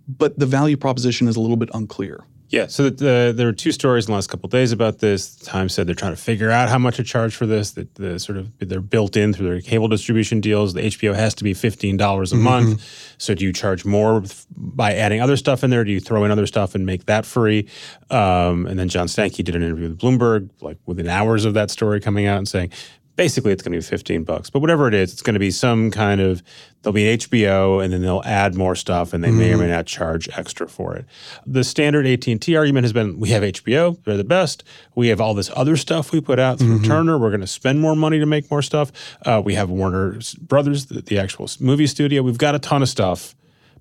but 0.08 0.39
the 0.39 0.46
value 0.46 0.78
proposition 0.78 1.28
is 1.28 1.36
a 1.36 1.41
little 1.41 1.58
bit 1.58 1.70
unclear. 1.74 2.24
Yeah, 2.49 2.67
so 2.67 2.89
the, 2.89 3.34
there 3.36 3.47
were 3.47 3.53
two 3.53 3.71
stories 3.71 4.05
in 4.05 4.12
the 4.12 4.15
last 4.15 4.27
couple 4.27 4.47
days 4.49 4.71
about 4.71 4.99
this. 4.99 5.36
Time 5.36 5.67
said 5.67 5.88
they're 5.88 5.95
trying 5.95 6.15
to 6.15 6.21
figure 6.21 6.51
out 6.51 6.69
how 6.69 6.77
much 6.77 6.97
to 6.97 7.03
charge 7.03 7.36
for 7.36 7.45
this. 7.45 7.71
That 7.71 7.95
the 7.95 8.19
sort 8.19 8.38
of 8.38 8.51
they're 8.60 8.81
built 8.81 9.17
in 9.17 9.34
through 9.34 9.47
their 9.47 9.62
cable 9.62 9.88
distribution 9.88 10.41
deals. 10.41 10.73
The 10.73 10.84
HBO 10.84 11.15
has 11.15 11.34
to 11.36 11.43
be 11.43 11.53
fifteen 11.53 11.97
dollars 11.97 12.31
a 12.31 12.36
mm-hmm. 12.36 12.43
month. 12.43 13.15
So 13.17 13.34
do 13.34 13.45
you 13.45 13.51
charge 13.53 13.84
more 13.84 14.23
by 14.55 14.93
adding 14.93 15.21
other 15.21 15.38
stuff 15.38 15.63
in 15.63 15.69
there? 15.69 15.84
Do 15.84 15.91
you 15.91 15.99
throw 15.99 16.23
in 16.23 16.31
other 16.31 16.45
stuff 16.45 16.75
and 16.75 16.86
make 16.86 17.05
that 17.05 17.25
free? 17.25 17.67
Um, 18.10 18.67
and 18.67 18.77
then 18.77 18.89
John 18.89 19.08
Stankey 19.08 19.43
did 19.43 19.55
an 19.55 19.63
interview 19.63 19.89
with 19.89 19.99
Bloomberg, 19.99 20.49
like 20.62 20.77
within 20.86 21.08
hours 21.08 21.45
of 21.45 21.55
that 21.55 21.71
story 21.71 21.99
coming 21.99 22.27
out, 22.27 22.38
and 22.38 22.47
saying 22.47 22.71
basically 23.15 23.51
it's 23.51 23.63
going 23.63 23.71
to 23.71 23.78
be 23.78 23.82
15 23.82 24.23
bucks 24.23 24.49
but 24.49 24.60
whatever 24.60 24.88
it 24.88 24.93
is 24.93 25.13
it's 25.13 25.21
going 25.21 25.34
to 25.34 25.39
be 25.39 25.51
some 25.51 25.91
kind 25.91 26.21
of 26.21 26.43
there'll 26.82 26.93
be 26.93 27.08
an 27.10 27.17
hbo 27.19 27.84
and 27.84 27.93
then 27.93 28.01
they'll 28.01 28.23
add 28.25 28.56
more 28.56 28.75
stuff 28.75 29.13
and 29.13 29.23
they 29.23 29.30
mm-hmm. 29.30 29.39
may 29.39 29.54
or 29.54 29.58
may 29.58 29.63
mm-hmm. 29.63 29.73
not 29.73 29.86
charge 29.86 30.30
extra 30.38 30.67
for 30.67 30.95
it 30.95 31.06
the 31.45 31.63
standard 31.63 32.06
at&t 32.06 32.56
argument 32.56 32.84
has 32.84 32.93
been 32.93 33.19
we 33.19 33.30
have 33.30 33.43
hbo 33.43 34.01
they're 34.04 34.17
the 34.17 34.23
best 34.23 34.63
we 34.95 35.08
have 35.08 35.21
all 35.21 35.34
this 35.34 35.49
other 35.56 35.78
stuff 35.78 36.12
we 36.12 36.19
put 36.19 36.39
out 36.39 36.60
through 36.60 36.75
mm-hmm. 36.75 36.86
turner 36.86 37.17
we're 37.17 37.30
going 37.30 37.41
to 37.41 37.47
spend 37.47 37.80
more 37.80 37.95
money 37.95 38.19
to 38.19 38.25
make 38.25 38.49
more 38.51 38.62
stuff 38.62 38.91
uh, 39.25 39.41
we 39.43 39.54
have 39.54 39.69
warner 39.69 40.19
brothers 40.41 40.88
the, 40.88 41.01
the 41.01 41.19
actual 41.19 41.49
movie 41.60 41.88
studio 41.88 42.21
we've 42.21 42.38
got 42.38 42.56
a 42.56 42.60
ton 42.60 42.82
of 42.82 42.89
stuff 42.89 43.36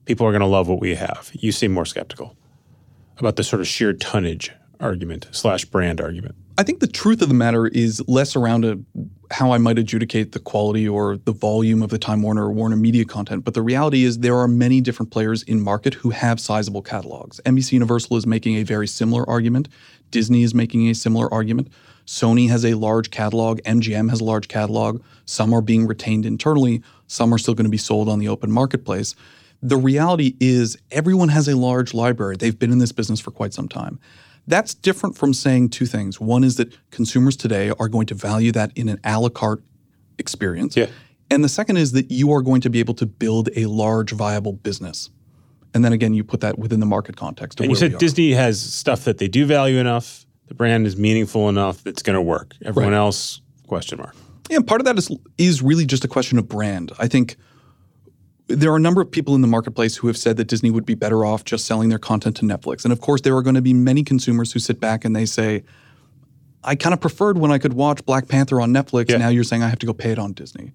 people 0.04 0.26
are 0.26 0.32
going 0.32 0.40
to 0.40 0.46
love 0.46 0.68
what 0.68 0.80
we 0.80 0.94
have 0.94 1.30
you 1.32 1.52
seem 1.52 1.72
more 1.72 1.86
skeptical 1.86 2.36
about 3.18 3.36
the 3.36 3.44
sort 3.44 3.60
of 3.60 3.66
sheer 3.66 3.92
tonnage 3.92 4.52
argument 4.84 5.26
slash 5.32 5.64
brand 5.64 6.00
argument 6.00 6.34
I 6.56 6.62
think 6.62 6.78
the 6.78 6.86
truth 6.86 7.20
of 7.20 7.28
the 7.28 7.34
matter 7.34 7.66
is 7.66 8.00
less 8.06 8.36
around 8.36 8.64
a, 8.64 8.78
how 9.32 9.52
I 9.52 9.58
might 9.58 9.76
adjudicate 9.76 10.30
the 10.32 10.38
quality 10.38 10.86
or 10.86 11.16
the 11.16 11.32
volume 11.32 11.82
of 11.82 11.90
the 11.90 11.98
Time 11.98 12.22
Warner 12.22 12.44
or 12.44 12.52
Warner 12.52 12.76
Media 12.76 13.04
content, 13.04 13.44
but 13.44 13.54
the 13.54 13.62
reality 13.62 14.04
is 14.04 14.18
there 14.18 14.36
are 14.36 14.46
many 14.46 14.80
different 14.80 15.10
players 15.10 15.42
in 15.42 15.60
market 15.60 15.94
who 15.94 16.10
have 16.10 16.38
sizable 16.38 16.80
catalogs. 16.80 17.40
NBC 17.44 17.72
Universal 17.72 18.18
is 18.18 18.26
making 18.26 18.54
a 18.56 18.62
very 18.62 18.86
similar 18.86 19.28
argument. 19.28 19.68
Disney 20.12 20.44
is 20.44 20.54
making 20.54 20.88
a 20.88 20.94
similar 20.94 21.32
argument. 21.34 21.70
Sony 22.06 22.48
has 22.48 22.64
a 22.64 22.74
large 22.74 23.10
catalog. 23.10 23.60
MGM 23.62 24.08
has 24.10 24.20
a 24.20 24.24
large 24.24 24.46
catalog. 24.46 25.02
Some 25.24 25.52
are 25.52 25.62
being 25.62 25.88
retained 25.88 26.24
internally. 26.24 26.82
Some 27.08 27.34
are 27.34 27.38
still 27.38 27.54
going 27.54 27.64
to 27.64 27.70
be 27.70 27.78
sold 27.78 28.08
on 28.08 28.20
the 28.20 28.28
open 28.28 28.52
marketplace. 28.52 29.16
The 29.60 29.76
reality 29.76 30.36
is 30.38 30.76
everyone 30.92 31.30
has 31.30 31.48
a 31.48 31.56
large 31.56 31.94
library. 31.94 32.36
They've 32.36 32.56
been 32.56 32.70
in 32.70 32.78
this 32.78 32.92
business 32.92 33.18
for 33.18 33.32
quite 33.32 33.54
some 33.54 33.68
time. 33.68 33.98
That's 34.46 34.74
different 34.74 35.16
from 35.16 35.32
saying 35.32 35.70
two 35.70 35.86
things. 35.86 36.20
One 36.20 36.44
is 36.44 36.56
that 36.56 36.76
consumers 36.90 37.36
today 37.36 37.70
are 37.78 37.88
going 37.88 38.06
to 38.06 38.14
value 38.14 38.52
that 38.52 38.72
in 38.76 38.88
an 38.88 39.00
a 39.04 39.18
la 39.18 39.28
carte 39.28 39.62
experience. 40.18 40.76
Yeah. 40.76 40.86
And 41.30 41.42
the 41.42 41.48
second 41.48 41.78
is 41.78 41.92
that 41.92 42.10
you 42.10 42.32
are 42.32 42.42
going 42.42 42.60
to 42.60 42.70
be 42.70 42.80
able 42.80 42.94
to 42.94 43.06
build 43.06 43.48
a 43.56 43.66
large, 43.66 44.12
viable 44.12 44.52
business. 44.52 45.10
And 45.72 45.84
then 45.84 45.92
again, 45.92 46.14
you 46.14 46.22
put 46.22 46.40
that 46.42 46.58
within 46.58 46.80
the 46.80 46.86
market 46.86 47.16
context. 47.16 47.60
and 47.60 47.70
you 47.70 47.76
said 47.76 47.98
Disney 47.98 48.32
has 48.32 48.60
stuff 48.60 49.04
that 49.04 49.18
they 49.18 49.26
do 49.26 49.44
value 49.46 49.78
enough, 49.78 50.24
the 50.46 50.54
brand 50.54 50.86
is 50.86 50.96
meaningful 50.96 51.48
enough 51.48 51.82
that's 51.82 52.02
going 52.02 52.14
to 52.14 52.22
work. 52.22 52.54
Everyone 52.64 52.92
right. 52.92 52.98
else, 52.98 53.40
question 53.66 53.98
mark. 53.98 54.14
Yeah, 54.50 54.60
part 54.60 54.80
of 54.80 54.84
that 54.84 54.98
is 54.98 55.10
is 55.38 55.62
really 55.62 55.86
just 55.86 56.04
a 56.04 56.08
question 56.08 56.38
of 56.38 56.46
brand. 56.46 56.92
I 56.98 57.08
think 57.08 57.36
there 58.46 58.70
are 58.72 58.76
a 58.76 58.80
number 58.80 59.00
of 59.00 59.10
people 59.10 59.34
in 59.34 59.40
the 59.40 59.48
marketplace 59.48 59.96
who 59.96 60.06
have 60.06 60.16
said 60.16 60.36
that 60.36 60.46
Disney 60.46 60.70
would 60.70 60.84
be 60.84 60.94
better 60.94 61.24
off 61.24 61.44
just 61.44 61.64
selling 61.64 61.88
their 61.88 61.98
content 61.98 62.36
to 62.36 62.44
Netflix. 62.44 62.84
And 62.84 62.92
of 62.92 63.00
course, 63.00 63.22
there 63.22 63.36
are 63.36 63.42
going 63.42 63.54
to 63.54 63.62
be 63.62 63.72
many 63.72 64.02
consumers 64.04 64.52
who 64.52 64.58
sit 64.58 64.80
back 64.80 65.04
and 65.04 65.16
they 65.16 65.24
say, 65.24 65.64
I 66.62 66.74
kind 66.74 66.92
of 66.92 67.00
preferred 67.00 67.38
when 67.38 67.50
I 67.50 67.58
could 67.58 67.74
watch 67.74 68.04
Black 68.04 68.28
Panther 68.28 68.60
on 68.60 68.72
Netflix. 68.72 69.10
Yeah. 69.10 69.18
Now 69.18 69.28
you're 69.28 69.44
saying 69.44 69.62
I 69.62 69.68
have 69.68 69.78
to 69.80 69.86
go 69.86 69.94
pay 69.94 70.12
it 70.12 70.18
on 70.18 70.32
Disney. 70.32 70.72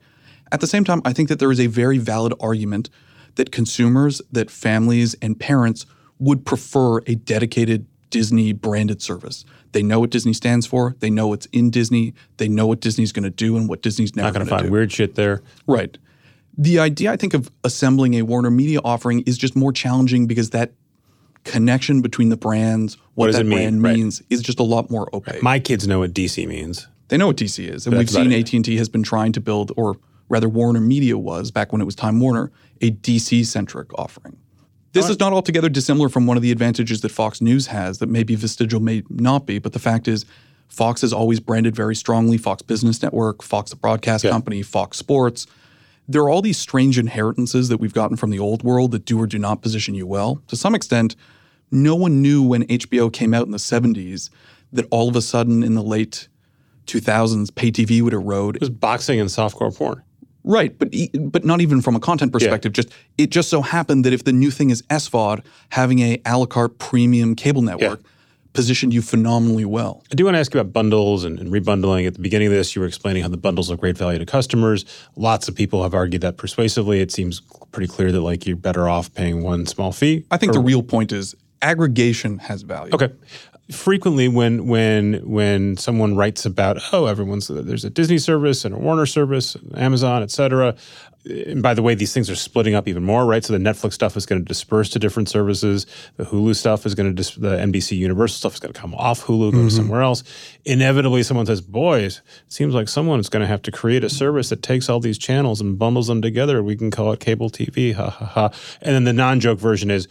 At 0.52 0.62
the 0.62 0.68
same 0.68 0.84
time, 0.84 1.02
I 1.06 1.14
think 1.14 1.30
that 1.30 1.38
there 1.38 1.52
is 1.52 1.60
a 1.60 1.68
very 1.68 2.00
valid 2.00 2.34
argument 2.40 2.90
that 3.36 3.52
consumers, 3.52 4.22
that 4.32 4.50
families, 4.50 5.16
and 5.22 5.40
parents 5.40 5.86
would 6.18 6.46
prefer 6.46 7.00
a 7.06 7.16
dedicated 7.16 7.86
Disney 8.10 8.52
branded 8.52 9.02
service. 9.02 9.46
They 9.72 9.84
know 9.84 10.00
what 10.00 10.10
Disney 10.10 10.34
stands 10.34 10.66
for. 10.66 10.96
They 11.00 11.12
know 11.12 11.28
what's 11.28 11.46
in 11.48 11.70
Disney. 11.70 12.16
They 12.38 12.48
know 12.48 12.66
what 12.66 12.82
Disney's 12.82 13.12
going 13.12 13.24
to 13.24 13.30
do 13.30 13.56
and 13.56 13.70
what 13.70 13.84
Disney's 13.84 14.16
never 14.16 14.32
going 14.32 14.46
to 14.46 14.50
find 14.50 14.72
weird 14.72 14.92
shit 14.92 15.14
there. 15.14 15.44
Right 15.68 15.96
the 16.60 16.78
idea 16.78 17.12
I 17.12 17.16
think 17.16 17.34
of 17.34 17.50
assembling 17.64 18.16
a 18.16 18.22
Warner 18.24 18.52
Media 18.52 18.82
offering 18.84 19.22
is 19.22 19.38
just 19.38 19.56
more 19.56 19.72
challenging 19.72 20.28
because 20.28 20.50
that 20.50 20.74
connection 21.46 22.02
between 22.02 22.28
the 22.28 22.36
brands, 22.36 22.98
what, 23.16 23.28
what 23.28 23.34
that 23.38 23.46
mean? 23.46 23.58
brand 23.58 23.84
right. 23.84 23.96
means, 23.96 24.22
is 24.30 24.42
just 24.42 24.60
a 24.60 24.64
lot 24.64 24.92
more 24.92 25.10
opaque. 25.16 25.42
My 25.42 25.60
kids 25.60 25.88
know 25.88 26.00
what 26.00 26.12
DC 26.12 26.46
means. 26.46 26.86
They 27.08 27.16
know 27.16 27.28
what 27.28 27.38
DC 27.38 27.66
is, 27.66 27.88
and 27.88 27.98
we've 27.98 28.10
seen 28.10 28.34
AT 28.34 28.54
and 28.54 28.64
T 28.64 28.76
has 28.76 28.90
been 28.90 29.04
trying 29.04 29.32
to 29.32 29.42
build, 29.42 29.72
or 29.78 29.98
rather, 30.28 30.50
Warner 30.50 30.82
Media 30.82 31.18
was 31.18 31.50
back 31.50 31.72
when 31.72 31.82
it 31.82 31.86
was 31.86 31.96
Time 31.96 32.20
Warner, 32.20 32.52
a 32.82 32.92
DC 32.92 33.46
centric 33.46 33.98
offering. 33.98 34.38
This 34.92 35.06
right. 35.06 35.12
is 35.12 35.20
not 35.20 35.32
altogether 35.32 35.70
dissimilar 35.70 36.10
from 36.10 36.28
one 36.28 36.36
of 36.36 36.44
the 36.44 36.52
advantages 36.52 37.02
that 37.02 37.10
Fox 37.10 37.40
News 37.42 37.68
has 37.68 38.00
that 38.00 38.10
maybe 38.10 38.36
Vestigial 38.36 38.82
may 38.82 39.04
not 39.10 39.46
be, 39.46 39.60
but 39.60 39.72
the 39.74 39.80
fact 39.80 40.08
is. 40.08 40.26
Fox 40.68 41.02
has 41.02 41.12
always 41.12 41.40
branded 41.40 41.76
very 41.76 41.96
strongly 41.96 42.38
Fox 42.38 42.62
Business 42.62 43.02
Network, 43.02 43.42
Fox 43.42 43.72
the 43.72 43.76
broadcast 43.76 44.24
yeah. 44.24 44.30
company, 44.30 44.62
Fox 44.62 44.98
Sports 44.98 45.48
there 46.10 46.24
are 46.24 46.30
all 46.30 46.42
these 46.42 46.58
strange 46.58 46.98
inheritances 46.98 47.70
that 47.70 47.78
we've 47.78 47.94
gotten 47.94 48.18
from 48.18 48.32
the 48.32 48.40
old 48.40 48.64
world 48.64 48.92
that 48.92 49.06
do 49.06 49.22
or 49.22 49.28
do 49.28 49.38
not 49.38 49.62
position 49.62 49.94
you 49.94 50.08
well. 50.08 50.42
To 50.48 50.56
some 50.56 50.74
extent, 50.74 51.16
no 51.70 51.96
one 51.96 52.20
knew 52.20 52.42
when 52.42 52.64
HBO 52.64 53.14
came 53.14 53.32
out 53.32 53.46
in 53.46 53.52
the 53.52 53.60
70s 53.60 54.32
that 54.74 54.88
all 54.90 55.08
of 55.08 55.16
a 55.16 55.22
sudden 55.22 55.62
in 55.62 55.76
the 55.76 55.84
late 55.84 56.28
2000s, 56.88 57.54
pay 57.54 57.72
TV 57.72 58.02
would 58.02 58.14
erode. 58.14 58.56
It 58.56 58.62
was 58.62 58.72
boxing 58.72 59.20
and 59.20 59.30
softcore 59.30 59.76
porn. 59.76 60.02
Right, 60.44 60.76
but 60.80 60.92
but 61.26 61.46
not 61.46 61.62
even 61.62 61.82
from 61.82 61.96
a 61.96 62.00
content 62.00 62.32
perspective. 62.32 62.72
Yeah. 62.72 62.84
Just 62.84 62.94
it 63.18 63.30
just 63.30 63.50
so 63.50 63.62
happened 63.62 64.06
that 64.06 64.14
if 64.14 64.24
the 64.24 64.32
new 64.32 64.50
thing 64.50 64.70
is 64.70 64.82
SVOD, 64.84 65.44
having 65.70 66.00
a 66.00 66.20
a 66.26 66.38
la 66.38 66.46
carte 66.46 66.80
premium 66.80 67.36
cable 67.36 67.62
network 67.62 68.00
yeah 68.00 68.10
positioned 68.60 68.94
you 68.94 69.02
phenomenally 69.02 69.64
well. 69.64 70.04
I 70.12 70.16
do 70.16 70.26
want 70.26 70.36
to 70.36 70.40
ask 70.40 70.54
you 70.54 70.60
about 70.60 70.74
bundles 70.74 71.24
and, 71.24 71.40
and, 71.40 71.50
rebundling. 71.50 72.06
At 72.06 72.16
the 72.16 72.20
beginning 72.20 72.48
of 72.48 72.54
this, 72.54 72.76
you 72.76 72.82
were 72.82 72.88
explaining 72.88 73.24
how 73.24 73.30
the 73.30 73.38
bundles 73.38 73.72
are 73.72 73.78
great 73.78 73.98
value 73.98 74.20
to 74.20 74.26
customers. 74.26 74.84
Lots 75.16 75.48
of 75.48 75.56
people 75.56 75.82
have 75.84 75.94
argued 75.94 76.22
that 76.24 76.36
persuasively. 76.36 77.00
It 77.00 77.10
seems 77.10 77.42
pretty 77.72 77.88
clear 77.88 78.12
that 78.12 78.20
like 78.20 78.46
you're 78.46 78.58
better 78.58 78.90
off 78.90 79.14
paying 79.14 79.44
one 79.44 79.66
small 79.66 79.94
fee. 79.94 80.26
I 80.30 80.36
think 80.36 80.50
or, 80.52 80.54
the 80.56 80.60
real 80.60 80.84
point 80.84 81.14
is 81.14 81.36
aggregation 81.62 82.40
has 82.40 82.64
value. 82.64 82.94
Okay 82.94 83.12
frequently 83.72 84.28
when 84.28 84.66
when 84.66 85.14
when 85.30 85.78
someone 85.78 86.16
writes 86.16 86.46
about 86.46 86.78
oh 86.92 87.06
everyone's 87.06 87.48
there's 87.48 87.86
a 87.86 87.90
Disney 87.90 88.18
service 88.18 88.66
and 88.66 88.74
a 88.74 88.78
Warner 88.78 89.06
service, 89.06 89.56
Amazon, 89.76 90.24
et 90.24 90.32
cetera. 90.32 90.76
And 91.26 91.62
by 91.62 91.74
the 91.74 91.82
way, 91.82 91.96
these 91.96 92.14
things 92.14 92.30
are 92.30 92.36
splitting 92.36 92.76
up 92.76 92.88
even 92.88 93.04
more, 93.04 93.26
right? 93.26 93.44
So 93.44 93.52
the 93.52 93.60
Netflix 93.60 93.94
stuff 93.94 94.16
is 94.16 94.26
going 94.26 94.42
to 94.42 94.48
disperse 94.48 94.90
to 94.92 95.00
different 95.00 95.28
services. 95.28 95.86
The 96.16 96.24
Hulu 96.24 96.56
stuff 96.56 96.86
is 96.86 96.96
going 96.96 97.10
to 97.10 97.14
dis- 97.14 97.36
the 97.36 97.58
NBC 97.58 97.98
Universal 97.98 98.38
stuff 98.38 98.54
is 98.54 98.60
going 98.60 98.74
to 98.74 98.80
come 98.80 98.96
off 98.96 99.26
Hulu, 99.26 99.52
go 99.52 99.58
mm-hmm. 99.58 99.68
to 99.68 99.74
somewhere 99.74 100.02
else. 100.02 100.24
Inevitably, 100.64 101.24
someone 101.24 101.46
says, 101.46 101.60
"Boys, 101.60 102.22
it 102.46 102.54
seems 102.54 102.74
like 102.74 102.88
someone 102.88 103.20
is 103.20 103.28
going 103.28 103.42
to 103.42 103.48
have 103.48 103.62
to 103.64 103.72
create 103.72 104.04
a 104.04 104.10
service 104.10 104.50
that 104.50 104.64
takes 104.64 104.88
all 104.88 105.02
these 105.02 105.18
channels 105.18 105.60
and 105.60 105.78
bundles 105.78 106.08
them 106.08 106.22
together. 106.22 106.64
We 106.64 106.78
can 106.78 106.90
call 106.90 107.12
it 107.12 107.20
cable 107.20 107.50
TV." 107.50 107.94
Ha 107.94 108.10
ha 108.10 108.26
ha. 108.26 108.50
And 108.82 108.96
then 108.96 109.04
the 109.04 109.14
non-joke 109.14 109.60
version 109.60 109.92
is 109.92 110.08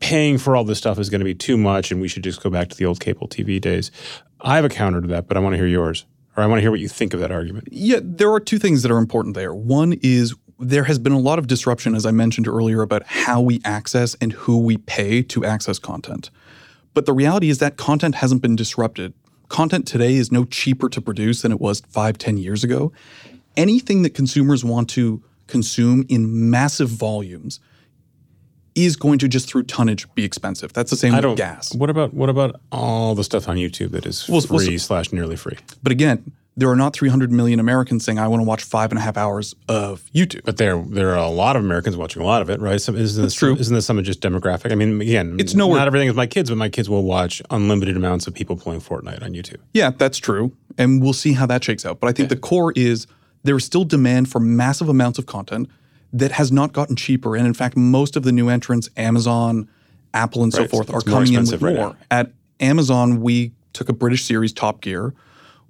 paying 0.00 0.38
for 0.38 0.54
all 0.54 0.64
this 0.64 0.78
stuff 0.78 0.98
is 0.98 1.10
going 1.10 1.20
to 1.20 1.24
be 1.24 1.34
too 1.34 1.56
much 1.56 1.90
and 1.90 2.00
we 2.00 2.06
should 2.06 2.22
just 2.22 2.40
go 2.40 2.50
back 2.50 2.68
to 2.68 2.76
the 2.76 2.84
old 2.84 3.00
cable 3.00 3.26
TV 3.26 3.60
days. 3.60 3.90
I 4.40 4.56
have 4.56 4.64
a 4.64 4.68
counter 4.68 5.00
to 5.00 5.08
that, 5.08 5.26
but 5.26 5.36
I 5.36 5.40
want 5.40 5.54
to 5.54 5.56
hear 5.56 5.66
yours. 5.66 6.06
Or 6.38 6.42
I 6.42 6.46
want 6.46 6.58
to 6.58 6.60
hear 6.60 6.70
what 6.70 6.78
you 6.78 6.86
think 6.86 7.14
of 7.14 7.20
that 7.20 7.32
argument. 7.32 7.66
Yeah, 7.72 7.98
there 8.00 8.32
are 8.32 8.38
two 8.38 8.60
things 8.60 8.82
that 8.82 8.92
are 8.92 8.98
important 8.98 9.34
there. 9.34 9.52
One 9.52 9.94
is 10.02 10.36
there 10.60 10.84
has 10.84 11.00
been 11.00 11.12
a 11.12 11.18
lot 11.18 11.40
of 11.40 11.48
disruption, 11.48 11.96
as 11.96 12.06
I 12.06 12.12
mentioned 12.12 12.46
earlier, 12.46 12.80
about 12.80 13.02
how 13.06 13.40
we 13.40 13.60
access 13.64 14.14
and 14.20 14.32
who 14.32 14.56
we 14.60 14.76
pay 14.76 15.20
to 15.22 15.44
access 15.44 15.80
content. 15.80 16.30
But 16.94 17.06
the 17.06 17.12
reality 17.12 17.50
is 17.50 17.58
that 17.58 17.76
content 17.76 18.14
hasn't 18.14 18.40
been 18.40 18.54
disrupted. 18.54 19.14
Content 19.48 19.84
today 19.88 20.14
is 20.14 20.30
no 20.30 20.44
cheaper 20.44 20.88
to 20.88 21.00
produce 21.00 21.42
than 21.42 21.50
it 21.50 21.60
was 21.60 21.82
five, 21.88 22.18
ten 22.18 22.38
years 22.38 22.62
ago. 22.62 22.92
Anything 23.56 24.02
that 24.02 24.14
consumers 24.14 24.64
want 24.64 24.88
to 24.90 25.20
consume 25.48 26.06
in 26.08 26.50
massive 26.50 26.88
volumes 26.88 27.58
is 28.84 28.96
going 28.96 29.18
to 29.20 29.28
just 29.28 29.48
through 29.48 29.64
tonnage 29.64 30.06
be 30.14 30.24
expensive. 30.24 30.72
That's 30.72 30.90
the 30.90 30.96
same 30.96 31.12
I 31.14 31.16
with 31.16 31.22
don't. 31.22 31.36
gas. 31.36 31.74
What 31.74 31.90
about 31.90 32.14
what 32.14 32.28
about 32.28 32.60
all 32.72 33.14
the 33.14 33.24
stuff 33.24 33.48
on 33.48 33.56
YouTube 33.56 33.90
that 33.92 34.06
is 34.06 34.28
Well, 34.28 34.42
well, 34.50 34.58
free 34.60 34.78
slash 34.78 35.12
nearly 35.12 35.36
free? 35.36 35.56
But 35.82 35.92
again, 35.92 36.32
there 36.56 36.68
are 36.68 36.74
not 36.76 36.92
300 36.92 37.30
million 37.30 37.60
Americans 37.60 38.04
saying, 38.04 38.18
I 38.18 38.26
want 38.26 38.40
to 38.40 38.44
watch 38.44 38.64
five 38.64 38.90
and 38.90 38.98
a 38.98 39.02
half 39.02 39.16
hours 39.16 39.54
of 39.68 40.10
YouTube. 40.12 40.42
But 40.44 40.56
there 40.56 40.82
there 40.88 41.10
are 41.10 41.16
a 41.18 41.28
lot 41.30 41.54
of 41.56 41.62
Americans 41.64 41.96
watching 41.96 42.20
a 42.20 42.24
lot 42.24 42.42
of 42.42 42.50
it, 42.50 42.60
right? 42.60 42.80
So 42.80 42.94
isn't 42.94 43.22
this 43.22 43.34
true. 43.34 43.54
Isn't 43.56 43.74
this 43.74 43.86
some 43.86 43.96
of 43.98 44.04
just 44.04 44.20
demographic? 44.20 44.72
I 44.72 44.74
mean, 44.74 45.00
again, 45.00 45.36
It's 45.38 45.54
nowhere- 45.54 45.78
Not 45.78 45.86
everything 45.86 46.08
is 46.08 46.14
my 46.16 46.26
kids, 46.26 46.50
but 46.50 46.56
my 46.56 46.68
kids 46.68 46.90
will 46.90 47.04
watch 47.04 47.40
unlimited 47.50 47.96
amounts 47.96 48.26
of 48.26 48.34
people 48.34 48.56
playing 48.56 48.80
Fortnite 48.80 49.22
on 49.22 49.32
YouTube. 49.34 49.58
Yeah, 49.72 49.90
that's 49.96 50.18
true. 50.18 50.52
And 50.76 51.00
we'll 51.02 51.12
see 51.12 51.32
how 51.34 51.46
that 51.46 51.62
shakes 51.62 51.86
out. 51.86 52.00
But 52.00 52.08
I 52.08 52.12
think 52.12 52.28
the 52.28 52.36
core 52.36 52.72
is 52.74 53.06
there 53.44 53.56
is 53.56 53.64
still 53.64 53.84
demand 53.84 54.28
for 54.28 54.40
massive 54.40 54.88
amounts 54.88 55.18
of 55.20 55.26
content 55.26 55.68
that 56.12 56.32
has 56.32 56.50
not 56.50 56.72
gotten 56.72 56.96
cheaper. 56.96 57.36
And 57.36 57.46
in 57.46 57.54
fact, 57.54 57.76
most 57.76 58.16
of 58.16 58.22
the 58.22 58.32
new 58.32 58.48
entrants, 58.48 58.88
Amazon, 58.96 59.68
Apple, 60.14 60.42
and 60.42 60.52
so 60.52 60.60
Right, 60.60 60.70
forth, 60.70 60.92
are 60.92 61.00
coming 61.00 61.34
in 61.34 61.44
with 61.44 61.62
right 61.62 61.76
more. 61.76 61.90
now. 61.90 61.96
At 62.10 62.32
Amazon, 62.60 63.20
we 63.20 63.52
took 63.72 63.88
a 63.88 63.92
British 63.92 64.24
series, 64.24 64.52
Top 64.52 64.80
Gear. 64.80 65.14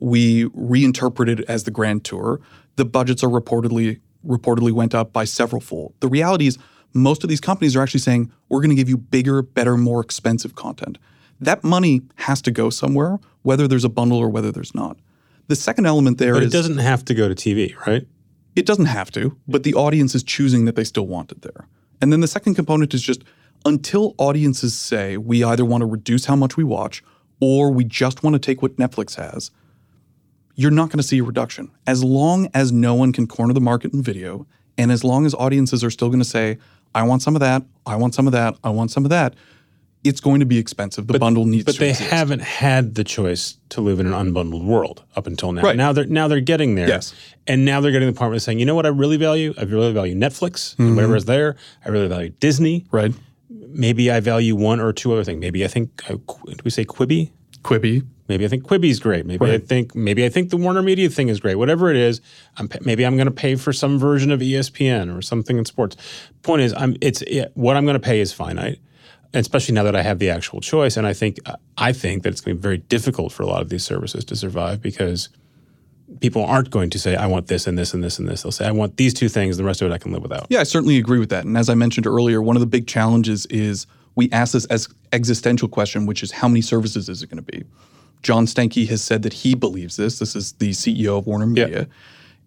We 0.01 0.49
reinterpreted 0.55 1.41
it 1.41 1.47
as 1.49 1.65
the 1.65 1.71
Grand 1.71 2.05
Tour. 2.05 2.41
The 2.77 2.85
budgets 2.85 3.25
are 3.25 3.29
reportedly 3.29 4.01
reportedly 4.27 4.73
went 4.73 4.95
up 4.95 5.13
by 5.13 5.25
several 5.25 5.61
fold. 5.61 5.95
The 6.01 6.09
reality 6.09 6.47
is 6.47 6.59
most 6.93 7.23
of 7.23 7.31
these 7.31 7.41
companies 7.41 7.77
are 7.77 7.83
actually 7.83 8.01
saying 8.01 8.33
we're 8.49 8.61
going 8.61 8.71
to 8.71 8.77
give 8.77 8.89
you 8.89 8.97
bigger, 8.97 9.43
better, 9.43 9.77
more 9.77 10.01
expensive 10.01 10.55
content. 10.55 10.99
That 11.41 11.63
money 11.63 12.03
has 12.17 12.43
to 12.43 12.51
go 12.51 12.69
somewhere, 12.69 13.19
whether 13.43 13.69
there's 13.69 13.85
a 13.85 13.89
bundle 13.89 14.19
or 14.19 14.29
whether 14.29 14.51
there's 14.51 14.75
not. 14.75 14.97
The 15.47 15.57
second 15.57 15.87
element 15.87 16.19
there 16.19 16.35
But 16.35 16.43
is 16.43 16.53
it 16.53 16.57
doesn't 16.57 16.79
have 16.79 17.05
to 17.07 17.15
go 17.15 17.29
to 17.29 17.35
TV, 17.35 17.75
right? 17.87 18.07
It 18.59 18.67
doesn't 18.67 18.87
have 18.87 19.13
to, 19.13 19.37
but 19.47 19.63
the 19.63 19.75
audience 19.75 20.17
is 20.17 20.25
choosing 20.25 20.65
that 20.65 20.75
they 20.75 20.83
still 20.83 21.07
want 21.07 21.31
it 21.31 21.43
there. 21.43 21.69
And 22.01 22.13
then 22.13 22.21
the 22.21 22.27
second 22.27 22.57
component 22.57 22.93
is 22.93 23.03
just 23.03 23.23
until 23.65 24.17
audiences 24.19 24.77
say 24.77 25.17
we 25.17 25.45
either 25.45 25.65
want 25.65 25.83
to 25.83 25.87
reduce 25.87 26.25
how 26.25 26.35
much 26.35 26.57
we 26.57 26.65
watch 26.65 27.05
or 27.41 27.71
we 27.71 27.85
just 27.85 28.25
want 28.25 28.35
to 28.35 28.41
take 28.41 28.61
what 28.61 28.77
Netflix 28.77 29.15
has, 29.15 29.53
you're 30.57 30.73
not 30.73 30.89
going 30.89 30.99
to 30.99 31.05
see 31.05 31.19
a 31.19 31.23
reduction. 31.23 31.71
As 31.87 32.03
long 32.03 32.49
as 32.53 32.73
no 32.73 32.97
one 32.97 33.13
can 33.13 33.29
corner 33.29 33.55
the 33.55 33.61
market 33.61 33.95
in 33.95 34.03
video, 34.03 34.45
and 34.77 34.91
as 34.91 35.05
long 35.05 35.25
as 35.25 35.35
audiences 35.35 35.85
are 35.85 35.91
still 35.91 36.09
going 36.09 36.19
to 36.19 36.25
say, 36.25 36.59
I 36.97 37.05
want 37.05 37.23
some 37.23 37.37
of 37.37 37.41
that, 37.41 37.63
I 37.87 37.95
want 37.95 38.17
some 38.17 38.27
of 38.27 38.33
that, 38.33 38.57
I 38.65 38.71
want 38.71 38.91
some 38.91 39.05
of 39.05 39.11
that, 39.11 39.35
it's 40.05 40.21
going 40.21 40.41
to 40.41 40.47
be 40.47 40.59
expensive. 40.59 41.07
The 41.07 41.19
bundle 41.19 41.45
needs 41.45 41.65
But 41.65 41.73
to 41.75 41.81
they 41.81 41.91
exist. 41.91 42.11
haven't 42.11 42.41
had 42.43 42.95
the 42.95 43.05
choice 43.05 43.59
to 43.71 43.81
live 43.81 43.99
in 44.01 44.07
an 44.07 44.13
unbundled 44.13 44.65
world 44.65 45.03
up 45.17 45.27
until 45.27 45.53
now. 45.53 45.63
Right. 45.63 45.77
Now 45.77 45.93
they're 45.93 46.07
now 46.07 46.29
they're 46.29 46.41
getting 46.41 46.75
there. 46.77 46.89
Yes. 46.89 47.15
And 47.47 47.65
now 47.65 47.81
they're 47.81 47.93
getting 47.93 48.09
the 48.09 48.13
point 48.13 48.29
where 48.31 48.35
they're 48.37 48.41
saying, 48.41 48.59
you 48.61 48.67
know 48.67 48.75
what 48.75 48.87
I 48.87 48.91
really 48.91 49.17
value? 49.17 49.55
I 49.59 49.65
really 49.65 49.93
value 49.93 50.15
Netflix 50.15 50.75
Mm-hmm. 50.75 50.83
and 50.83 50.97
whatever 50.97 51.17
is 51.17 51.25
there. 51.25 51.57
I 51.85 51.89
really 51.89 52.09
value 52.09 52.31
Disney. 52.41 52.87
right? 52.93 53.13
Maybe 53.51 54.11
I 54.11 54.21
value 54.21 54.55
one 54.57 54.81
or 54.81 54.93
two 54.93 55.13
other 55.13 55.25
things. 55.25 55.41
Maybe 55.41 55.65
I 55.65 55.69
think 55.69 56.09
uh, 56.11 56.15
do 56.15 56.57
we 56.65 56.71
say 56.71 56.85
Quibi? 56.85 57.31
Quibi. 57.63 58.07
Maybe 58.29 58.45
I 58.45 58.49
think 58.49 58.63
Quibi's 58.65 59.01
great. 59.01 59.25
Maybe 59.27 59.51
I 59.51 59.59
think 59.59 59.95
maybe 59.95 60.25
I 60.25 60.29
think 60.29 60.51
the 60.51 60.59
Warner 60.59 60.83
Media 60.83 61.09
thing 61.09 61.29
is 61.29 61.41
great. 61.41 61.55
Whatever 61.57 61.91
it 61.91 61.97
is, 61.97 62.21
I'm, 62.59 62.69
maybe 62.83 63.05
I'm 63.07 63.17
going 63.17 63.27
to 63.27 63.33
pay 63.33 63.57
for 63.57 63.73
some 63.73 63.99
version 63.99 64.31
of 64.31 64.41
ESPN 64.41 65.17
or 65.17 65.23
something 65.23 65.57
in 65.59 65.65
sports. 65.65 65.97
Point 66.43 66.61
is, 66.63 66.75
I'm 66.75 66.97
it's 67.01 67.23
it, 67.23 67.51
what 67.55 67.77
I'm 67.77 67.85
going 67.85 67.95
to 67.95 68.01
pay 68.01 68.21
is 68.21 68.33
finite, 68.35 68.81
especially 69.35 69.75
now 69.75 69.83
that 69.85 69.97
I 69.97 70.03
have 70.03 70.19
the 70.19 70.31
actual 70.31 70.61
choice. 70.61 70.97
And 70.97 71.07
I 71.07 71.13
think 71.13 71.39
I 71.77 71.93
think 71.93 72.23
that 72.23 72.31
it's 72.31 72.41
going 72.41 72.57
to 72.57 72.61
be 72.61 72.63
very 72.63 72.79
difficult 72.79 73.33
for 73.33 73.43
a 73.43 73.47
lot 73.47 73.63
of 73.63 73.69
these 73.69 73.85
services 73.85 74.25
to 74.27 74.37
survive 74.37 74.81
because 74.81 75.29
people 76.21 76.45
aren't 76.45 76.71
going 76.71 76.91
to 76.91 76.99
say, 76.99 77.17
"I 77.17 77.27
want 77.27 77.49
this 77.49 77.67
and 77.67 77.79
this 77.79 77.95
and 77.95 78.03
this 78.03 78.19
and 78.19 78.29
this." 78.29 78.43
They'll 78.43 78.53
say, 78.53 78.67
"I 78.67 78.73
want 78.73 78.97
these 78.97 79.15
two 79.15 79.29
things. 79.29 79.57
The 79.57 79.65
rest 79.65 79.83
of 79.83 79.91
it 79.91 79.95
I 79.95 79.99
can 79.99 80.13
live 80.13 80.23
without." 80.23 80.47
Yeah, 80.49 80.61
I 80.61 80.65
certainly 80.65 80.99
agree 80.99 81.19
with 81.19 81.31
that. 81.31 81.45
And 81.45 81.57
as 81.57 81.69
I 81.69 81.75
mentioned 81.75 82.07
earlier, 82.07 82.41
one 82.41 82.57
of 82.57 82.61
the 82.61 82.67
big 82.67 82.87
challenges 82.87 83.47
is 83.47 83.87
we 84.15 84.31
ask 84.33 84.53
this 84.53 84.65
as 84.67 84.89
existential 85.13 85.69
question, 85.69 86.07
which 86.07 86.23
is 86.23 86.33
how 86.33 86.49
many 86.49 86.61
services 86.61 87.09
is 87.09 87.23
it 87.23 87.31
going 87.31 87.43
to 87.45 87.53
be? 87.53 87.65
John 88.23 88.47
Stankey 88.47 88.89
has 88.89 89.03
said 89.03 89.23
that 89.23 89.33
he 89.33 89.55
believes 89.55 89.97
this. 89.97 90.19
This 90.19 90.35
is 90.35 90.53
the 90.55 90.71
CEO 90.71 91.19
of 91.19 91.27
Warner 91.27 91.47
Media. 91.47 91.87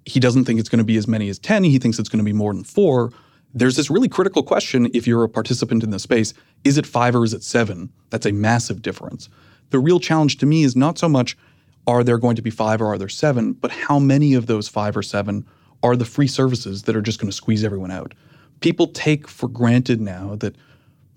He 0.05 0.19
doesn't 0.19 0.45
think 0.45 0.59
it's 0.59 0.67
going 0.67 0.79
to 0.79 0.83
be 0.83 0.97
as 0.97 1.07
many 1.07 1.29
as 1.29 1.39
10. 1.39 1.63
He 1.63 1.79
thinks 1.79 1.97
it's 1.97 2.09
going 2.09 2.19
to 2.19 2.25
be 2.25 2.33
more 2.33 2.53
than 2.53 2.63
four. 2.63 3.13
There's 3.53 3.75
this 3.75 3.89
really 3.89 4.07
critical 4.07 4.43
question 4.43 4.89
if 4.93 5.05
you're 5.05 5.23
a 5.23 5.29
participant 5.29 5.83
in 5.83 5.89
the 5.89 5.99
space 5.99 6.33
is 6.63 6.77
it 6.77 6.85
five 6.85 7.15
or 7.15 7.23
is 7.23 7.33
it 7.33 7.43
seven? 7.43 7.91
That's 8.09 8.25
a 8.25 8.31
massive 8.31 8.81
difference. 8.81 9.29
The 9.71 9.79
real 9.79 9.99
challenge 9.99 10.37
to 10.37 10.45
me 10.45 10.63
is 10.63 10.75
not 10.75 10.97
so 10.97 11.09
much 11.09 11.37
are 11.87 12.03
there 12.03 12.19
going 12.19 12.35
to 12.35 12.41
be 12.41 12.51
five 12.51 12.81
or 12.81 12.87
are 12.87 12.97
there 12.97 13.09
seven, 13.09 13.53
but 13.53 13.71
how 13.71 13.97
many 13.97 14.35
of 14.35 14.45
those 14.45 14.67
five 14.67 14.95
or 14.95 15.01
seven 15.01 15.45
are 15.81 15.95
the 15.95 16.05
free 16.05 16.27
services 16.27 16.83
that 16.83 16.95
are 16.95 17.01
just 17.01 17.19
going 17.19 17.29
to 17.29 17.35
squeeze 17.35 17.63
everyone 17.63 17.91
out? 17.91 18.13
People 18.59 18.87
take 18.87 19.27
for 19.27 19.49
granted 19.49 19.99
now 19.99 20.35
that 20.35 20.55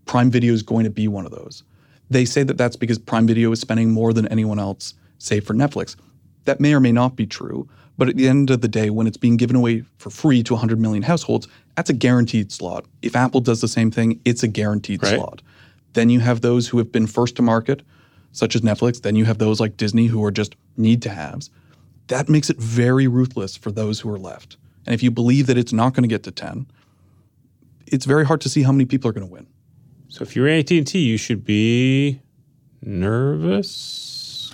Prime 0.07 0.30
Video 0.30 0.55
is 0.55 0.62
going 0.62 0.85
to 0.85 0.91
be 0.91 1.07
one 1.07 1.26
of 1.26 1.32
those. 1.32 1.62
They 2.09 2.24
say 2.24 2.43
that 2.43 2.57
that's 2.57 2.76
because 2.76 2.99
Prime 2.99 3.26
Video 3.26 3.53
is 3.53 3.61
spending 3.61 3.91
more 3.91 4.12
than 4.12 4.26
anyone 4.28 4.59
else, 4.59 4.95
save 5.18 5.47
for 5.47 5.55
Netflix. 5.55 5.97
That 6.45 6.61
may 6.61 6.74
or 6.74 6.80
may 6.80 6.93
not 6.93 7.16
be 7.16 7.26
true, 7.26 7.68
but 7.97 8.09
at 8.09 8.16
the 8.16 8.28
end 8.28 8.51
of 8.51 8.61
the 8.61 8.68
day, 8.68 8.90
when 8.90 9.07
it's 9.07 9.16
being 9.16 9.36
given 9.36 9.57
away 9.57 9.84
for 9.99 10.11
free 10.11 10.42
to 10.42 10.55
100 10.55 10.78
million 10.80 11.03
households, 11.03 11.47
that's 11.76 11.90
a 11.90 11.95
guaranteed 11.95 12.51
slot. 12.53 12.84
If 13.03 13.14
Apple 13.16 13.40
does 13.40 13.61
the 13.61 13.68
same 13.68 13.90
thing, 13.90 14.20
it's 14.24 14.42
a 14.42 14.49
guaranteed 14.49 15.03
Right. 15.03 15.16
slot. 15.16 15.42
Then 15.92 16.11
you 16.11 16.20
have 16.20 16.40
those 16.40 16.68
who 16.68 16.78
have 16.78 16.90
been 16.90 17.07
first 17.07 17.36
to 17.36 17.42
market, 17.42 17.82
such 18.32 18.57
as 18.57 18.62
Netflix. 18.62 19.03
Then 19.03 19.14
you 19.16 19.24
have 19.26 19.38
those 19.38 19.61
like 19.61 19.76
Disney 19.76 20.07
who 20.07 20.24
are 20.24 20.32
just 20.32 20.57
need 20.76 21.03
to 21.03 21.11
haves. 21.11 21.51
That 22.09 22.28
makes 22.28 22.51
it 22.51 22.59
very 22.59 23.07
ruthless 23.07 23.57
for 23.57 23.70
those 23.70 24.01
who 24.01 24.11
are 24.11 24.18
left. 24.18 24.57
And 24.86 24.92
if 24.95 25.03
you 25.03 25.11
believe 25.11 25.47
that 25.47 25.57
it's 25.57 25.72
not 25.72 25.95
going 25.95 26.03
to 26.03 26.09
get 26.09 26.24
to 26.24 26.30
10, 26.30 26.66
it's 27.86 28.05
very 28.07 28.26
hard 28.26 28.40
to 28.42 28.49
see 28.49 28.62
how 28.62 28.72
many 28.72 28.84
people 28.86 29.09
are 29.09 29.12
going 29.12 29.26
to 29.26 29.32
win. 29.32 29.47
So 30.09 30.22
if 30.22 30.34
you're 30.36 30.49
AT 30.49 30.70
and 30.70 30.86
T, 30.86 30.99
you 30.99 31.16
should 31.16 31.45
be 31.45 32.20
nervous. 32.82 34.11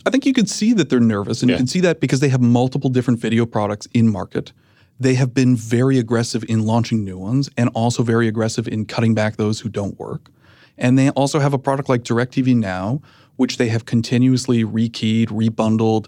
I 0.06 0.10
think 0.10 0.26
you 0.26 0.32
can 0.32 0.46
see 0.46 0.72
that 0.74 0.88
they're 0.88 1.00
nervous, 1.00 1.42
and 1.42 1.50
Yeah. 1.50 1.54
you 1.54 1.58
can 1.58 1.66
see 1.66 1.80
that 1.80 2.00
because 2.00 2.20
they 2.20 2.28
have 2.28 2.40
multiple 2.40 2.90
different 2.90 3.20
video 3.20 3.46
products 3.46 3.86
in 3.92 4.10
market. 4.10 4.52
They 4.98 5.14
have 5.14 5.32
been 5.32 5.56
very 5.56 5.98
aggressive 5.98 6.44
in 6.48 6.66
launching 6.66 7.04
new 7.04 7.18
ones 7.18 7.48
and 7.56 7.70
also 7.74 8.02
very 8.02 8.28
aggressive 8.28 8.68
in 8.68 8.84
cutting 8.84 9.14
back 9.14 9.36
those 9.36 9.60
who 9.60 9.68
don't 9.68 9.98
work. 9.98 10.30
And 10.76 10.98
they 10.98 11.10
also 11.10 11.38
have 11.38 11.54
a 11.54 11.58
product 11.58 11.88
like 11.88 12.02
DirecTV 12.02 12.54
Now, 12.56 13.00
which 13.36 13.56
they 13.56 13.68
have 13.68 13.86
continuously 13.86 14.64
rekeyed, 14.64 15.28
rebundled, 15.28 16.06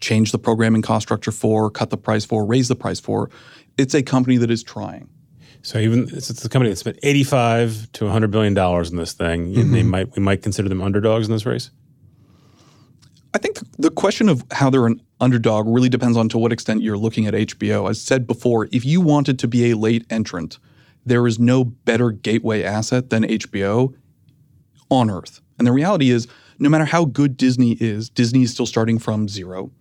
changed 0.00 0.32
the 0.32 0.38
programming 0.38 0.82
cost 0.82 1.06
structure 1.06 1.30
for, 1.30 1.70
cut 1.70 1.88
the 1.88 1.96
price 1.96 2.24
for, 2.26 2.44
raised 2.44 2.68
the 2.68 2.76
price 2.76 3.00
for. 3.00 3.30
It's 3.78 3.94
a 3.94 4.02
company 4.02 4.36
that 4.36 4.50
is 4.50 4.62
trying. 4.62 5.08
So 5.62 5.78
even 5.78 6.10
it's, 6.12 6.28
it's 6.28 6.44
a 6.44 6.48
company 6.50 6.70
that 6.70 6.76
spent 6.76 6.98
85 7.02 7.90
to 7.92 8.04
100 8.04 8.30
billion 8.30 8.52
dollars 8.52 8.90
in 8.90 8.98
this 8.98 9.14
thing. 9.14 9.56
and 9.56 9.72
They 9.72 9.80
mm-hmm. 9.80 9.88
might 9.88 10.14
we 10.16 10.22
might 10.22 10.42
consider 10.42 10.68
them 10.68 10.82
underdogs 10.82 11.26
in 11.26 11.32
this 11.32 11.46
race. 11.46 11.70
I 13.34 13.38
think 13.38 13.58
the 13.78 13.90
question 13.90 14.28
of 14.28 14.44
how 14.52 14.70
they're 14.70 14.86
an 14.86 15.02
underdog 15.20 15.66
really 15.66 15.88
depends 15.88 16.16
on 16.16 16.28
to 16.30 16.38
what 16.38 16.52
extent 16.52 16.82
you're 16.82 16.96
looking 16.96 17.26
at 17.26 17.34
HBO. 17.34 17.90
As 17.90 18.00
said 18.00 18.26
before, 18.26 18.68
if 18.70 18.84
you 18.84 19.00
wanted 19.00 19.40
to 19.40 19.48
be 19.48 19.72
a 19.72 19.76
late 19.76 20.06
entrant, 20.08 20.58
there 21.04 21.26
is 21.26 21.38
no 21.38 21.64
better 21.64 22.12
gateway 22.12 22.62
asset 22.62 23.10
than 23.10 23.24
HBO 23.24 23.92
on 24.88 25.10
earth. 25.10 25.40
And 25.58 25.66
the 25.66 25.72
reality 25.72 26.10
is, 26.10 26.28
no 26.60 26.68
matter 26.68 26.84
how 26.84 27.04
good 27.04 27.36
Disney 27.36 27.72
is, 27.72 28.08
Disney 28.08 28.42
is 28.44 28.52
still 28.52 28.66
starting 28.66 29.00
from 29.00 29.28
zero. 29.28 29.72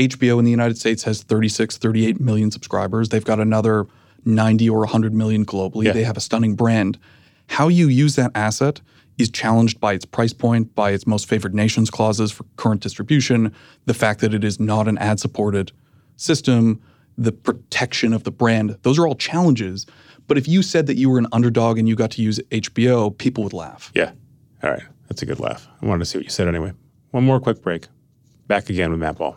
HBO 0.00 0.38
in 0.40 0.44
the 0.44 0.50
United 0.50 0.76
States 0.76 1.04
has 1.04 1.22
36, 1.22 1.78
38 1.78 2.20
million 2.20 2.50
subscribers. 2.50 3.08
They've 3.08 3.24
got 3.24 3.38
another 3.38 3.86
90 4.24 4.68
or 4.68 4.80
100 4.80 5.14
million 5.14 5.46
globally. 5.46 5.84
Yeah. 5.84 5.92
They 5.92 6.02
have 6.02 6.16
a 6.16 6.20
stunning 6.20 6.56
brand. 6.56 6.98
How 7.46 7.68
you 7.68 7.86
use 7.86 8.16
that 8.16 8.32
asset 8.34 8.80
is 9.18 9.30
challenged 9.30 9.80
by 9.80 9.92
its 9.94 10.04
price 10.04 10.32
point, 10.32 10.74
by 10.74 10.90
its 10.90 11.06
most 11.06 11.28
favored 11.28 11.54
nations 11.54 11.90
clauses 11.90 12.30
for 12.30 12.44
current 12.56 12.82
distribution, 12.82 13.54
the 13.86 13.94
fact 13.94 14.20
that 14.20 14.34
it 14.34 14.44
is 14.44 14.60
not 14.60 14.88
an 14.88 14.98
ad 14.98 15.18
supported 15.20 15.72
system, 16.16 16.80
the 17.16 17.32
protection 17.32 18.12
of 18.12 18.24
the 18.24 18.30
brand. 18.30 18.76
Those 18.82 18.98
are 18.98 19.06
all 19.06 19.14
challenges. 19.14 19.86
But 20.26 20.36
if 20.38 20.48
you 20.48 20.62
said 20.62 20.86
that 20.86 20.96
you 20.96 21.08
were 21.08 21.18
an 21.18 21.28
underdog 21.32 21.78
and 21.78 21.88
you 21.88 21.94
got 21.94 22.10
to 22.12 22.22
use 22.22 22.40
HBO, 22.50 23.16
people 23.16 23.44
would 23.44 23.52
laugh. 23.52 23.92
Yeah. 23.94 24.12
All 24.62 24.70
right. 24.70 24.82
That's 25.08 25.22
a 25.22 25.26
good 25.26 25.40
laugh. 25.40 25.68
I 25.80 25.86
wanted 25.86 26.00
to 26.00 26.04
see 26.06 26.18
what 26.18 26.24
you 26.24 26.30
said 26.30 26.48
anyway. 26.48 26.72
One 27.12 27.24
more 27.24 27.40
quick 27.40 27.62
break. 27.62 27.86
Back 28.48 28.68
again 28.68 28.90
with 28.90 29.00
Matt 29.00 29.18
Ball. 29.18 29.36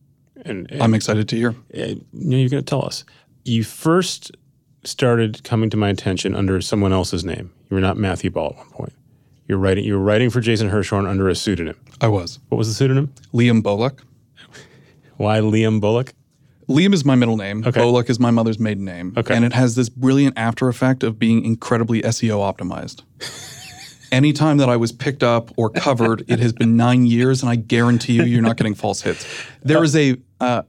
And, 0.43 0.69
and 0.71 0.81
I'm 0.81 0.93
excited 0.93 1.29
to 1.29 1.35
hear. 1.35 1.49
uh, 1.49 1.95
you're 2.13 2.49
going 2.49 2.49
to 2.49 2.61
tell 2.63 2.85
us. 2.85 3.03
You 3.45 3.63
first 3.63 4.31
started 4.83 5.43
coming 5.43 5.69
to 5.69 5.77
my 5.77 5.89
attention 5.89 6.35
under 6.35 6.59
someone 6.61 6.93
else's 6.93 7.23
name. 7.23 7.51
You 7.69 7.75
were 7.75 7.81
not 7.81 7.97
Matthew 7.97 8.29
Ball 8.31 8.49
at 8.51 8.57
one 8.57 8.69
point. 8.69 8.93
You're 9.47 9.57
writing. 9.57 9.83
You 9.83 9.93
were 9.97 10.03
writing 10.03 10.29
for 10.29 10.39
Jason 10.41 10.69
Hirschhorn 10.69 11.07
under 11.07 11.27
a 11.29 11.35
pseudonym. 11.35 11.77
I 11.99 12.07
was. 12.07 12.39
What 12.49 12.57
was 12.57 12.67
the 12.67 12.73
pseudonym? 12.73 13.13
Liam 13.33 13.61
Bullock. 13.61 14.03
Why 15.17 15.39
Liam 15.39 15.79
Bullock? 15.81 16.13
Liam 16.67 16.93
is 16.93 17.03
my 17.03 17.15
middle 17.15 17.37
name. 17.37 17.63
Okay. 17.65 17.81
Bullock 17.81 18.09
is 18.09 18.19
my 18.19 18.31
mother's 18.31 18.59
maiden 18.59 18.85
name. 18.85 19.13
Okay. 19.17 19.35
And 19.35 19.43
it 19.43 19.53
has 19.53 19.75
this 19.75 19.89
brilliant 19.89 20.37
after 20.37 20.67
effect 20.69 21.03
of 21.03 21.19
being 21.19 21.43
incredibly 21.43 22.01
SEO 22.01 22.39
optimized. 22.39 23.03
Anytime 24.11 24.57
that 24.57 24.67
I 24.69 24.75
was 24.77 24.91
picked 24.91 25.23
up 25.23 25.51
or 25.57 25.69
covered, 25.69 26.25
it 26.27 26.39
has 26.39 26.51
been 26.51 26.75
nine 26.75 27.05
years, 27.05 27.41
and 27.43 27.49
I 27.49 27.55
guarantee 27.55 28.13
you, 28.13 28.23
you're 28.23 28.41
not 28.41 28.57
getting 28.57 28.75
false 28.75 29.01
hits. 29.01 29.25
There 29.63 29.83
is 29.83 29.95
a 29.95 30.17
uh, 30.41 30.63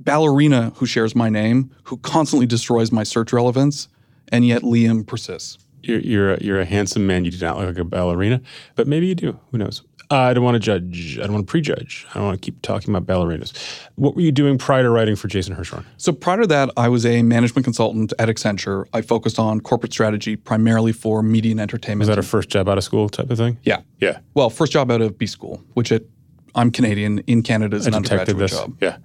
ballerina 0.00 0.72
who 0.76 0.86
shares 0.86 1.14
my 1.14 1.28
name 1.28 1.70
who 1.84 1.96
constantly 1.98 2.46
destroys 2.46 2.90
my 2.92 3.02
search 3.02 3.32
relevance, 3.32 3.88
and 4.28 4.46
yet 4.46 4.62
Liam 4.62 5.06
persists. 5.06 5.58
You're 5.82 6.00
you're 6.00 6.34
a, 6.34 6.38
you're 6.42 6.60
a 6.60 6.66
handsome 6.66 7.06
man. 7.06 7.24
You 7.24 7.30
do 7.30 7.38
not 7.44 7.56
look 7.56 7.68
like 7.68 7.78
a 7.78 7.84
ballerina, 7.84 8.42
but 8.74 8.86
maybe 8.86 9.06
you 9.06 9.14
do. 9.14 9.38
Who 9.50 9.58
knows? 9.58 9.82
Uh, 10.12 10.16
I 10.16 10.34
don't 10.34 10.42
want 10.42 10.56
to 10.56 10.58
judge. 10.58 11.18
I 11.18 11.22
don't 11.22 11.34
want 11.34 11.46
to 11.46 11.50
prejudge. 11.50 12.04
I 12.10 12.14
don't 12.14 12.24
want 12.24 12.42
to 12.42 12.44
keep 12.44 12.60
talking 12.62 12.92
about 12.92 13.06
ballerinas. 13.06 13.52
What 13.94 14.16
were 14.16 14.22
you 14.22 14.32
doing 14.32 14.58
prior 14.58 14.82
to 14.82 14.90
writing 14.90 15.14
for 15.14 15.28
Jason 15.28 15.54
Hirschhorn? 15.54 15.84
So 15.98 16.12
prior 16.12 16.40
to 16.40 16.48
that, 16.48 16.68
I 16.76 16.88
was 16.88 17.06
a 17.06 17.22
management 17.22 17.64
consultant 17.64 18.12
at 18.18 18.28
Accenture. 18.28 18.86
I 18.92 19.02
focused 19.02 19.38
on 19.38 19.60
corporate 19.60 19.92
strategy 19.92 20.34
primarily 20.34 20.90
for 20.90 21.22
media 21.22 21.52
and 21.52 21.60
entertainment. 21.60 22.00
Was 22.00 22.08
that 22.08 22.18
a 22.18 22.24
first 22.24 22.48
job 22.48 22.68
out 22.68 22.76
of 22.76 22.82
school 22.82 23.08
type 23.08 23.30
of 23.30 23.38
thing? 23.38 23.58
yeah. 23.62 23.82
Yeah. 24.00 24.18
Well, 24.34 24.50
first 24.50 24.72
job 24.72 24.90
out 24.90 25.00
of 25.00 25.16
B 25.16 25.26
school, 25.26 25.62
which 25.74 25.92
it, 25.92 26.10
I'm 26.54 26.70
Canadian 26.70 27.20
in 27.20 27.42
Canada 27.42 27.76
is 27.76 27.86
an 27.86 27.94
undergraduate 27.94 28.38
this. 28.38 28.50
job. 28.52 28.76
Yeah. 28.80 28.98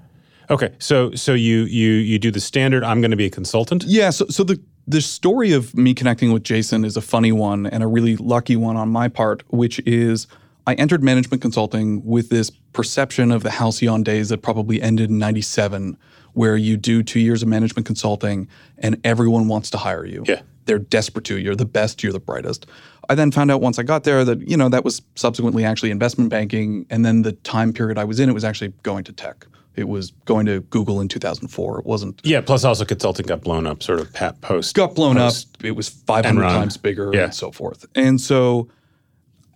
Okay. 0.50 0.74
So 0.80 1.12
so 1.12 1.34
you 1.34 1.64
you 1.64 1.91
you 1.91 2.20
do 2.20 2.32
the 2.32 2.39
standard. 2.39 2.84
I'm 2.84 3.02
going 3.02 3.12
to 3.12 3.18
be 3.18 3.26
a 3.26 3.30
consultant. 3.30 3.84
Yeah. 3.86 4.10
So 4.10 4.26
so 4.28 4.43
the 4.43 4.62
the 4.88 5.02
story 5.02 5.52
of 5.52 5.76
me 5.76 5.93
connecting 5.93 6.32
with 6.32 6.43
Jason 6.43 6.86
is 6.86 6.96
a 6.96 7.02
funny 7.02 7.32
one 7.32 7.66
and 7.66 7.84
a 7.84 7.88
really 7.88 8.16
lucky 8.18 8.56
one 8.56 8.78
on 8.78 8.89
my 8.89 9.08
part, 9.08 9.43
which 9.52 9.80
is 9.80 10.28
I 10.68 10.76
entered 10.76 11.04
management 11.04 11.41
consulting 11.41 12.06
with 12.06 12.30
this 12.30 12.50
perception 12.74 13.32
of 13.32 13.43
the 13.43 13.52
halcyon 13.52 14.04
days 14.04 14.30
that 14.30 14.41
probably 14.41 14.82
ended 14.82 15.10
in 15.10 15.18
'97, 15.18 15.98
where 16.34 16.58
you 16.58 16.78
do 16.78 17.02
two 17.02 17.20
years 17.20 17.41
of 17.41 17.48
management 17.48 17.86
consulting 17.86 18.48
and 18.78 19.00
everyone 19.04 19.48
wants 19.48 19.70
to 19.72 19.78
hire 19.78 20.06
you. 20.06 20.24
Yeah. 20.28 20.41
They're 20.66 20.80
desperate 20.80 21.26
to. 21.26 21.38
You're 21.38 21.55
the 21.55 21.66
best. 21.66 22.01
You're 22.03 22.13
the 22.13 22.20
brightest. 22.20 22.66
I 23.09 23.16
then 23.16 23.32
found 23.32 23.51
out 23.51 23.61
once 23.61 23.78
I 23.78 23.84
got 23.84 24.03
there 24.03 24.26
that 24.26 24.47
you 24.49 24.57
know 24.57 24.70
that 24.70 24.84
was 24.84 25.01
subsequently 25.16 25.63
actually 25.63 25.91
investment 25.91 26.30
banking, 26.30 26.86
and 26.89 27.05
then 27.05 27.22
the 27.22 27.34
time 27.34 27.72
period 27.74 27.97
I 27.97 28.03
was 28.03 28.20
in, 28.20 28.30
it 28.30 28.34
was 28.34 28.43
actually 28.43 28.74
going 28.84 29.03
to 29.05 29.13
tech. 29.13 29.45
It 29.76 29.89
was 29.89 30.11
going 30.24 30.45
to 30.45 30.61
Google 30.61 31.01
in 31.01 31.07
2004. 31.09 31.80
It 31.80 31.86
wasn't 31.86 32.22
Yeah. 32.24 32.39
Plus, 32.41 32.63
also 32.63 32.86
consulting 32.86 33.26
got 33.26 33.41
blown 33.41 33.68
up. 33.68 33.84
Sort 33.84 33.99
of 33.99 34.11
pat 34.13 34.39
post. 34.41 34.74
got 34.74 34.95
blown 34.95 35.18
post. 35.18 35.55
up. 35.59 35.66
It 35.66 35.72
was 35.76 35.89
500 35.89 36.41
Enron. 36.41 36.49
times 36.49 36.78
bigger 36.78 37.11
Yeah. 37.13 37.26
and 37.26 37.34
so 37.36 37.51
forth. 37.51 37.86
And 37.93 38.20
so 38.22 38.70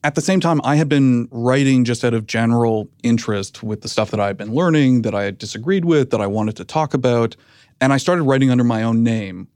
at 0.03 0.15
the 0.15 0.21
same 0.21 0.39
time, 0.41 0.59
I 0.65 0.75
had 0.75 0.89
been 0.89 1.27
writing 1.31 1.85
just 1.85 2.03
out 2.03 2.13
of 2.13 2.27
general 2.27 2.89
interest 3.01 3.63
with 3.63 3.81
the 3.81 3.87
stuff 3.87 4.11
that 4.11 4.19
I 4.19 4.27
had 4.27 4.37
been 4.37 4.53
learning, 4.53 5.01
that 5.03 5.15
I 5.15 5.23
had 5.23 5.37
disagreed 5.37 5.85
with, 5.85 6.09
that 6.11 6.19
I 6.21 6.27
wanted 6.27 6.55
to 6.57 6.65
talk 6.65 6.93
about. 6.93 7.35
And 7.81 7.93
I 7.93 7.97
started 7.97 8.23
writing 8.23 8.51
under 8.51 8.63
my 8.65 8.83
own 8.83 9.03
name. 9.03 9.47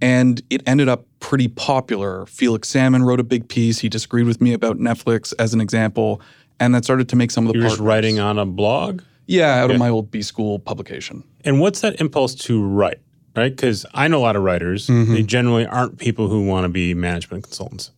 And 0.00 0.40
it 0.50 0.62
ended 0.66 0.88
up 0.88 1.06
pretty 1.20 1.48
popular. 1.48 2.24
Felix 2.26 2.68
Salmon 2.68 3.02
wrote 3.02 3.18
a 3.20 3.24
big 3.24 3.48
piece. 3.48 3.80
He 3.80 3.88
disagreed 3.88 4.26
with 4.26 4.40
me 4.40 4.52
about 4.52 4.78
Netflix 4.78 5.34
as 5.38 5.52
an 5.54 5.60
example. 5.60 6.20
And 6.60 6.74
that 6.74 6.84
started 6.84 7.08
to 7.10 7.16
make 7.16 7.30
some 7.30 7.46
of 7.46 7.52
the 7.52 7.58
You're 7.58 7.68
just 7.68 7.80
writing 7.80 8.18
on 8.20 8.38
a 8.38 8.46
blog. 8.46 9.02
Yeah, 9.26 9.62
out 9.62 9.68
Yeah. 9.70 9.74
of 9.74 9.78
my 9.80 9.88
old 9.88 10.10
B 10.10 10.22
school 10.22 10.58
publication. 10.58 11.24
And 11.44 11.60
what's 11.60 11.80
that 11.80 12.00
impulse 12.00 12.34
to 12.36 12.62
write? 12.64 13.00
Right? 13.36 13.54
Because 13.54 13.84
I 13.94 14.08
know 14.08 14.18
a 14.18 14.22
lot 14.22 14.36
of 14.36 14.42
writers. 14.42 14.86
Mm-hmm. 14.88 15.12
They 15.14 15.22
generally 15.22 15.66
aren't 15.66 15.98
people 15.98 16.28
who 16.28 16.46
want 16.46 16.64
to 16.64 16.68
be 16.68 16.94
management 16.94 17.44
consultants. 17.44 17.90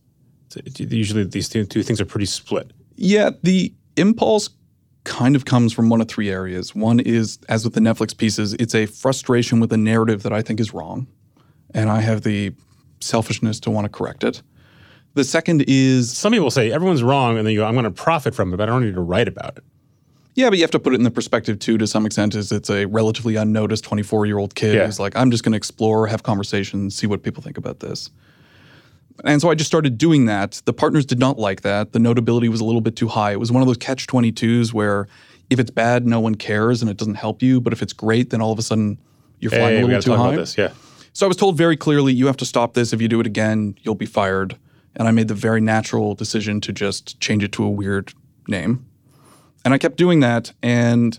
So 0.49 0.59
Usually, 0.77 1.23
these 1.23 1.47
two, 1.49 1.65
two 1.65 1.81
things 1.83 2.01
are 2.01 2.05
pretty 2.05 2.25
split. 2.25 2.71
Yeah, 2.95 3.31
the 3.41 3.73
impulse 3.95 4.49
kind 5.03 5.35
of 5.35 5.45
comes 5.45 5.73
from 5.73 5.89
one 5.89 6.01
of 6.01 6.07
three 6.07 6.29
areas. 6.29 6.75
One 6.75 6.99
is, 6.99 7.39
as 7.49 7.63
with 7.63 7.73
the 7.73 7.79
Netflix 7.79 8.15
pieces, 8.15 8.53
it's 8.55 8.75
a 8.75 8.85
frustration 8.85 9.59
with 9.59 9.71
a 9.73 9.77
narrative 9.77 10.23
that 10.23 10.33
I 10.33 10.41
think 10.41 10.59
is 10.59 10.73
wrong. 10.73 11.07
And 11.73 11.89
I 11.89 12.01
have 12.01 12.21
the 12.21 12.53
selfishness 12.99 13.59
to 13.61 13.71
want 13.71 13.85
to 13.85 13.89
correct 13.89 14.23
it. 14.23 14.41
The 15.13 15.23
second 15.23 15.65
is, 15.67 16.15
Some 16.15 16.31
people 16.31 16.51
say 16.51 16.71
everyone's 16.71 17.03
wrong, 17.03 17.37
and 17.37 17.45
then 17.45 17.53
you 17.53 17.59
go, 17.59 17.65
"I'm 17.65 17.73
going 17.73 17.83
to 17.85 17.91
profit 17.91 18.33
from 18.33 18.53
it, 18.53 18.57
but 18.57 18.63
I 18.63 18.71
don't 18.71 18.85
need 18.85 18.95
to 18.95 19.01
write 19.01 19.27
about 19.27 19.57
it." 19.57 19.63
yeah, 20.33 20.49
but 20.49 20.57
you 20.57 20.63
have 20.63 20.71
to 20.71 20.79
put 20.79 20.93
it 20.93 20.95
in 20.95 21.03
the 21.03 21.11
perspective 21.11 21.59
too, 21.59 21.77
to 21.77 21.85
some 21.85 22.05
extent, 22.05 22.35
is 22.35 22.53
it's 22.53 22.69
a 22.69 22.85
relatively 22.85 23.35
unnoticed 23.35 23.83
24 23.83 24.25
year 24.25 24.37
old 24.37 24.55
kid 24.55 24.75
Yeah. 24.75 24.85
who's 24.85 24.97
like, 24.99 25.13
I'm 25.17 25.29
just 25.29 25.43
going 25.43 25.51
to 25.51 25.57
explore, 25.57 26.07
have 26.07 26.23
conversations, 26.23 26.95
see 26.95 27.05
what 27.05 27.21
people 27.21 27.43
think 27.43 27.57
about 27.57 27.81
this. 27.81 28.09
And 29.25 29.41
so 29.41 29.49
I 29.51 29.55
just 29.55 29.67
started 29.69 29.97
doing 29.97 30.25
that. 30.27 30.61
The 30.63 30.71
partners 30.71 31.05
did 31.05 31.19
not 31.19 31.37
like 31.37 31.61
that. 31.61 31.91
The 31.91 31.99
notability 31.99 32.47
was 32.47 32.61
a 32.61 32.63
little 32.65 32.79
bit 32.79 32.95
too 32.95 33.09
high. 33.09 33.33
It 33.33 33.41
was 33.41 33.51
one 33.51 33.61
of 33.61 33.67
those 33.67 33.75
catch 33.77 34.07
22s 34.07 34.73
where 34.73 35.07
if 35.49 35.59
it's 35.59 35.69
bad, 35.69 36.07
no 36.07 36.21
one 36.21 36.35
cares 36.35 36.81
and 36.81 36.89
it 36.89 36.95
doesn't 36.95 37.15
help 37.15 37.43
you. 37.43 37.59
But 37.59 37.73
if 37.73 37.81
it's 37.81 37.91
great, 37.93 38.29
then 38.29 38.41
all 38.41 38.53
of 38.53 38.57
a 38.57 38.61
sudden 38.63 38.97
you're 39.41 39.51
flying 39.51 39.65
Hey, 39.67 39.77
a 39.81 39.85
little 39.85 39.89
got 39.89 39.95
to 39.97 40.05
too 40.05 40.11
talk 40.11 40.19
high. 40.19 40.27
about 40.29 40.39
this. 40.39 40.57
Yeah. 40.57 40.69
So 41.13 41.25
I 41.25 41.27
was 41.27 41.37
told 41.37 41.57
very 41.57 41.77
clearly, 41.77 42.13
you 42.13 42.27
have 42.27 42.37
to 42.37 42.45
stop 42.45 42.73
this. 42.73 42.93
If 42.93 43.01
you 43.01 43.07
do 43.07 43.19
it 43.19 43.27
again, 43.27 43.75
you'll 43.81 43.95
be 43.95 44.05
fired. 44.05 44.57
And 44.95 45.07
I 45.07 45.11
made 45.11 45.27
the 45.27 45.33
very 45.33 45.61
natural 45.61 46.15
decision 46.15 46.61
to 46.61 46.73
just 46.73 47.19
change 47.19 47.43
it 47.43 47.51
to 47.53 47.63
a 47.63 47.69
weird 47.69 48.13
name. 48.47 48.85
And 49.63 49.73
I 49.73 49.77
kept 49.77 49.97
doing 49.97 50.19
that. 50.21 50.51
And 50.61 51.17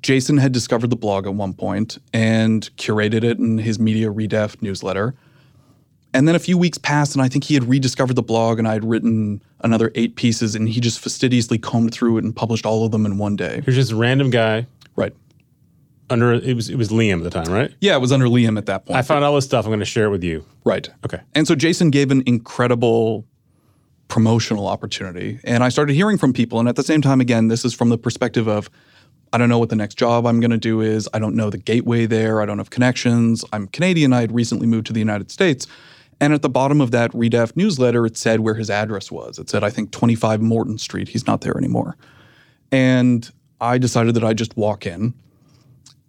Jason 0.00 0.36
had 0.36 0.52
discovered 0.52 0.90
the 0.90 0.96
blog 0.96 1.26
at 1.26 1.34
one 1.34 1.54
point 1.54 1.98
and 2.12 2.68
curated 2.76 3.24
it 3.24 3.38
in 3.38 3.58
his 3.58 3.78
Media 3.78 4.08
Redef 4.08 4.60
newsletter. 4.62 5.14
And 6.14 6.26
then 6.26 6.34
a 6.34 6.38
few 6.38 6.56
weeks 6.56 6.78
passed, 6.78 7.14
and 7.14 7.22
I 7.22 7.28
think 7.28 7.44
he 7.44 7.54
had 7.54 7.68
rediscovered 7.68 8.16
the 8.16 8.22
blog, 8.22 8.58
and 8.58 8.66
I 8.66 8.72
had 8.72 8.84
written 8.84 9.42
another 9.60 9.92
eight 9.94 10.16
pieces, 10.16 10.54
and 10.54 10.66
he 10.66 10.80
just 10.80 11.00
fastidiously 11.00 11.58
combed 11.58 11.92
through 11.92 12.16
it 12.16 12.24
and 12.24 12.34
published 12.34 12.64
all 12.64 12.86
of 12.86 12.92
them 12.92 13.04
in 13.04 13.18
one 13.18 13.36
day. 13.36 13.60
Here's 13.64 13.76
just 13.76 13.92
a 13.92 13.96
random 13.96 14.30
guy 14.30 14.66
Right. 14.98 15.14
Under 16.10 16.32
it 16.32 16.54
was 16.54 16.70
it 16.70 16.76
was 16.76 16.90
Liam 16.90 17.18
at 17.18 17.24
the 17.24 17.30
time, 17.30 17.52
right? 17.52 17.72
Yeah, 17.80 17.94
it 17.94 18.00
was 18.00 18.12
under 18.12 18.26
Liam 18.26 18.58
at 18.58 18.66
that 18.66 18.86
point. 18.86 18.96
I 18.96 19.02
found 19.02 19.24
all 19.24 19.34
this 19.34 19.44
stuff. 19.44 19.64
I'm 19.64 19.70
going 19.70 19.80
to 19.80 19.84
share 19.84 20.06
it 20.06 20.10
with 20.10 20.24
you. 20.24 20.44
Right. 20.64 20.88
Okay. 21.04 21.20
And 21.34 21.46
so 21.46 21.54
Jason 21.54 21.90
gave 21.90 22.10
an 22.10 22.22
incredible 22.26 23.26
promotional 24.08 24.66
opportunity. 24.66 25.38
And 25.44 25.62
I 25.62 25.68
started 25.68 25.94
hearing 25.94 26.18
from 26.18 26.32
people. 26.32 26.58
And 26.58 26.68
at 26.68 26.76
the 26.76 26.82
same 26.82 27.02
time, 27.02 27.20
again, 27.20 27.48
this 27.48 27.64
is 27.64 27.74
from 27.74 27.90
the 27.90 27.98
perspective 27.98 28.48
of 28.48 28.70
I 29.32 29.38
don't 29.38 29.50
know 29.50 29.58
what 29.58 29.68
the 29.68 29.76
next 29.76 29.96
job 29.96 30.26
I'm 30.26 30.40
going 30.40 30.50
to 30.50 30.58
do 30.58 30.80
is. 30.80 31.08
I 31.12 31.18
don't 31.18 31.36
know 31.36 31.50
the 31.50 31.58
gateway 31.58 32.06
there. 32.06 32.40
I 32.40 32.46
don't 32.46 32.58
have 32.58 32.70
connections. 32.70 33.44
I'm 33.52 33.66
Canadian. 33.68 34.14
I 34.14 34.22
had 34.22 34.32
recently 34.32 34.66
moved 34.66 34.86
to 34.86 34.92
the 34.94 35.00
United 35.00 35.30
States. 35.30 35.66
And 36.20 36.32
at 36.32 36.42
the 36.42 36.48
bottom 36.48 36.80
of 36.80 36.90
that 36.90 37.12
Redef 37.12 37.54
newsletter, 37.54 38.06
it 38.06 38.16
said 38.16 38.40
where 38.40 38.54
his 38.54 38.70
address 38.70 39.12
was. 39.12 39.38
It 39.38 39.50
said, 39.50 39.62
I 39.62 39.70
think, 39.70 39.92
25 39.92 40.40
Morton 40.40 40.78
Street. 40.78 41.08
He's 41.08 41.26
not 41.26 41.42
there 41.42 41.56
anymore. 41.56 41.96
And 42.72 43.30
I 43.60 43.78
decided 43.78 44.14
that 44.14 44.24
I'd 44.24 44.38
just 44.38 44.56
walk 44.56 44.86
in 44.86 45.14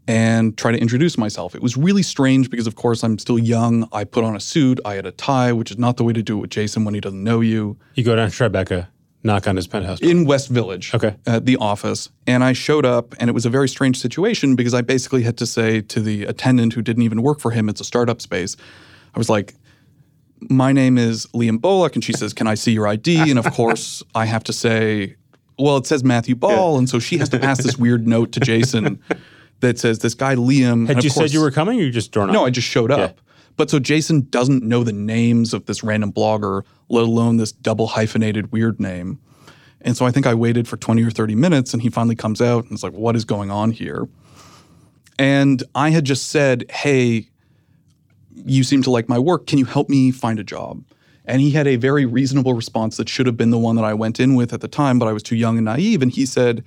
and 0.07 0.57
try 0.57 0.71
to 0.71 0.77
introduce 0.79 1.17
myself. 1.17 1.53
It 1.55 1.61
was 1.61 1.77
really 1.77 2.01
strange 2.03 2.49
because, 2.49 2.65
of 2.67 2.75
course, 2.75 3.03
I'm 3.03 3.19
still 3.19 3.37
young. 3.39 3.87
I 3.91 4.03
put 4.03 4.23
on 4.23 4.35
a 4.35 4.39
suit, 4.39 4.79
I 4.85 4.95
had 4.95 5.05
a 5.05 5.11
tie, 5.11 5.51
which 5.53 5.69
is 5.71 5.77
not 5.77 5.97
the 5.97 6.03
way 6.03 6.13
to 6.13 6.23
do 6.23 6.37
it 6.37 6.41
with 6.41 6.49
Jason 6.49 6.83
when 6.85 6.93
he 6.93 6.99
doesn't 6.99 7.23
know 7.23 7.41
you, 7.41 7.77
You 7.95 8.03
go 8.03 8.15
down 8.15 8.31
to 8.31 8.35
Tribeca, 8.35 8.87
knock 9.23 9.47
on 9.47 9.55
his 9.55 9.67
penthouse. 9.67 9.99
door. 9.99 10.09
in 10.09 10.25
West 10.25 10.49
Village, 10.49 10.91
Okay. 10.95 11.15
at 11.27 11.45
the 11.45 11.57
office. 11.57 12.09
And 12.25 12.43
I 12.43 12.53
showed 12.53 12.85
up, 12.85 13.13
and 13.19 13.29
it 13.29 13.33
was 13.33 13.45
a 13.45 13.49
very 13.51 13.69
strange 13.69 13.99
situation 13.99 14.55
because 14.55 14.73
I 14.73 14.81
basically 14.81 15.21
had 15.23 15.37
to 15.37 15.45
say 15.45 15.81
to 15.81 15.99
the 16.01 16.23
attendant 16.23 16.73
who 16.73 16.81
didn't 16.81 17.03
even 17.03 17.21
work 17.21 17.39
for 17.39 17.51
him, 17.51 17.69
it's 17.69 17.81
a 17.81 17.85
startup 17.85 18.19
space, 18.21 18.55
I 19.13 19.17
was 19.19 19.29
like, 19.29 19.53
my 20.49 20.71
name 20.71 20.97
is 20.97 21.25
Liam 21.33 21.59
Bullock. 21.59 21.95
And 21.95 22.03
she 22.03 22.13
says, 22.13 22.33
Can 22.33 22.47
I 22.47 22.55
see 22.55 22.71
your 22.71 22.87
ID? 22.87 23.29
And 23.29 23.37
of 23.37 23.45
course, 23.53 24.01
I 24.15 24.23
have 24.25 24.43
to 24.45 24.53
say, 24.53 25.17
Well, 25.57 25.75
it 25.75 25.85
says 25.85 26.01
Matthew 26.01 26.33
Ball. 26.35 26.77
And 26.77 26.87
so 26.89 26.97
she 26.97 27.17
has 27.17 27.27
to 27.29 27.39
pass 27.39 27.61
this 27.61 27.77
weird 27.77 28.07
note 28.07 28.31
to 28.31 28.39
Jason 28.39 29.01
that 29.59 29.79
says, 29.79 29.99
This 29.99 30.13
guy, 30.13 30.35
Liam. 30.35 30.87
Had 30.87 31.03
you 31.03 31.09
said 31.09 31.31
you 31.31 31.41
were 31.41 31.51
coming, 31.51 31.79
or 31.79 31.83
you 31.83 31.91
just 31.91 32.11
drawn 32.11 32.29
up? 32.29 32.33
No, 32.33 32.45
I 32.45 32.49
just 32.49 32.67
showed 32.67 32.91
up. 32.91 33.19
But 33.57 33.69
so 33.69 33.77
Jason 33.77 34.27
doesn't 34.29 34.63
know 34.63 34.85
the 34.85 34.93
names 34.93 35.53
of 35.53 35.65
this 35.65 35.83
random 35.83 36.13
blogger, 36.13 36.63
let 36.87 37.03
alone 37.03 37.37
this 37.37 37.51
double 37.51 37.87
hyphenated 37.87 38.53
weird 38.53 38.79
name. 38.79 39.19
And 39.81 39.97
so 39.97 40.05
I 40.05 40.11
think 40.11 40.25
I 40.25 40.33
waited 40.33 40.65
for 40.65 40.77
20 40.77 41.03
or 41.03 41.11
30 41.11 41.35
minutes 41.35 41.73
and 41.73 41.81
he 41.81 41.89
finally 41.89 42.15
comes 42.15 42.41
out 42.41 42.63
and 42.63 42.73
it's 42.73 42.83
like, 42.83 42.93
what 42.93 43.17
is 43.17 43.25
going 43.25 43.51
on 43.51 43.71
here? 43.71 44.07
And 45.17 45.61
I 45.75 45.89
had 45.89 46.05
just 46.05 46.29
said, 46.29 46.71
hey, 46.71 47.29
you 48.33 48.63
seem 48.63 48.81
to 48.83 48.91
like 48.91 49.09
my 49.09 49.19
work. 49.19 49.45
Can 49.47 49.59
you 49.59 49.65
help 49.65 49.89
me 49.89 50.11
find 50.11 50.39
a 50.39 50.43
job? 50.43 50.81
And 51.25 51.41
he 51.41 51.51
had 51.51 51.67
a 51.67 51.75
very 51.75 52.05
reasonable 52.05 52.53
response 52.53 52.97
that 52.97 53.09
should 53.09 53.25
have 53.25 53.37
been 53.37 53.51
the 53.51 53.57
one 53.57 53.75
that 53.75 53.85
I 53.85 53.93
went 53.93 54.19
in 54.19 54.35
with 54.35 54.53
at 54.53 54.61
the 54.61 54.67
time, 54.67 54.97
but 54.99 55.07
I 55.07 55.11
was 55.11 55.21
too 55.21 55.35
young 55.35 55.57
and 55.57 55.65
naive. 55.65 56.01
And 56.01 56.11
he 56.11 56.25
said, 56.25 56.63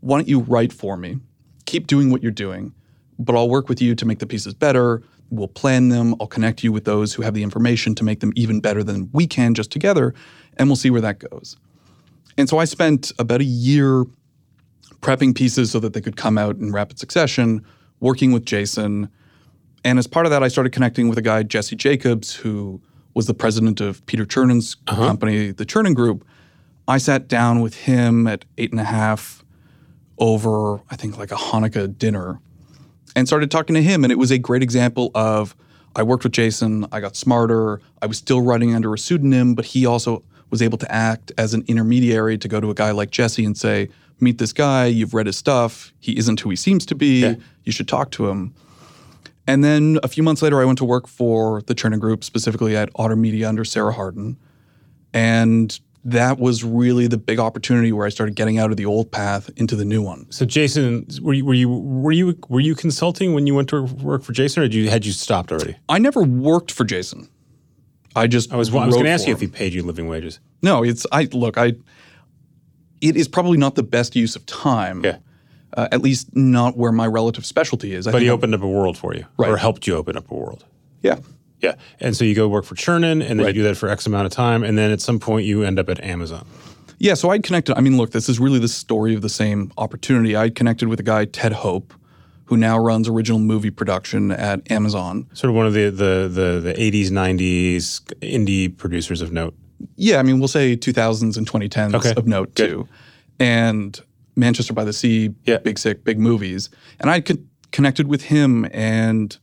Why 0.00 0.18
don't 0.18 0.28
you 0.28 0.40
write 0.40 0.72
for 0.72 0.96
me? 0.96 1.18
Keep 1.66 1.86
doing 1.86 2.10
what 2.10 2.22
you're 2.22 2.32
doing, 2.32 2.72
but 3.18 3.36
I'll 3.36 3.48
work 3.48 3.68
with 3.68 3.80
you 3.82 3.94
to 3.94 4.06
make 4.06 4.18
the 4.18 4.26
pieces 4.26 4.54
better. 4.54 5.02
We'll 5.30 5.48
plan 5.48 5.88
them. 5.88 6.14
I'll 6.20 6.26
connect 6.26 6.62
you 6.62 6.72
with 6.72 6.84
those 6.84 7.12
who 7.12 7.22
have 7.22 7.34
the 7.34 7.42
information 7.42 7.94
to 7.96 8.04
make 8.04 8.20
them 8.20 8.32
even 8.36 8.60
better 8.60 8.82
than 8.82 9.10
we 9.12 9.26
can 9.26 9.54
just 9.54 9.70
together, 9.70 10.14
and 10.56 10.68
we'll 10.68 10.76
see 10.76 10.90
where 10.90 11.00
that 11.00 11.18
goes. 11.18 11.56
And 12.38 12.48
so 12.48 12.58
I 12.58 12.64
spent 12.64 13.12
about 13.18 13.40
a 13.40 13.44
year 13.44 14.04
prepping 15.00 15.34
pieces 15.34 15.70
so 15.70 15.80
that 15.80 15.92
they 15.92 16.00
could 16.00 16.16
come 16.16 16.38
out 16.38 16.56
in 16.56 16.72
rapid 16.72 16.98
succession, 16.98 17.64
working 18.00 18.32
with 18.32 18.44
Jason. 18.44 19.08
And 19.84 19.98
as 19.98 20.06
part 20.06 20.26
of 20.26 20.30
that, 20.30 20.42
I 20.42 20.48
started 20.48 20.72
connecting 20.72 21.08
with 21.08 21.18
a 21.18 21.22
guy, 21.22 21.42
Jesse 21.42 21.76
Jacobs, 21.76 22.34
who 22.34 22.80
was 23.14 23.26
the 23.26 23.34
president 23.34 23.80
of 23.80 24.04
Peter 24.06 24.26
Chernin's 24.26 24.76
uh-huh. 24.86 25.06
company, 25.06 25.50
the 25.50 25.64
Chernin 25.64 25.94
Group. 25.94 26.26
I 26.88 26.98
sat 26.98 27.28
down 27.28 27.60
with 27.60 27.74
him 27.74 28.26
at 28.26 28.44
eight 28.58 28.70
and 28.70 28.80
a 28.80 28.84
half 28.84 29.44
over, 30.18 30.80
I 30.90 30.96
think, 30.96 31.18
like 31.18 31.30
a 31.30 31.36
Hanukkah 31.36 31.96
dinner 31.96 32.40
and 33.16 33.26
started 33.26 33.50
talking 33.50 33.74
to 33.74 33.82
him. 33.82 34.04
And 34.04 34.12
it 34.12 34.18
was 34.18 34.30
a 34.30 34.38
great 34.38 34.62
example 34.62 35.10
of 35.14 35.56
I 35.96 36.02
worked 36.02 36.24
with 36.24 36.32
Jason, 36.32 36.86
I 36.92 37.00
got 37.00 37.16
smarter, 37.16 37.80
I 38.02 38.06
was 38.06 38.18
still 38.18 38.42
writing 38.42 38.74
under 38.74 38.92
a 38.92 38.98
pseudonym, 38.98 39.54
but 39.54 39.64
he 39.64 39.86
also 39.86 40.22
was 40.50 40.60
able 40.60 40.78
to 40.78 40.92
act 40.92 41.32
as 41.38 41.54
an 41.54 41.64
intermediary 41.66 42.38
to 42.38 42.48
go 42.48 42.60
to 42.60 42.70
a 42.70 42.74
guy 42.74 42.90
like 42.90 43.10
Jesse 43.10 43.44
and 43.44 43.56
say, 43.56 43.88
Meet 44.18 44.38
this 44.38 44.54
guy, 44.54 44.86
you've 44.86 45.12
read 45.12 45.26
his 45.26 45.36
stuff, 45.36 45.92
he 46.00 46.16
isn't 46.16 46.40
who 46.40 46.48
he 46.48 46.56
seems 46.56 46.86
to 46.86 46.94
be, 46.94 47.20
yeah. 47.20 47.34
you 47.64 47.72
should 47.72 47.86
talk 47.88 48.10
to 48.12 48.28
him. 48.28 48.54
And 49.46 49.62
then 49.62 49.98
a 50.02 50.08
few 50.08 50.22
months 50.22 50.40
later, 50.40 50.60
I 50.60 50.64
went 50.64 50.78
to 50.78 50.84
work 50.84 51.06
for 51.06 51.60
the 51.62 51.74
Chernin 51.74 52.00
Group, 52.00 52.24
specifically 52.24 52.76
at 52.76 52.88
Otter 52.96 53.14
Media 53.16 53.48
under 53.48 53.64
Sarah 53.64 53.92
Harden. 53.92 54.38
And 55.12 55.78
that 56.06 56.38
was 56.38 56.64
really 56.64 57.06
the 57.06 57.18
big 57.18 57.38
opportunity 57.38 57.92
where 57.92 58.06
I 58.06 58.10
started 58.10 58.34
getting 58.34 58.58
out 58.58 58.70
of 58.70 58.76
the 58.76 58.86
old 58.86 59.10
path 59.10 59.50
into 59.56 59.76
the 59.76 59.84
new 59.84 60.02
one. 60.02 60.30
So, 60.30 60.44
Jason, 60.44 61.06
were 61.20 61.34
you 61.34 61.44
were 61.44 61.54
you 61.54 61.68
were 61.68 62.12
you 62.12 62.38
were 62.48 62.60
you 62.60 62.74
consulting 62.74 63.34
when 63.34 63.46
you 63.46 63.54
went 63.54 63.68
to 63.70 63.82
work 63.82 64.22
for 64.22 64.32
Jason, 64.32 64.62
or 64.62 64.64
had 64.64 64.74
you 64.74 64.88
had 64.88 65.04
you 65.04 65.12
stopped 65.12 65.52
already? 65.52 65.76
I 65.88 65.98
never 65.98 66.22
worked 66.22 66.72
for 66.72 66.84
Jason. 66.84 67.28
I 68.14 68.26
just 68.26 68.52
I 68.52 68.56
was 68.56 68.74
I 68.74 68.86
was 68.86 68.94
going 68.94 69.04
to 69.04 69.10
ask 69.10 69.26
you 69.26 69.34
if 69.34 69.40
he 69.40 69.46
paid 69.46 69.74
you 69.74 69.82
living 69.82 70.08
wages. 70.08 70.40
No, 70.62 70.82
it's 70.82 71.06
I 71.12 71.28
look 71.32 71.58
I. 71.58 71.74
It 73.02 73.14
is 73.16 73.28
probably 73.28 73.58
not 73.58 73.74
the 73.74 73.82
best 73.82 74.16
use 74.16 74.36
of 74.36 74.46
time. 74.46 75.04
Yeah 75.04 75.18
uh, 75.76 75.88
at 75.92 76.00
least 76.00 76.34
not 76.34 76.76
where 76.76 76.92
my 76.92 77.06
relative 77.06 77.44
specialty 77.44 77.92
is. 77.92 78.06
I 78.06 78.12
but 78.12 78.22
he 78.22 78.30
opened 78.30 78.54
up 78.54 78.62
a 78.62 78.68
world 78.68 78.96
for 78.96 79.14
you, 79.14 79.26
right. 79.36 79.50
or 79.50 79.56
helped 79.56 79.86
you 79.86 79.94
open 79.94 80.16
up 80.16 80.30
a 80.30 80.34
world. 80.34 80.64
Yeah. 81.02 81.18
Yeah. 81.60 81.74
And 82.00 82.16
so 82.16 82.24
you 82.24 82.34
go 82.34 82.48
work 82.48 82.64
for 82.64 82.74
Chernin, 82.74 83.20
and 83.20 83.22
then 83.22 83.38
right. 83.38 83.46
you 83.48 83.54
do 83.54 83.62
that 83.64 83.76
for 83.76 83.88
X 83.88 84.06
amount 84.06 84.26
of 84.26 84.32
time, 84.32 84.62
and 84.62 84.76
then 84.76 84.90
at 84.90 85.00
some 85.00 85.18
point 85.18 85.46
you 85.46 85.62
end 85.62 85.78
up 85.78 85.88
at 85.88 86.02
Amazon. 86.04 86.46
Yeah. 86.98 87.14
So 87.14 87.30
I'd 87.30 87.42
connected. 87.42 87.76
I 87.76 87.80
mean, 87.80 87.96
look, 87.96 88.10
this 88.10 88.28
is 88.28 88.38
really 88.38 88.58
the 88.58 88.68
story 88.68 89.14
of 89.14 89.22
the 89.22 89.28
same 89.28 89.72
opportunity. 89.78 90.36
I'd 90.36 90.54
connected 90.54 90.88
with 90.88 91.00
a 91.00 91.02
guy, 91.02 91.24
Ted 91.24 91.52
Hope, 91.52 91.94
who 92.46 92.56
now 92.56 92.78
runs 92.78 93.08
original 93.08 93.38
movie 93.38 93.70
production 93.70 94.30
at 94.30 94.70
Amazon. 94.70 95.28
Sort 95.32 95.50
of 95.50 95.56
one 95.56 95.66
of 95.66 95.74
the 95.74 95.90
the 95.90 96.28
the, 96.28 96.60
the 96.60 96.74
80s, 96.74 97.08
90s 97.08 98.02
indie 98.20 98.74
producers 98.76 99.20
of 99.20 99.32
note. 99.32 99.54
Yeah, 99.96 100.18
I 100.18 100.22
mean, 100.22 100.38
we'll 100.38 100.48
say 100.48 100.76
2000s 100.76 101.36
and 101.36 101.48
2010s 101.48 101.94
okay. 101.94 102.14
of 102.16 102.26
note 102.26 102.54
Good. 102.54 102.70
too. 102.70 102.88
And 103.38 104.00
Manchester 104.36 104.72
by 104.72 104.84
the 104.84 104.92
Sea, 104.92 105.34
yeah. 105.44 105.58
Big 105.58 105.78
Sick, 105.78 106.04
big 106.04 106.18
movies. 106.18 106.70
And 107.00 107.10
I 107.10 107.20
con- 107.20 107.48
connected 107.72 108.08
with 108.08 108.22
him, 108.22 108.66
and 108.72 109.36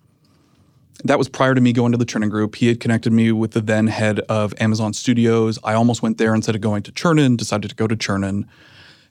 that 1.04 1.18
was 1.18 1.28
prior 1.28 1.56
to 1.56 1.62
me 1.62 1.74
going 1.74 1.92
to 1.92 1.98
the 1.98 2.06
Chernin 2.06 2.30
Group. 2.30 2.56
He 2.56 2.68
had 2.68 2.80
connected 2.80 3.12
me 3.12 3.32
with 3.32 3.52
the 3.52 3.62
then 3.62 3.88
head 3.88 4.20
of 4.22 4.54
Amazon 4.60 4.94
Studios. 4.94 5.60
I 5.64 5.74
almost 5.74 6.02
went 6.02 6.18
there 6.18 6.36
instead 6.36 6.56
of 6.56 6.62
going 6.62 6.84
to 6.84 6.92
Chernin, 6.92 7.36
decided 7.38 7.70
to 7.70 7.76
go 7.76 7.88
to 7.88 7.96
Chernin. 7.96 8.46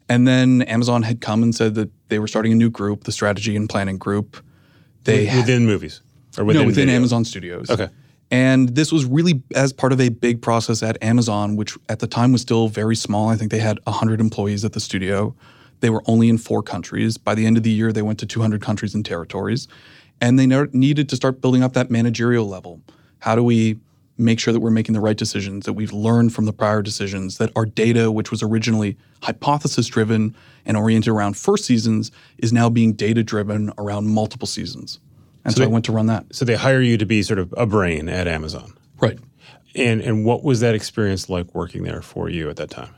And 0.09 0.27
then 0.27 0.63
Amazon 0.63 1.03
had 1.03 1.21
come 1.21 1.43
and 1.43 1.55
said 1.55 1.75
that 1.77 1.91
they 2.09 2.19
were 2.19 2.29
starting 2.29 2.53
a 2.53 2.57
new 2.57 2.71
group, 2.71 3.05
the 3.05 3.13
Strategy 3.13 3.57
and 3.57 3.69
Planning 3.69 3.99
Group. 3.99 4.43
They 5.05 5.25
within 5.37 5.67
movies 5.67 6.01
or 6.39 6.45
within 6.45 6.63
no 6.63 6.67
within 6.67 6.87
video? 6.87 6.97
Amazon 6.97 7.25
Studios. 7.25 7.71
Okay. 7.71 7.89
And 8.31 8.71
this 8.71 8.91
was 8.91 9.05
really 9.05 9.43
as 9.55 9.73
part 9.73 9.93
of 9.93 10.01
a 10.01 10.09
big 10.09 10.41
process 10.41 10.83
at 10.83 10.97
Amazon, 11.03 11.57
which 11.57 11.77
at 11.89 11.99
the 11.99 12.07
time 12.07 12.33
was 12.33 12.41
still 12.41 12.69
very 12.69 12.97
small. 12.97 13.29
I 13.29 13.37
think 13.37 13.51
they 13.51 13.59
had 13.59 13.79
100 13.85 14.21
employees 14.21 14.65
at 14.65 14.73
the 14.73 14.81
studio. 14.81 15.35
They 15.81 15.91
were 15.91 16.03
only 16.07 16.29
in 16.29 16.39
four 16.39 16.63
countries. 16.63 17.19
By 17.19 17.35
the 17.35 17.45
end 17.45 17.59
of 17.59 17.63
the 17.63 17.71
year, 17.71 17.93
they 17.93 18.03
went 18.03 18.19
to 18.21 18.27
200 18.27 18.63
countries 18.63 18.95
and 18.95 19.05
territories. 19.05 19.69
And 20.23 20.39
they 20.39 20.47
needed 20.47 21.09
to 21.09 21.17
start 21.17 21.41
building 21.41 21.63
up 21.63 21.73
that 21.73 21.91
managerial 21.91 22.49
level. 22.49 22.81
How 23.19 23.35
do 23.35 23.43
we 23.43 23.79
make 24.17 24.39
sure 24.39 24.53
that 24.53 24.61
we're 24.61 24.71
making 24.71 24.93
the 24.93 25.01
right 25.01 25.17
decisions, 25.17 25.67
that 25.67 25.73
we've 25.73 25.93
learned 25.93 26.33
from 26.33 26.45
the 26.45 26.53
prior 26.53 26.81
decisions, 26.81 27.39
that 27.39 27.51
our 27.57 27.67
data, 27.67 28.11
which 28.13 28.31
was 28.31 28.41
originally 28.41 28.97
hypothesis 29.23 29.89
driven 29.89 30.35
and 30.65 30.77
oriented 30.77 31.13
around 31.13 31.37
first 31.37 31.65
seasons, 31.65 32.13
is 32.39 32.53
now 32.53 32.71
being 32.71 32.93
data 32.93 33.25
driven 33.25 33.73
around 33.79 34.07
multiple 34.07 34.47
seasons. 34.47 35.01
And 35.45 35.53
so, 35.53 35.59
so 35.59 35.65
they, 35.65 35.71
I 35.71 35.73
went 35.73 35.85
to 35.87 35.93
run 35.93 36.07
that. 36.07 36.33
So 36.33 36.45
they 36.45 36.55
hire 36.55 36.81
you 36.81 36.97
to 36.99 37.07
be 37.07 37.23
sort 37.25 37.41
of 37.41 37.53
a 37.57 37.67
brain 37.67 38.09
at 38.09 38.29
Amazon. 38.29 38.75
Right. 39.01 39.19
And 39.75 40.01
and 40.01 40.25
what 40.25 40.45
was 40.45 40.61
that 40.61 40.75
experience 40.75 41.29
like 41.29 41.53
working 41.53 41.83
there 41.83 42.03
for 42.03 42.29
you 42.29 42.49
at 42.49 42.57
that 42.57 42.71
time? 42.71 42.95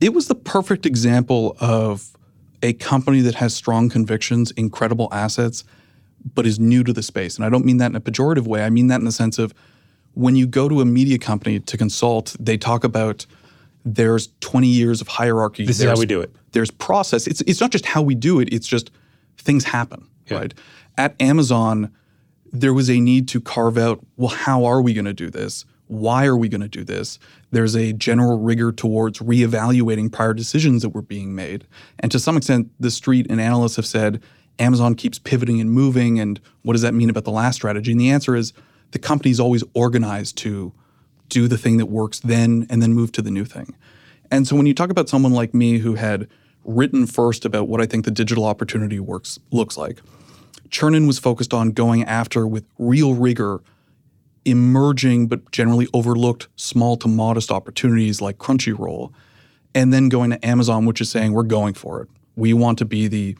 It 0.00 0.14
was 0.14 0.26
the 0.26 0.34
perfect 0.34 0.84
example 0.84 1.56
of 1.60 2.16
a 2.62 2.72
company 2.72 3.20
that 3.20 3.36
has 3.36 3.54
strong 3.54 3.88
convictions, 3.88 4.50
incredible 4.52 5.08
assets, 5.12 5.62
but 6.34 6.46
is 6.46 6.58
new 6.58 6.82
to 6.84 6.92
the 6.92 7.02
space. 7.02 7.36
And 7.36 7.44
I 7.44 7.48
don't 7.48 7.64
mean 7.64 7.78
that 7.78 7.90
in 7.90 7.96
a 7.96 8.00
pejorative 8.00 8.46
way. 8.46 8.64
I 8.64 8.70
mean 8.70 8.88
that 8.88 8.98
in 9.00 9.04
the 9.04 9.12
sense 9.12 9.38
of 9.38 9.54
when 10.14 10.34
you 10.34 10.46
go 10.46 10.68
to 10.68 10.80
a 10.80 10.84
media 10.84 11.18
company 11.18 11.60
to 11.60 11.76
consult, 11.76 12.34
they 12.40 12.56
talk 12.56 12.84
about 12.84 13.26
there's 13.84 14.30
20 14.40 14.66
years 14.66 15.00
of 15.00 15.08
hierarchy. 15.08 15.64
This 15.64 15.78
there's, 15.78 15.92
is 15.92 15.98
how 15.98 16.00
we 16.00 16.06
do 16.06 16.20
it. 16.20 16.34
There's 16.52 16.70
process. 16.70 17.26
It's 17.26 17.40
it's 17.42 17.60
not 17.60 17.70
just 17.70 17.86
how 17.86 18.02
we 18.02 18.14
do 18.14 18.40
it. 18.40 18.52
It's 18.52 18.66
just 18.66 18.90
things 19.38 19.64
happen, 19.64 20.08
yeah. 20.26 20.38
right? 20.38 20.54
At 20.98 21.20
Amazon, 21.20 21.92
there 22.52 22.74
was 22.74 22.90
a 22.90 22.98
need 22.98 23.28
to 23.28 23.40
carve 23.40 23.78
out. 23.78 24.04
Well, 24.16 24.30
how 24.30 24.64
are 24.64 24.82
we 24.82 24.94
going 24.94 25.04
to 25.04 25.12
do 25.12 25.30
this? 25.30 25.64
Why 25.88 26.26
are 26.26 26.36
we 26.36 26.48
going 26.48 26.62
to 26.62 26.68
do 26.68 26.82
this? 26.82 27.18
There's 27.52 27.76
a 27.76 27.92
general 27.92 28.38
rigor 28.38 28.72
towards 28.72 29.20
reevaluating 29.20 30.10
prior 30.10 30.34
decisions 30.34 30.82
that 30.82 30.88
were 30.88 31.02
being 31.02 31.34
made. 31.34 31.64
And 32.00 32.10
to 32.10 32.18
some 32.18 32.36
extent, 32.36 32.70
the 32.80 32.90
street 32.90 33.26
and 33.30 33.40
analysts 33.40 33.76
have 33.76 33.86
said 33.86 34.20
Amazon 34.58 34.94
keeps 34.94 35.18
pivoting 35.18 35.60
and 35.60 35.70
moving. 35.70 36.18
And 36.18 36.40
what 36.62 36.72
does 36.72 36.82
that 36.82 36.94
mean 36.94 37.10
about 37.10 37.24
the 37.24 37.30
last 37.30 37.56
strategy? 37.56 37.92
And 37.92 38.00
the 38.00 38.10
answer 38.10 38.34
is 38.36 38.52
the 38.92 38.98
company's 38.98 39.40
always 39.40 39.62
organized 39.74 40.36
to 40.38 40.72
do 41.28 41.48
the 41.48 41.58
thing 41.58 41.76
that 41.78 41.86
works 41.86 42.20
then 42.20 42.66
and 42.70 42.82
then 42.82 42.92
move 42.92 43.12
to 43.12 43.22
the 43.22 43.30
new 43.30 43.44
thing. 43.44 43.74
And 44.30 44.46
so 44.46 44.56
when 44.56 44.66
you 44.66 44.74
talk 44.74 44.90
about 44.90 45.08
someone 45.08 45.32
like 45.32 45.54
me 45.54 45.78
who 45.78 45.94
had 45.94 46.28
written 46.64 47.06
first 47.06 47.44
about 47.44 47.68
what 47.68 47.80
I 47.80 47.86
think 47.86 48.04
the 48.04 48.10
digital 48.10 48.44
opportunity 48.44 48.98
works 48.98 49.38
looks 49.50 49.76
like, 49.76 50.00
Chernin 50.68 51.06
was 51.06 51.18
focused 51.18 51.54
on 51.54 51.70
going 51.70 52.04
after 52.04 52.46
with 52.46 52.64
real 52.78 53.14
rigor 53.14 53.60
emerging 54.46 55.26
but 55.26 55.50
generally 55.50 55.88
overlooked 55.92 56.48
small 56.56 56.96
to 56.96 57.08
modest 57.08 57.50
opportunities 57.50 58.20
like 58.20 58.38
Crunchyroll, 58.38 59.12
and 59.74 59.92
then 59.92 60.08
going 60.08 60.30
to 60.30 60.46
Amazon, 60.46 60.86
which 60.86 61.00
is 61.00 61.10
saying 61.10 61.32
we're 61.32 61.42
going 61.42 61.74
for 61.74 62.00
it. 62.00 62.08
We 62.36 62.54
want 62.54 62.78
to 62.78 62.84
be 62.84 63.08
the 63.08 63.36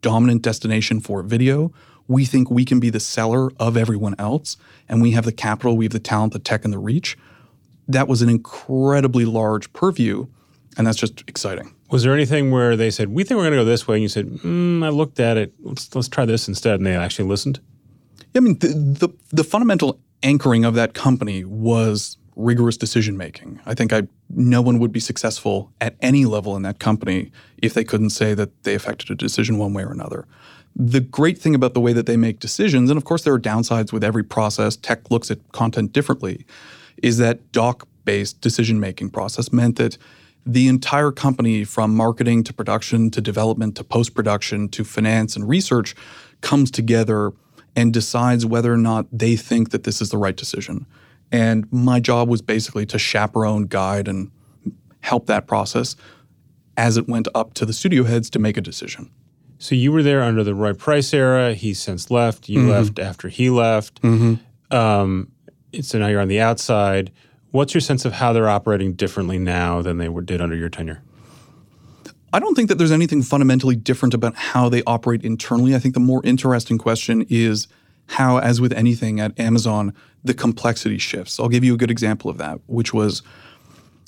dominant 0.00 0.42
destination 0.42 1.00
for 1.00 1.22
video. 1.22 1.72
We 2.08 2.24
think 2.24 2.50
we 2.50 2.64
can 2.64 2.80
be 2.80 2.90
the 2.90 3.00
seller 3.00 3.50
of 3.58 3.76
everyone 3.76 4.16
else, 4.18 4.56
and 4.88 5.00
we 5.00 5.12
have 5.12 5.24
the 5.24 5.32
capital, 5.32 5.76
we 5.76 5.84
have 5.84 5.92
the 5.92 6.00
talent, 6.00 6.32
the 6.32 6.38
tech, 6.38 6.64
and 6.64 6.72
the 6.72 6.78
reach. 6.78 7.16
That 7.86 8.08
was 8.08 8.22
an 8.22 8.28
incredibly 8.28 9.24
large 9.24 9.72
purview, 9.72 10.26
and 10.76 10.86
that's 10.86 10.98
just 10.98 11.22
exciting. 11.28 11.74
Was 11.90 12.02
there 12.04 12.14
anything 12.14 12.50
where 12.50 12.76
they 12.76 12.90
said, 12.90 13.08
"We 13.08 13.24
think 13.24 13.36
we're 13.36 13.44
going 13.44 13.52
to 13.52 13.58
go 13.58 13.64
this 13.64 13.86
way," 13.86 13.96
and 13.96 14.02
you 14.02 14.08
said, 14.08 14.26
mm, 14.26 14.84
"I 14.84 14.90
looked 14.90 15.20
at 15.20 15.36
it. 15.36 15.54
Let's 15.60 15.94
let's 15.94 16.08
try 16.08 16.24
this 16.24 16.48
instead," 16.48 16.74
and 16.76 16.86
they 16.86 16.94
actually 16.94 17.28
listened? 17.28 17.60
Yeah, 18.32 18.38
I 18.38 18.40
mean, 18.40 18.58
the, 18.58 18.68
the, 18.68 19.08
the 19.32 19.44
fundamental 19.44 20.00
anchoring 20.22 20.64
of 20.64 20.74
that 20.74 20.94
company 20.94 21.44
was 21.44 22.16
rigorous 22.40 22.76
decision 22.76 23.16
making. 23.16 23.60
I 23.66 23.74
think 23.74 23.92
I 23.92 24.02
no 24.28 24.60
one 24.62 24.78
would 24.78 24.92
be 24.92 25.00
successful 25.00 25.72
at 25.80 25.96
any 26.00 26.24
level 26.24 26.56
in 26.56 26.62
that 26.62 26.78
company 26.78 27.30
if 27.58 27.74
they 27.74 27.84
couldn't 27.84 28.10
say 28.10 28.34
that 28.34 28.62
they 28.64 28.74
affected 28.74 29.10
a 29.10 29.14
decision 29.14 29.58
one 29.58 29.74
way 29.74 29.82
or 29.82 29.92
another. 29.92 30.26
The 30.76 31.00
great 31.00 31.38
thing 31.38 31.54
about 31.54 31.74
the 31.74 31.80
way 31.80 31.92
that 31.92 32.06
they 32.06 32.16
make 32.16 32.38
decisions, 32.38 32.90
and 32.90 32.96
of 32.96 33.04
course 33.04 33.24
there 33.24 33.34
are 33.34 33.40
downsides 33.40 33.92
with 33.92 34.04
every 34.04 34.22
process, 34.22 34.76
tech 34.76 35.10
looks 35.10 35.30
at 35.30 35.38
content 35.52 35.92
differently, 35.92 36.46
is 37.02 37.18
that 37.18 37.52
doc 37.52 37.86
based 38.04 38.40
decision 38.40 38.80
making 38.80 39.10
process 39.10 39.52
meant 39.52 39.76
that 39.76 39.98
the 40.46 40.68
entire 40.68 41.10
company, 41.10 41.64
from 41.64 41.94
marketing 41.94 42.42
to 42.44 42.52
production 42.52 43.10
to 43.10 43.20
development 43.20 43.76
to 43.76 43.84
post 43.84 44.14
production 44.14 44.68
to 44.70 44.84
finance 44.84 45.36
and 45.36 45.48
research, 45.48 45.94
comes 46.40 46.70
together 46.70 47.32
and 47.76 47.92
decides 47.92 48.46
whether 48.46 48.72
or 48.72 48.78
not 48.78 49.06
they 49.12 49.36
think 49.36 49.70
that 49.70 49.84
this 49.84 50.00
is 50.00 50.10
the 50.10 50.18
right 50.18 50.36
decision. 50.36 50.86
And 51.32 51.70
my 51.72 52.00
job 52.00 52.28
was 52.28 52.42
basically 52.42 52.86
to 52.86 52.98
chaperone, 52.98 53.66
guide, 53.66 54.08
and 54.08 54.30
help 55.00 55.26
that 55.26 55.46
process 55.46 55.96
as 56.76 56.96
it 56.96 57.08
went 57.08 57.28
up 57.34 57.54
to 57.54 57.66
the 57.66 57.72
studio 57.72 58.04
heads 58.04 58.30
to 58.30 58.38
make 58.38 58.56
a 58.56 58.60
decision. 58.60 59.10
So 59.58 59.74
you 59.74 59.92
were 59.92 60.02
there 60.02 60.22
under 60.22 60.42
the 60.42 60.54
Roy 60.54 60.72
Price 60.72 61.12
era. 61.12 61.52
He's 61.54 61.78
since 61.80 62.10
left. 62.10 62.48
You 62.48 62.60
left 62.70 62.98
after 62.98 63.28
he 63.28 63.50
left. 63.50 64.00
Um, 64.70 65.30
so 65.80 65.98
now 65.98 66.06
you're 66.06 66.20
on 66.20 66.28
the 66.28 66.40
outside. 66.40 67.12
What's 67.50 67.74
your 67.74 67.80
sense 67.80 68.04
of 68.04 68.12
how 68.14 68.32
they're 68.32 68.48
operating 68.48 68.94
differently 68.94 69.38
now 69.38 69.82
than 69.82 69.98
they 69.98 70.08
were, 70.08 70.22
did 70.22 70.40
under 70.40 70.56
your 70.56 70.68
tenure? 70.68 71.02
I 72.32 72.38
don't 72.38 72.54
think 72.54 72.68
that 72.68 72.78
there's 72.78 72.92
anything 72.92 73.22
fundamentally 73.22 73.76
different 73.76 74.14
about 74.14 74.34
how 74.36 74.68
they 74.68 74.82
operate 74.86 75.24
internally. 75.24 75.74
I 75.74 75.78
think 75.78 75.94
the 75.94 76.00
more 76.00 76.22
interesting 76.24 76.78
question 76.78 77.26
is 77.28 77.66
how, 78.10 78.38
as 78.38 78.60
with 78.60 78.72
anything 78.72 79.20
at 79.20 79.38
Amazon, 79.38 79.94
the 80.24 80.34
complexity 80.34 80.98
shifts. 80.98 81.38
I'll 81.38 81.48
give 81.48 81.62
you 81.62 81.74
a 81.74 81.76
good 81.76 81.92
example 81.92 82.28
of 82.28 82.38
that, 82.38 82.60
which 82.66 82.92
was 82.92 83.22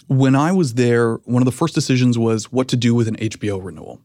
when 0.08 0.34
I 0.34 0.50
was 0.50 0.74
there, 0.74 1.14
one 1.24 1.40
of 1.40 1.44
the 1.46 1.52
first 1.52 1.72
decisions 1.74 2.18
was 2.18 2.50
what 2.50 2.66
to 2.68 2.76
do 2.76 2.96
with 2.96 3.06
an 3.06 3.16
HBO 3.16 3.64
renewal. 3.64 4.00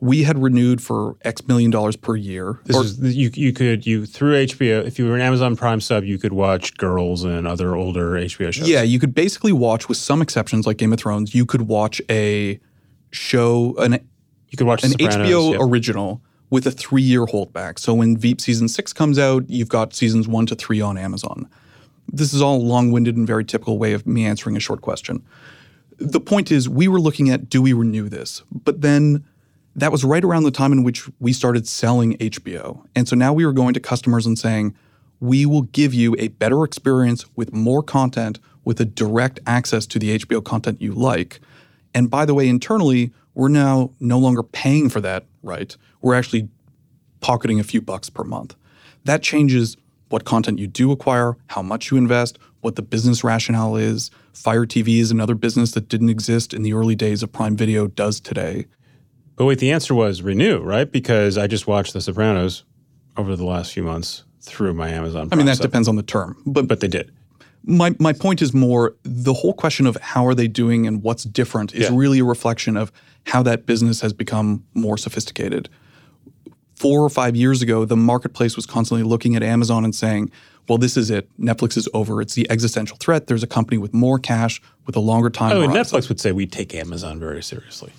We 0.00 0.24
had 0.24 0.42
renewed 0.42 0.82
for 0.82 1.14
X 1.22 1.46
million 1.46 1.70
dollars 1.70 1.94
per 1.94 2.16
year. 2.16 2.58
This 2.64 2.76
or- 2.76 2.84
is 2.84 3.16
you. 3.16 3.30
You 3.32 3.52
could 3.52 3.86
you 3.86 4.04
through 4.04 4.46
HBO. 4.46 4.84
If 4.84 4.98
you 4.98 5.06
were 5.06 5.14
an 5.14 5.20
Amazon 5.20 5.54
Prime 5.54 5.80
sub, 5.80 6.02
you 6.02 6.18
could 6.18 6.32
watch 6.32 6.76
Girls 6.76 7.22
and 7.22 7.46
other 7.46 7.76
older 7.76 8.10
HBO 8.12 8.52
shows. 8.52 8.68
Yeah, 8.68 8.82
you 8.82 8.98
could 8.98 9.14
basically 9.14 9.52
watch, 9.52 9.88
with 9.88 9.96
some 9.96 10.20
exceptions 10.20 10.66
like 10.66 10.76
Game 10.76 10.92
of 10.92 10.98
Thrones, 10.98 11.34
you 11.34 11.46
could 11.46 11.62
watch 11.62 12.02
a 12.10 12.58
show, 13.12 13.76
an 13.78 13.92
you 14.50 14.58
could 14.58 14.66
watch 14.66 14.82
an 14.82 14.90
Sopranos, 14.90 15.26
HBO 15.26 15.52
yep. 15.52 15.60
original 15.62 16.20
with 16.54 16.68
a 16.68 16.70
three 16.70 17.02
year 17.02 17.26
holdback. 17.26 17.80
So 17.80 17.92
when 17.94 18.16
Veep 18.16 18.40
season 18.40 18.68
six 18.68 18.92
comes 18.92 19.18
out, 19.18 19.50
you've 19.50 19.68
got 19.68 19.92
seasons 19.92 20.28
one 20.28 20.46
to 20.46 20.54
three 20.54 20.80
on 20.80 20.96
Amazon. 20.96 21.48
This 22.06 22.32
is 22.32 22.40
all 22.40 22.64
long 22.64 22.92
winded 22.92 23.16
and 23.16 23.26
very 23.26 23.44
typical 23.44 23.76
way 23.76 23.92
of 23.92 24.06
me 24.06 24.24
answering 24.24 24.56
a 24.56 24.60
short 24.60 24.80
question. 24.80 25.24
The 25.98 26.20
point 26.20 26.52
is, 26.52 26.68
we 26.68 26.86
were 26.86 27.00
looking 27.00 27.28
at 27.28 27.50
do 27.50 27.60
we 27.60 27.72
renew 27.72 28.08
this? 28.08 28.44
But 28.52 28.82
then 28.82 29.24
that 29.74 29.90
was 29.90 30.04
right 30.04 30.22
around 30.22 30.44
the 30.44 30.52
time 30.52 30.70
in 30.70 30.84
which 30.84 31.10
we 31.18 31.32
started 31.32 31.66
selling 31.66 32.16
HBO. 32.18 32.86
And 32.94 33.08
so 33.08 33.16
now 33.16 33.32
we 33.32 33.44
were 33.44 33.52
going 33.52 33.74
to 33.74 33.80
customers 33.80 34.24
and 34.24 34.38
saying, 34.38 34.76
we 35.18 35.46
will 35.46 35.62
give 35.62 35.92
you 35.92 36.14
a 36.20 36.28
better 36.28 36.62
experience 36.62 37.24
with 37.34 37.52
more 37.52 37.82
content, 37.82 38.38
with 38.64 38.80
a 38.80 38.84
direct 38.84 39.40
access 39.44 39.86
to 39.86 39.98
the 39.98 40.20
HBO 40.20 40.44
content 40.44 40.80
you 40.80 40.92
like. 40.92 41.40
And 41.94 42.08
by 42.08 42.24
the 42.24 42.34
way, 42.34 42.48
internally, 42.48 43.12
we're 43.34 43.48
now 43.48 43.90
no 43.98 44.20
longer 44.20 44.44
paying 44.44 44.88
for 44.88 45.00
that, 45.00 45.24
right? 45.42 45.76
We're 46.04 46.14
actually 46.14 46.48
pocketing 47.20 47.58
a 47.58 47.64
few 47.64 47.80
bucks 47.80 48.10
per 48.10 48.24
month. 48.24 48.54
That 49.04 49.22
changes 49.22 49.78
what 50.10 50.26
content 50.26 50.58
you 50.58 50.66
do 50.66 50.92
acquire, 50.92 51.34
how 51.46 51.62
much 51.62 51.90
you 51.90 51.96
invest, 51.96 52.38
what 52.60 52.76
the 52.76 52.82
business 52.82 53.24
rationale 53.24 53.74
is. 53.76 54.10
Fire 54.34 54.66
TV 54.66 54.98
is 55.00 55.10
another 55.10 55.34
business 55.34 55.72
that 55.72 55.88
didn't 55.88 56.10
exist 56.10 56.52
in 56.52 56.62
the 56.62 56.74
early 56.74 56.94
days 56.94 57.22
of 57.22 57.32
Prime 57.32 57.56
Video, 57.56 57.86
does 57.86 58.20
today. 58.20 58.66
But 59.36 59.46
wait, 59.46 59.60
the 59.60 59.72
answer 59.72 59.94
was 59.94 60.20
renew, 60.20 60.58
right? 60.58 60.90
Because 60.92 61.38
I 61.38 61.46
just 61.46 61.66
watched 61.66 61.94
The 61.94 62.02
Sopranos 62.02 62.64
over 63.16 63.34
the 63.34 63.46
last 63.46 63.72
few 63.72 63.82
months 63.82 64.24
through 64.42 64.74
my 64.74 64.90
Amazon. 64.90 65.30
I 65.32 65.36
mean, 65.36 65.46
that 65.46 65.58
depends 65.58 65.88
on 65.88 65.96
the 65.96 66.02
term. 66.02 66.36
But, 66.44 66.68
But 66.68 66.80
they 66.80 66.88
did. 66.88 67.10
my, 67.64 67.96
my 67.98 68.12
point 68.12 68.42
is 68.42 68.52
more 68.52 68.94
the 69.04 69.32
whole 69.32 69.54
question 69.54 69.86
of 69.86 69.96
how 70.02 70.26
are 70.26 70.34
they 70.34 70.48
doing 70.48 70.86
and 70.86 71.02
what's 71.02 71.24
different 71.24 71.74
is 71.74 71.88
Yeah. 71.88 71.96
really 71.96 72.18
a 72.18 72.24
reflection 72.24 72.76
of 72.76 72.92
how 73.24 73.42
that 73.44 73.64
business 73.64 74.02
has 74.02 74.12
become 74.12 74.64
more 74.74 74.98
sophisticated. 74.98 75.70
Four 76.74 77.02
or 77.02 77.10
five 77.10 77.36
years 77.36 77.62
ago, 77.62 77.84
the 77.84 77.96
marketplace 77.96 78.56
was 78.56 78.66
constantly 78.66 79.04
looking 79.04 79.36
at 79.36 79.42
Amazon 79.42 79.84
and 79.84 79.94
saying, 79.94 80.30
well, 80.68 80.78
this 80.78 80.96
is 80.96 81.10
it. 81.10 81.28
Netflix 81.38 81.76
is 81.76 81.88
over. 81.94 82.20
It's 82.20 82.34
the 82.34 82.50
existential 82.50 82.96
threat. 82.96 83.26
There's 83.26 83.42
a 83.42 83.46
company 83.46 83.78
with 83.78 83.92
more 83.92 84.18
cash, 84.18 84.60
with 84.86 84.96
a 84.96 85.00
longer 85.00 85.30
time 85.30 85.56
Oh, 85.56 85.62
and. 85.62 85.72
Netflix 85.72 86.08
would 86.08 86.20
say 86.20 86.32
we 86.32 86.46
take 86.46 86.74
Amazon 86.74 87.20
very 87.20 87.42
seriously. 87.42 87.92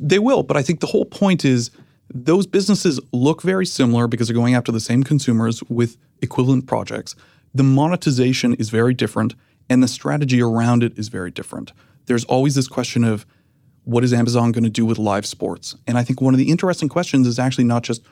They 0.00 0.18
will, 0.18 0.42
but 0.42 0.56
I 0.56 0.62
think 0.62 0.80
the 0.80 0.86
whole 0.86 1.04
point 1.04 1.44
is 1.44 1.70
those 2.12 2.46
businesses 2.46 2.98
look 3.12 3.42
very 3.42 3.66
similar 3.66 4.08
because 4.08 4.28
they're 4.28 4.34
going 4.34 4.54
after 4.54 4.72
the 4.72 4.80
same 4.80 5.02
consumers 5.02 5.62
with 5.64 5.96
equivalent 6.22 6.66
projects. 6.66 7.14
The 7.54 7.62
monetization 7.62 8.54
is 8.54 8.70
very 8.70 8.94
different 8.94 9.34
and 9.68 9.82
the 9.82 9.88
strategy 9.88 10.40
around 10.40 10.82
it 10.82 10.98
is 10.98 11.08
very 11.08 11.30
different. 11.30 11.72
There's 12.06 12.24
always 12.24 12.54
this 12.54 12.68
question 12.68 13.04
of 13.04 13.26
what 13.84 14.02
is 14.04 14.12
Amazon 14.12 14.52
going 14.52 14.64
to 14.64 14.70
do 14.70 14.84
with 14.84 14.98
live 14.98 15.26
sports? 15.26 15.76
And 15.86 15.96
I 15.96 16.02
think 16.02 16.20
one 16.20 16.34
of 16.34 16.38
the 16.38 16.50
interesting 16.50 16.88
questions 16.88 17.26
is 17.26 17.38
actually 17.38 17.64
not 17.64 17.82
just 17.82 18.02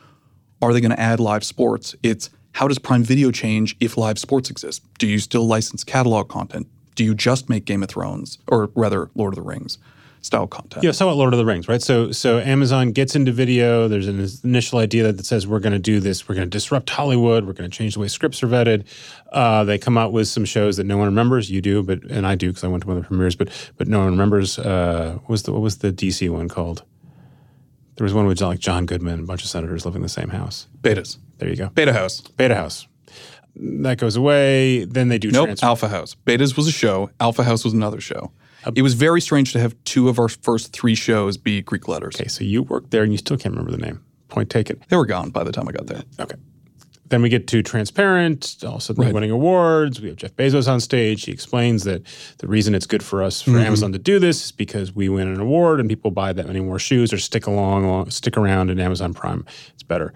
are 0.63 0.73
they 0.73 0.81
going 0.81 0.91
to 0.91 1.01
add 1.01 1.21
live 1.21 1.45
sports? 1.45 1.95
It's 2.03 2.31
how 2.53 2.69
does 2.69 2.79
Prime 2.79 3.03
Video 3.03 3.31
change 3.31 3.77
if 3.81 3.97
live 3.97 4.19
sports 4.19 4.49
exist? 4.49 4.83
Do 4.99 5.07
you 5.07 5.19
still 5.19 5.47
license 5.47 5.85
catalog 5.85 6.29
content? 6.29 6.69
Do 6.95 7.05
you 7.05 7.15
just 7.15 7.49
make 7.49 7.65
Game 7.65 7.83
of 7.83 7.89
Thrones 7.89 8.39
or 8.47 8.71
rather 8.75 9.11
Lord 9.15 9.33
of 9.33 9.37
the 9.37 9.43
Rings 9.43 9.79
style 10.21 10.47
content? 10.47 10.85
Yeah, 10.85 10.93
somewhat 10.93 11.17
Lord 11.17 11.33
of 11.33 11.39
the 11.39 11.45
Rings, 11.45 11.67
right? 11.67 11.83
So, 11.83 12.13
so 12.13 12.39
Amazon 12.39 12.93
gets 12.93 13.17
into 13.17 13.33
video. 13.33 13.89
There's 13.89 14.07
an 14.07 14.25
initial 14.45 14.79
idea 14.79 15.13
that 15.13 15.27
says 15.27 15.49
we're 15.49 15.59
going 15.59 15.73
to 15.73 15.81
do 15.81 15.99
this. 15.99 16.29
We're 16.29 16.37
going 16.37 16.47
to 16.47 16.51
disrupt 16.51 16.91
Hollywood. 16.91 17.45
We're 17.45 17.55
going 17.55 17.69
to 17.69 17.77
change 17.77 17.95
the 17.95 18.01
way 18.01 18.07
scripts 18.07 18.41
are 18.45 18.47
vetted. 18.47 18.85
Uh, 19.33 19.65
they 19.65 19.77
come 19.77 19.99
out 19.99 20.13
with 20.13 20.29
some 20.29 20.45
shows 20.45 20.77
that 20.77 20.85
no 20.85 20.97
one 20.97 21.07
remembers. 21.07 21.51
You 21.51 21.61
do, 21.61 21.83
but 21.83 22.05
and 22.05 22.25
I 22.25 22.37
do 22.37 22.51
because 22.51 22.63
I 22.63 22.69
went 22.69 22.85
to 22.85 22.87
one 22.87 22.97
of 22.97 23.03
the 23.03 23.09
premieres. 23.09 23.35
But 23.35 23.49
but 23.77 23.89
no 23.89 23.99
one 23.99 24.11
remembers. 24.11 24.61
Uh, 24.61 25.19
what 25.23 25.31
was 25.31 25.43
the 25.43 25.53
what 25.53 25.61
was 25.61 25.79
the 25.79 25.93
DC 25.93 26.31
one 26.31 26.49
called? 26.49 26.85
There 27.97 28.05
was 28.05 28.13
one 28.15 28.27
with 28.27 28.41
like 28.41 28.59
John 28.59 28.87
Goodman, 28.87 29.21
a 29.21 29.23
bunch 29.23 29.43
of 29.45 29.49
senators 29.49 29.85
living 29.85 29.99
in 30.01 30.03
the 30.03 30.09
same 30.09 30.31
house. 30.31 30.67
Betas. 30.81 31.19
There 31.39 31.49
you 31.49 31.57
go. 31.57 31.69
Beta 31.69 31.93
House. 31.93 32.21
Beta 32.23 32.55
House. 32.55 32.87
That 33.57 33.99
goes 33.99 34.17
away. 34.17 34.85
Then 34.85 35.09
they 35.09 35.19
do 35.19 35.31
Nope. 35.31 35.47
transfer. 35.47 35.67
Alpha 35.67 35.89
House. 35.89 36.17
Betas 36.27 36.57
was 36.57 36.67
a 36.67 36.73
show. 36.73 37.11
Alpha 37.21 37.45
House 37.45 37.65
was 37.65 37.73
another 37.73 38.01
show. 38.01 38.33
It 38.75 38.83
was 38.83 38.95
very 38.95 39.21
strange 39.21 39.53
to 39.53 39.61
have 39.61 39.77
two 39.85 40.09
of 40.09 40.19
our 40.19 40.29
first 40.29 40.73
three 40.73 40.95
shows 40.95 41.37
be 41.37 41.61
Greek 41.61 41.87
letters. 41.87 42.17
Okay, 42.17 42.29
so 42.29 42.43
you 42.45 42.63
worked 42.63 42.91
there 42.91 43.03
and 43.03 43.13
you 43.13 43.19
still 43.19 43.37
can't 43.37 43.55
remember 43.55 43.71
the 43.71 43.85
name. 43.85 44.03
Point 44.29 44.49
taken. 44.51 44.81
They 44.89 44.97
were 44.97 45.05
gone 45.07 45.31
by 45.31 45.45
the 45.45 45.53
time 45.53 45.69
I 45.69 45.73
got 45.73 45.87
there. 45.87 46.03
Okay. 46.19 46.37
Then 47.07 47.21
we 47.21 47.29
get 47.29 47.47
to 47.49 47.63
Transparent. 47.63 48.57
All 48.63 48.71
of 48.71 48.77
a 48.77 48.81
sudden, 48.81 49.13
winning 49.13 49.31
awards. 49.31 50.01
We 50.01 50.09
have 50.09 50.17
Jeff 50.17 50.35
Bezos 50.37 50.71
on 50.71 50.81
stage. 50.81 51.25
He 51.25 51.33
explains 51.33 51.85
that 51.85 52.03
the 52.39 52.47
reason 52.49 52.75
it's 52.75 52.87
good 52.87 53.03
for 53.03 53.23
us, 53.23 53.43
for 53.43 53.51
mm-hmm. 53.51 53.61
Amazon 53.61 53.93
to 53.93 53.99
do 53.99 54.19
this, 54.19 54.47
is 54.47 54.53
because 54.53 54.95
we 54.95 55.09
win 55.09 55.29
an 55.29 55.39
award 55.39 55.81
and 55.81 55.89
people 55.89 56.11
buy 56.11 56.33
that 56.33 56.47
many 56.47 56.61
more 56.61 56.79
shoes 56.79 57.13
or 57.13 57.19
stick 57.19 57.47
along, 57.47 57.85
along 57.85 58.11
stick 58.11 58.37
around 58.37 58.71
in 58.71 58.81
Amazon 58.81 59.13
Prime. 59.13 59.45
It's 59.75 59.83
better. 59.83 60.15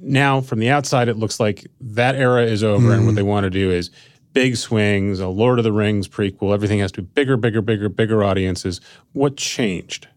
Now, 0.00 0.40
from 0.40 0.58
the 0.58 0.68
outside, 0.68 1.08
it 1.08 1.16
looks 1.16 1.38
like 1.38 1.66
that 1.80 2.16
era 2.16 2.42
is 2.42 2.64
over, 2.64 2.92
and 2.92 3.02
what 3.02 3.10
mm-hmm. 3.10 3.16
they 3.16 3.22
want 3.22 3.44
to 3.44 3.50
do 3.50 3.70
is 3.70 3.90
big 4.32 4.56
swings, 4.56 5.20
a 5.20 5.28
Lord 5.28 5.58
of 5.58 5.64
the 5.64 5.72
Rings 5.72 6.08
prequel. 6.08 6.52
Everything 6.52 6.80
has 6.80 6.92
to 6.92 7.02
be 7.02 7.08
bigger, 7.14 7.36
bigger, 7.36 7.62
bigger, 7.62 7.88
bigger 7.88 8.22
audiences. 8.22 8.80
What 9.12 9.36
changed? 9.36 10.08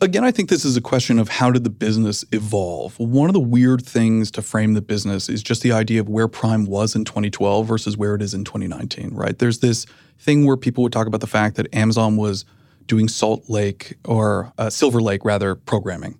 Again, 0.00 0.24
I 0.24 0.30
think 0.30 0.50
this 0.50 0.64
is 0.66 0.76
a 0.76 0.82
question 0.82 1.18
of 1.18 1.28
how 1.28 1.50
did 1.50 1.64
the 1.64 1.70
business 1.70 2.22
evolve? 2.30 2.98
One 2.98 3.30
of 3.30 3.32
the 3.32 3.40
weird 3.40 3.84
things 3.84 4.30
to 4.32 4.42
frame 4.42 4.74
the 4.74 4.82
business 4.82 5.30
is 5.30 5.42
just 5.42 5.62
the 5.62 5.72
idea 5.72 6.00
of 6.00 6.08
where 6.08 6.28
Prime 6.28 6.66
was 6.66 6.94
in 6.94 7.06
2012 7.06 7.66
versus 7.66 7.96
where 7.96 8.14
it 8.14 8.20
is 8.20 8.34
in 8.34 8.44
2019, 8.44 9.14
right? 9.14 9.38
There's 9.38 9.60
this 9.60 9.86
thing 10.18 10.44
where 10.44 10.58
people 10.58 10.82
would 10.82 10.92
talk 10.92 11.06
about 11.06 11.22
the 11.22 11.26
fact 11.26 11.56
that 11.56 11.74
Amazon 11.74 12.16
was 12.16 12.44
doing 12.86 13.08
Salt 13.08 13.48
Lake 13.48 13.94
or 14.04 14.52
uh, 14.58 14.68
Silver 14.68 15.00
Lake, 15.00 15.24
rather, 15.24 15.54
programming. 15.54 16.18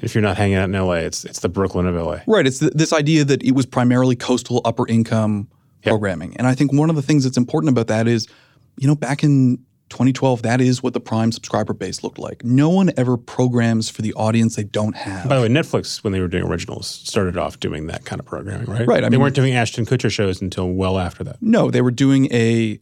If 0.00 0.14
you're 0.14 0.22
not 0.22 0.36
hanging 0.36 0.56
out 0.56 0.68
in 0.68 0.72
LA, 0.72 0.94
it's 0.94 1.24
it's 1.24 1.40
the 1.40 1.48
Brooklyn 1.48 1.86
of 1.86 1.96
LA. 1.96 2.20
Right. 2.28 2.46
It's 2.46 2.60
th- 2.60 2.72
this 2.74 2.92
idea 2.92 3.24
that 3.24 3.42
it 3.42 3.52
was 3.52 3.66
primarily 3.66 4.14
coastal 4.14 4.60
upper 4.64 4.86
income 4.86 5.48
programming. 5.82 6.36
And 6.36 6.46
I 6.46 6.54
think 6.54 6.72
one 6.72 6.90
of 6.90 6.96
the 6.96 7.02
things 7.02 7.24
that's 7.24 7.36
important 7.36 7.70
about 7.70 7.88
that 7.88 8.06
is, 8.06 8.28
you 8.76 8.86
know, 8.86 8.94
back 8.94 9.24
in 9.24 9.58
2012, 9.94 10.42
that 10.42 10.60
is 10.60 10.82
what 10.82 10.92
the 10.92 11.00
Prime 11.00 11.30
subscriber 11.32 11.72
base 11.72 12.02
looked 12.02 12.18
like. 12.18 12.44
No 12.44 12.68
one 12.68 12.90
ever 12.96 13.16
programs 13.16 13.88
for 13.88 14.02
the 14.02 14.12
audience 14.14 14.56
they 14.56 14.64
don't 14.64 14.96
have. 14.96 15.28
By 15.28 15.36
the 15.36 15.42
way, 15.42 15.48
Netflix, 15.48 16.02
when 16.02 16.12
they 16.12 16.20
were 16.20 16.28
doing 16.28 16.44
originals, 16.44 16.86
started 16.88 17.36
off 17.38 17.60
doing 17.60 17.86
that 17.86 18.04
kind 18.04 18.18
of 18.20 18.26
programming, 18.26 18.66
right? 18.66 18.86
Right, 18.86 18.98
I 19.04 19.08
they 19.08 19.10
mean- 19.16 19.20
weren't 19.20 19.34
doing 19.36 19.54
Ashton 19.54 19.86
Kutcher 19.86 20.10
shows 20.10 20.42
until 20.42 20.68
well 20.72 20.98
after 20.98 21.22
that. 21.24 21.36
no, 21.40 21.70
they 21.70 21.80
were 21.80 21.92
doing 21.92 22.26
a 22.32 22.78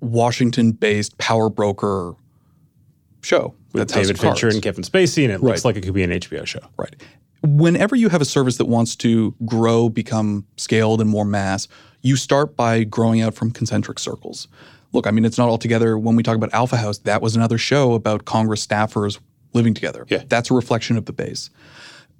Washington 0.00 0.72
based 0.72 1.16
power 1.18 1.48
broker 1.48 2.12
show. 3.22 3.54
With 3.72 3.88
That's 3.88 3.94
David 3.94 4.20
Fincher 4.20 4.48
and 4.48 4.62
Kevin 4.62 4.84
Spacey, 4.84 5.24
and 5.24 5.32
it 5.32 5.42
looks 5.42 5.64
like 5.64 5.74
it 5.76 5.80
could 5.82 5.94
be 5.94 6.04
an 6.04 6.10
HBO 6.10 6.46
show. 6.46 6.60
Right. 6.76 6.94
Whenever 7.42 7.96
you 7.96 8.08
have 8.08 8.20
a 8.20 8.24
service 8.24 8.56
that 8.58 8.66
wants 8.66 8.94
to 8.96 9.34
grow, 9.44 9.88
become 9.88 10.46
scaled 10.56 11.00
and 11.00 11.10
more 11.10 11.24
mass, 11.24 11.66
you 12.02 12.14
start 12.16 12.56
by 12.56 12.84
growing 12.84 13.20
out 13.20 13.34
from 13.34 13.50
concentric 13.50 13.98
circles. 13.98 14.46
Look, 14.94 15.08
I 15.08 15.10
mean, 15.10 15.24
it's 15.24 15.36
not 15.36 15.48
altogether, 15.48 15.98
when 15.98 16.14
we 16.14 16.22
talk 16.22 16.36
about 16.36 16.54
Alpha 16.54 16.76
House, 16.76 16.98
that 16.98 17.20
was 17.20 17.34
another 17.34 17.58
show 17.58 17.94
about 17.94 18.24
Congress 18.24 18.64
staffers 18.64 19.18
living 19.52 19.74
together. 19.74 20.06
Yeah. 20.08 20.22
That's 20.28 20.50
a 20.50 20.54
reflection 20.54 20.96
of 20.96 21.06
the 21.06 21.12
base. 21.12 21.50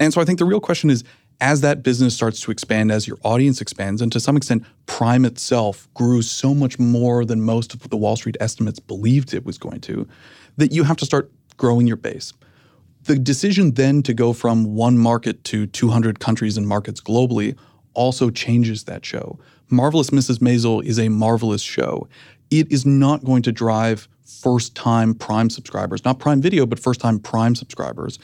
And 0.00 0.12
so 0.12 0.20
I 0.20 0.24
think 0.24 0.40
the 0.40 0.44
real 0.44 0.60
question 0.60 0.90
is 0.90 1.04
as 1.40 1.60
that 1.60 1.82
business 1.82 2.14
starts 2.14 2.40
to 2.40 2.50
expand, 2.50 2.90
as 2.90 3.06
your 3.06 3.18
audience 3.22 3.60
expands, 3.60 4.02
and 4.02 4.10
to 4.12 4.20
some 4.20 4.36
extent, 4.36 4.64
Prime 4.86 5.24
itself 5.24 5.88
grew 5.94 6.22
so 6.22 6.54
much 6.54 6.78
more 6.78 7.24
than 7.24 7.40
most 7.40 7.74
of 7.74 7.88
the 7.90 7.96
Wall 7.96 8.16
Street 8.16 8.36
estimates 8.40 8.78
believed 8.78 9.34
it 9.34 9.44
was 9.44 9.56
going 9.58 9.80
to, 9.82 10.06
that 10.56 10.72
you 10.72 10.84
have 10.84 10.96
to 10.96 11.06
start 11.06 11.30
growing 11.56 11.86
your 11.86 11.96
base. 11.96 12.32
The 13.04 13.16
decision 13.16 13.72
then 13.72 14.02
to 14.02 14.14
go 14.14 14.32
from 14.32 14.74
one 14.74 14.98
market 14.98 15.44
to 15.44 15.66
200 15.66 16.18
countries 16.20 16.56
and 16.56 16.66
markets 16.66 17.00
globally 17.00 17.56
also 17.94 18.30
changes 18.30 18.84
that 18.84 19.04
show. 19.04 19.38
Marvelous 19.70 20.10
Mrs. 20.10 20.38
Maisel 20.38 20.84
is 20.84 20.98
a 20.98 21.08
marvelous 21.08 21.62
show. 21.62 22.08
It 22.54 22.70
is 22.70 22.86
not 22.86 23.24
going 23.24 23.42
to 23.42 23.50
drive 23.50 24.06
first 24.24 24.76
time 24.76 25.12
Prime 25.12 25.50
subscribers, 25.50 26.04
not 26.04 26.20
Prime 26.20 26.40
Video, 26.40 26.66
but 26.66 26.78
first 26.78 27.00
time 27.00 27.18
Prime 27.18 27.56
subscribers. 27.56 28.20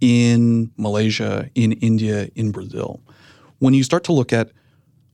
in 0.00 0.70
Malaysia, 0.76 1.50
in 1.54 1.72
India, 1.72 2.30
in 2.34 2.50
Brazil. 2.50 3.00
When 3.58 3.74
you 3.74 3.82
start 3.82 4.04
to 4.04 4.12
look 4.12 4.32
at 4.32 4.50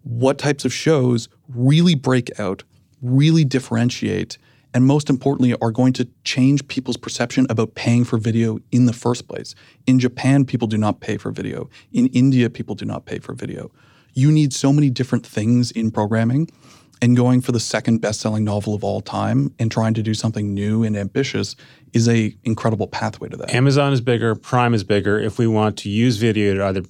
what 0.05 0.39
types 0.39 0.65
of 0.65 0.73
shows 0.73 1.29
really 1.49 1.97
break 1.97 2.39
out, 2.39 2.63
really 3.03 3.45
differentiate, 3.45 4.39
and 4.73 4.87
most 4.87 5.11
importantly, 5.11 5.55
are 5.61 5.73
going 5.73 5.93
to 5.95 6.09
change 6.23 6.67
people's 6.69 6.97
perception 6.97 7.47
about 7.51 7.75
paying 7.75 8.05
for 8.05 8.19
video 8.19 8.59
in 8.71 8.87
the 8.87 8.93
first 8.93 9.27
place. 9.27 9.55
In 9.87 9.99
Japan, 9.99 10.45
people 10.45 10.69
do 10.69 10.79
not 10.79 11.01
pay 11.01 11.17
for 11.17 11.31
video. 11.33 11.69
In 11.93 12.07
India, 12.09 12.49
people 12.49 12.75
do 12.75 12.85
not 12.85 13.07
pay 13.07 13.19
for 13.19 13.35
video. 13.35 13.73
You 14.13 14.31
need 14.31 14.53
so 14.53 14.73
many 14.73 14.91
different 14.91 15.27
things 15.27 15.71
in 15.73 15.91
programming 15.91 16.49
and 17.03 17.17
going 17.17 17.41
for 17.41 17.53
the 17.53 17.61
second 17.61 17.99
best-selling 18.01 18.45
novel 18.45 18.75
of 18.75 18.83
all 18.83 19.01
time 19.01 19.53
and 19.59 19.71
trying 19.71 19.95
to 19.95 20.03
do 20.03 20.15
something 20.15 20.55
new 20.55 20.83
and 20.83 20.97
ambitious 20.97 21.57
is 21.93 22.09
a 22.09 22.35
incredible 22.45 22.87
pathway 22.87 23.29
to 23.29 23.37
that. 23.37 23.55
Amazon 23.55 23.93
is 23.93 24.01
bigger, 24.01 24.35
Prime 24.35 24.75
is 24.75 24.85
bigger. 24.85 25.19
If 25.19 25.39
we 25.39 25.47
want 25.47 25.77
to 25.79 25.91
use 25.91 26.17
video 26.17 26.55
to 26.55 26.65
either 26.65 26.83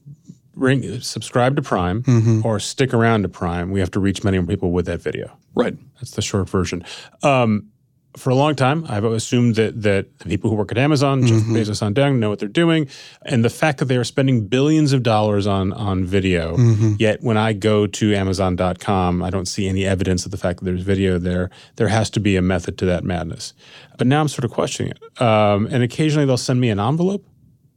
ring, 0.55 1.01
subscribe 1.01 1.57
to 1.57 1.63
Prime 1.63 2.03
Mm-hmm. 2.05 2.47
or 2.47 2.59
stick 2.61 2.95
around 2.95 3.23
to 3.23 3.29
Prime, 3.29 3.71
we 3.71 3.81
have 3.81 3.91
to 3.93 4.01
reach 4.01 4.25
many 4.25 4.39
more 4.39 4.47
people 4.47 4.71
with 4.73 4.87
that 4.87 5.03
video. 5.03 5.37
Right. 5.55 5.77
That's 5.97 6.13
the 6.13 6.23
short 6.23 6.49
version. 6.49 6.85
Um, 7.23 7.69
for 8.17 8.31
a 8.31 8.35
long 8.35 8.55
time, 8.55 8.85
I've 8.89 9.05
assumed 9.05 9.55
that 9.57 9.83
that 9.83 10.19
the 10.21 10.29
people 10.29 10.51
who 10.51 10.57
work 10.57 10.73
at 10.73 10.79
Amazon, 10.79 11.27
Jeff 11.27 11.43
Bezos 11.43 11.83
on 11.83 11.93
down, 11.95 12.19
know 12.19 12.31
what 12.31 12.39
they're 12.39 12.49
doing, 12.49 12.89
and 13.23 13.45
the 13.45 13.51
fact 13.51 13.79
that 13.79 13.85
they 13.87 13.97
are 13.97 14.05
spending 14.05 14.47
billions 14.47 14.93
of 14.93 15.03
dollars 15.03 15.47
on 15.47 15.73
on 15.73 16.05
video. 16.05 16.57
Yet 16.99 17.23
when 17.23 17.37
I 17.37 17.53
go 17.53 17.87
to 17.87 18.15
Amazon.com, 18.15 19.23
I 19.23 19.31
don't 19.31 19.47
see 19.47 19.69
any 19.69 19.85
evidence 19.85 20.25
of 20.25 20.31
the 20.31 20.39
fact 20.39 20.59
that 20.59 20.65
there's 20.65 20.83
video 20.83 21.19
there. 21.19 21.51
There 21.77 21.89
has 21.89 22.11
to 22.11 22.21
be 22.21 22.37
a 22.37 22.43
method 22.43 22.79
to 22.79 22.87
that 22.87 23.05
madness. 23.05 23.53
But 23.99 24.07
now 24.07 24.21
I'm 24.21 24.29
sort 24.29 24.45
of 24.45 24.51
questioning 24.51 24.93
it. 24.93 25.23
Um, 25.23 25.69
and 25.71 25.83
occasionally 25.83 26.27
they'll 26.27 26.37
send 26.37 26.61
me 26.61 26.71
an 26.71 26.81
envelope 26.81 27.25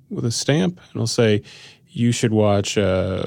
with 0.09 0.25
a 0.25 0.31
stamp, 0.31 0.79
and 0.79 0.99
they'll 0.99 1.07
say, 1.07 1.43
"You 1.87 2.11
should 2.11 2.31
watch." 2.33 2.77
Uh, 2.77 3.25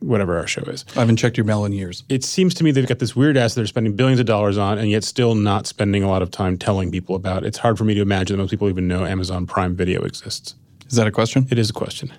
Whatever 0.00 0.38
our 0.38 0.46
show 0.46 0.62
is 0.62 0.84
I 0.96 1.00
haven't 1.00 1.16
checked 1.16 1.36
your 1.36 1.44
mail 1.44 1.64
in 1.64 1.72
years. 1.72 2.04
it 2.08 2.22
seems 2.22 2.54
to 2.54 2.64
me 2.64 2.70
they've 2.70 2.86
got 2.86 3.00
this 3.00 3.16
weird 3.16 3.36
asset 3.36 3.56
they're 3.56 3.66
spending 3.66 3.96
billions 3.96 4.20
of 4.20 4.26
dollars 4.26 4.56
on 4.56 4.78
and 4.78 4.88
yet 4.88 5.02
still 5.02 5.34
not 5.34 5.66
spending 5.66 6.02
a 6.04 6.08
lot 6.08 6.22
of 6.22 6.30
time 6.30 6.56
telling 6.56 6.92
people 6.92 7.16
about. 7.16 7.44
It's 7.44 7.58
hard 7.58 7.76
for 7.78 7.84
me 7.84 7.94
to 7.94 8.00
imagine 8.00 8.36
that 8.36 8.42
most 8.42 8.50
people 8.50 8.68
even 8.68 8.86
know 8.86 9.04
Amazon 9.04 9.46
Prime 9.46 9.74
Video 9.74 10.02
exists. 10.02 10.54
Is 10.88 10.94
that 10.96 11.06
a 11.08 11.10
question? 11.10 11.48
It 11.50 11.58
is 11.58 11.68
a 11.68 11.72
question. 11.72 12.12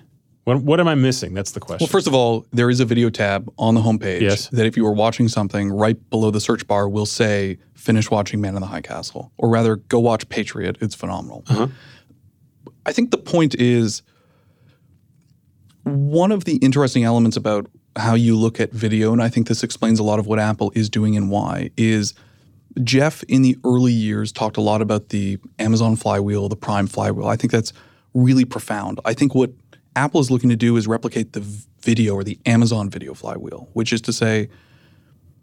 What, 0.44 0.62
what 0.62 0.78
am 0.80 0.88
I 0.88 0.94
missing? 0.94 1.32
That's 1.34 1.52
the 1.52 1.60
question. 1.60 1.84
Well, 1.84 1.90
first 1.90 2.06
of 2.06 2.14
all, 2.14 2.46
there 2.52 2.70
is 2.70 2.80
a 2.80 2.84
video 2.84 3.08
tab 3.10 3.50
on 3.58 3.74
the 3.74 3.80
homepage 3.80 4.20
Yes. 4.22 4.48
that 4.48 4.66
if 4.66 4.76
you 4.76 4.86
are 4.86 4.92
watching 4.92 5.28
something 5.28 5.70
right 5.70 5.96
below 6.10 6.30
the 6.30 6.40
search 6.40 6.66
bar 6.66 6.88
will 6.88 7.06
say 7.06 7.58
finish 7.74 8.10
watching 8.10 8.40
Man 8.40 8.54
in 8.56 8.60
the 8.60 8.66
High 8.66 8.80
Castle 8.80 9.32
or 9.38 9.48
rather 9.48 9.76
go 9.76 9.98
watch 10.00 10.28
Patriot. 10.28 10.76
It's 10.80 10.94
phenomenal. 10.94 11.44
Uh-huh. 11.48 11.68
I 12.86 12.92
think 12.92 13.10
the 13.10 13.18
point 13.18 13.54
is 13.54 14.02
one 15.84 16.32
of 16.32 16.44
the 16.44 16.56
interesting 16.56 17.04
elements 17.04 17.36
about 17.36 17.66
how 17.96 18.14
you 18.14 18.36
look 18.36 18.60
at 18.60 18.72
video 18.72 19.12
and 19.12 19.22
I 19.22 19.28
think 19.28 19.48
this 19.48 19.62
explains 19.62 19.98
a 19.98 20.02
lot 20.02 20.18
of 20.18 20.26
what 20.26 20.38
Apple 20.38 20.72
is 20.74 20.88
doing 20.88 21.16
and 21.16 21.30
why 21.30 21.70
is 21.76 22.14
Jeff 22.84 23.22
in 23.24 23.42
the 23.42 23.56
early 23.64 23.92
years 23.92 24.30
talked 24.30 24.56
a 24.56 24.60
lot 24.60 24.80
about 24.80 25.08
the 25.08 25.38
Amazon 25.58 25.96
flywheel, 25.96 26.48
the 26.48 26.56
Prime 26.56 26.86
flywheel. 26.86 27.26
I 27.26 27.36
think 27.36 27.50
that's 27.50 27.72
really 28.14 28.44
profound. 28.44 29.00
I 29.04 29.14
think 29.14 29.34
what 29.34 29.50
Apple 29.96 30.20
is 30.20 30.30
looking 30.30 30.50
to 30.50 30.56
do 30.56 30.76
is 30.76 30.86
replicate 30.86 31.32
the 31.32 31.40
video 31.80 32.14
or 32.14 32.22
the 32.22 32.38
Amazon 32.46 32.88
video 32.88 33.14
flywheel, 33.14 33.68
which 33.72 33.92
is 33.92 34.00
to 34.02 34.12
say, 34.12 34.48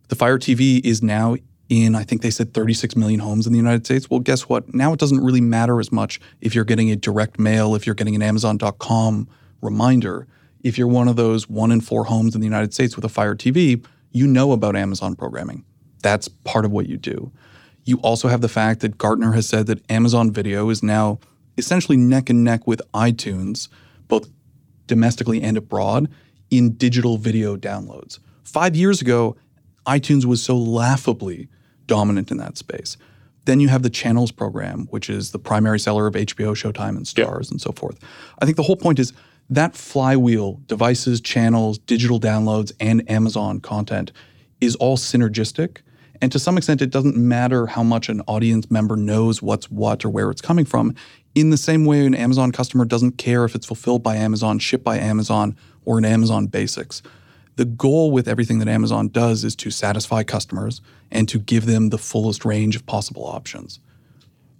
the 0.07 0.15
Fire 0.15 0.37
TV 0.37 0.79
is 0.85 1.03
now 1.03 1.35
in, 1.69 1.95
I 1.95 2.03
think 2.03 2.21
they 2.21 2.29
said 2.29 2.53
36 2.53 2.95
million 2.95 3.19
homes 3.19 3.45
in 3.45 3.51
the 3.51 3.57
United 3.57 3.85
States. 3.85 4.09
Well, 4.09 4.21
guess 4.21 4.47
what? 4.47 4.73
Now 4.73 4.93
it 4.93 4.99
doesn't 4.99 5.21
really 5.21 5.41
matter 5.41 5.81
as 5.81 5.91
much 5.91 6.21
if 6.39 6.55
you're 6.55 6.63
getting 6.63 6.91
a 6.91 6.95
direct 6.95 7.39
mail, 7.39 7.75
if 7.75 7.85
you're 7.85 7.95
getting 7.95 8.15
an 8.15 8.21
Amazon.com 8.21 9.27
reminder. 9.61 10.27
If 10.63 10.77
you're 10.77 10.87
one 10.87 11.07
of 11.07 11.15
those 11.15 11.49
one 11.49 11.71
in 11.71 11.81
four 11.81 12.05
homes 12.05 12.35
in 12.35 12.41
the 12.41 12.47
United 12.47 12.73
States 12.73 12.95
with 12.95 13.05
a 13.05 13.09
Fire 13.09 13.35
TV, 13.35 13.83
you 14.11 14.27
know 14.27 14.51
about 14.51 14.75
Amazon 14.75 15.15
programming. 15.15 15.63
That's 16.01 16.27
part 16.27 16.65
of 16.65 16.71
what 16.71 16.87
you 16.87 16.97
do. 16.97 17.31
You 17.85 17.97
also 17.97 18.27
have 18.27 18.41
the 18.41 18.49
fact 18.49 18.81
that 18.81 18.97
Gartner 18.97 19.31
has 19.33 19.47
said 19.47 19.67
that 19.67 19.89
Amazon 19.89 20.31
Video 20.31 20.69
is 20.69 20.83
now 20.83 21.19
essentially 21.57 21.97
neck 21.97 22.29
and 22.29 22.43
neck 22.43 22.67
with 22.67 22.81
iTunes, 22.93 23.67
both 24.07 24.29
domestically 24.87 25.41
and 25.41 25.57
abroad, 25.57 26.09
in 26.49 26.73
digital 26.73 27.17
video 27.17 27.57
downloads. 27.57 28.19
Five 28.43 28.75
years 28.75 29.01
ago, 29.01 29.35
iTunes 29.85 30.25
was 30.25 30.41
so 30.41 30.57
laughably 30.57 31.49
dominant 31.87 32.31
in 32.31 32.37
that 32.37 32.57
space. 32.57 32.97
Then 33.45 33.59
you 33.59 33.69
have 33.69 33.83
the 33.83 33.89
channels 33.89 34.31
program, 34.31 34.87
which 34.89 35.09
is 35.09 35.31
the 35.31 35.39
primary 35.39 35.79
seller 35.79 36.07
of 36.07 36.13
HBO, 36.13 36.51
Showtime, 36.51 36.97
and 36.97 37.05
Starz, 37.05 37.49
and 37.49 37.61
so 37.61 37.71
forth. 37.71 37.97
I 38.41 38.45
think 38.45 38.57
the 38.57 38.63
whole 38.63 38.75
point 38.75 38.99
is 38.99 39.13
that 39.49 39.75
flywheel, 39.75 40.61
devices, 40.67 41.21
channels, 41.21 41.77
digital 41.79 42.19
downloads, 42.19 42.71
and 42.79 43.09
Amazon 43.09 43.59
content 43.59 44.11
is 44.59 44.75
all 44.75 44.97
synergistic. 44.97 45.77
And 46.21 46.31
to 46.31 46.39
some 46.39 46.57
extent, 46.57 46.81
it 46.81 46.89
doesn't 46.89 47.15
matter 47.15 47.67
how 47.67 47.83
much 47.83 48.09
an 48.09 48.21
audience 48.21 48.69
member 48.71 48.95
knows 48.95 49.41
what's 49.41 49.69
what 49.69 50.03
or 50.03 50.09
where 50.09 50.31
it's 50.31 50.41
coming 50.41 50.65
from. 50.65 50.95
In 51.35 51.51
the 51.51 51.57
same 51.57 51.85
way, 51.85 52.05
an 52.05 52.15
Amazon 52.15 52.51
customer 52.51 52.85
doesn't 52.85 53.19
care 53.19 53.45
if 53.45 53.53
it's 53.53 53.67
fulfilled 53.67 54.01
by 54.01 54.15
Amazon, 54.15 54.57
shipped 54.59 54.83
by 54.83 54.97
Amazon, 54.97 55.55
or 55.85 55.97
in 55.99 56.05
Amazon 56.05 56.47
Basics. 56.47 57.01
The 57.55 57.65
goal 57.65 58.11
with 58.11 58.27
everything 58.27 58.59
that 58.59 58.67
Amazon 58.67 59.09
does 59.09 59.43
is 59.43 59.55
to 59.57 59.71
satisfy 59.71 60.23
customers 60.23 60.81
and 61.11 61.29
to 61.29 61.39
give 61.39 61.65
them 61.65 61.89
the 61.89 61.97
fullest 61.97 62.45
range 62.45 62.75
of 62.75 62.85
possible 62.85 63.25
options. 63.25 63.79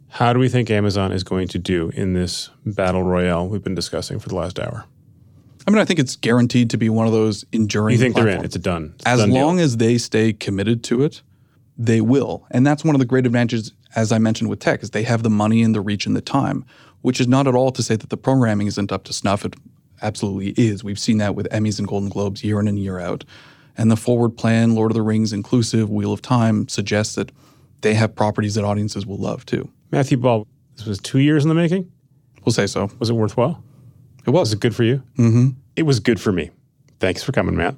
How 0.09 0.33
do 0.33 0.39
we 0.39 0.49
think 0.49 0.69
Amazon 0.69 1.11
is 1.11 1.23
going 1.23 1.47
to 1.49 1.59
do 1.59 1.89
in 1.89 2.13
this 2.13 2.49
battle 2.65 3.03
royale 3.03 3.47
we've 3.47 3.63
been 3.63 3.75
discussing 3.75 4.19
for 4.19 4.29
the 4.29 4.35
last 4.35 4.59
hour? 4.59 4.85
I 5.67 5.71
mean, 5.71 5.79
I 5.79 5.85
think 5.85 5.99
it's 5.99 6.15
guaranteed 6.15 6.69
to 6.69 6.77
be 6.77 6.89
one 6.89 7.07
of 7.07 7.13
those 7.13 7.45
enduring. 7.51 7.93
You 7.93 7.99
think 7.99 8.15
they're 8.15 8.27
in? 8.27 8.35
platforms. 8.35 8.45
It's 8.45 8.55
a 8.55 8.59
done. 8.59 8.93
It's 8.95 9.05
a 9.05 9.09
as 9.09 9.19
done 9.19 9.29
deal. 9.29 9.45
long 9.45 9.59
as 9.59 9.77
they 9.77 9.97
stay 9.97 10.31
committed 10.31 10.83
to 10.85 11.03
it, 11.03 11.21
they 11.77 11.99
will. 11.99 12.47
And 12.51 12.65
that's 12.65 12.85
one 12.85 12.95
of 12.95 12.99
the 12.99 13.05
great 13.05 13.25
advantages, 13.25 13.73
as 13.95 14.11
I 14.11 14.17
mentioned 14.17 14.49
with 14.49 14.59
tech, 14.59 14.81
is 14.81 14.91
they 14.91 15.03
have 15.03 15.23
the 15.23 15.29
money 15.29 15.61
and 15.61 15.75
the 15.75 15.81
reach 15.81 16.05
and 16.05 16.15
the 16.15 16.21
time, 16.21 16.65
which 17.01 17.19
is 17.19 17.27
not 17.27 17.47
at 17.47 17.53
all 17.53 17.71
to 17.71 17.83
say 17.83 17.97
that 17.97 18.09
the 18.09 18.17
programming 18.17 18.67
isn't 18.67 18.91
up 18.91 19.03
to 19.05 19.13
snuff. 19.13 19.43
It 19.43 19.55
absolutely 20.01 20.51
is. 20.51 20.83
We've 20.85 20.97
seen 20.97 21.17
that 21.17 21.35
with 21.35 21.47
Emmys 21.49 21.79
and 21.79 21.87
Golden 21.87 22.09
Globes 22.09 22.43
year 22.43 22.59
in 22.61 22.67
and 22.67 22.79
year 22.79 22.99
out. 22.99 23.25
And 23.77 23.91
the 23.91 23.97
forward 23.97 24.37
plan, 24.37 24.73
Lord 24.73 24.91
of 24.91 24.95
the 24.95 25.03
Rings 25.03 25.33
inclusive, 25.33 25.89
Wheel 25.89 26.13
of 26.13 26.21
Time, 26.21 26.67
suggests 26.69 27.15
that 27.15 27.31
they 27.81 27.93
have 27.93 28.15
properties 28.15 28.55
that 28.55 28.63
audiences 28.63 29.05
will 29.05 29.17
love 29.17 29.45
too. 29.45 29.69
Matthew 29.91 30.17
Ball, 30.17 30.47
this 30.75 30.85
was 30.85 30.99
two 30.99 31.19
years 31.19 31.43
in 31.45 31.49
the 31.49 31.55
making. 31.55 31.91
We'll 32.45 32.53
say 32.53 32.67
so. 32.67 32.89
Was 32.99 33.09
it 33.09 33.13
worthwhile? 33.13 33.63
It 34.25 34.29
Was 34.31 34.41
was. 34.49 34.53
it 34.53 34.59
good 34.59 34.75
for 34.75 34.83
you? 34.83 35.01
Mm-hmm. 35.17 35.49
It 35.75 35.83
was 35.83 35.99
good 35.99 36.19
for 36.19 36.31
me. 36.31 36.51
Thanks 36.99 37.23
for 37.23 37.31
coming, 37.31 37.55
Matt. 37.55 37.75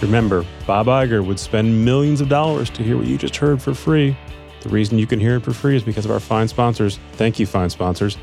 Remember, 0.00 0.46
Bob 0.66 0.86
Iger 0.86 1.24
would 1.26 1.38
spend 1.38 1.84
millions 1.84 2.20
of 2.20 2.28
dollars 2.28 2.70
to 2.70 2.82
hear 2.82 2.96
what 2.96 3.06
you 3.06 3.18
just 3.18 3.36
heard 3.36 3.60
for 3.60 3.74
free. 3.74 4.16
The 4.62 4.68
reason 4.70 4.98
you 4.98 5.06
can 5.06 5.20
hear 5.20 5.36
it 5.36 5.42
for 5.44 5.52
free 5.52 5.76
is 5.76 5.82
because 5.82 6.04
of 6.04 6.10
our 6.10 6.20
fine 6.20 6.48
sponsors. 6.48 6.98
Thank 7.12 7.38
you, 7.38 7.46
fine 7.46 7.70
sponsors. 7.70 8.16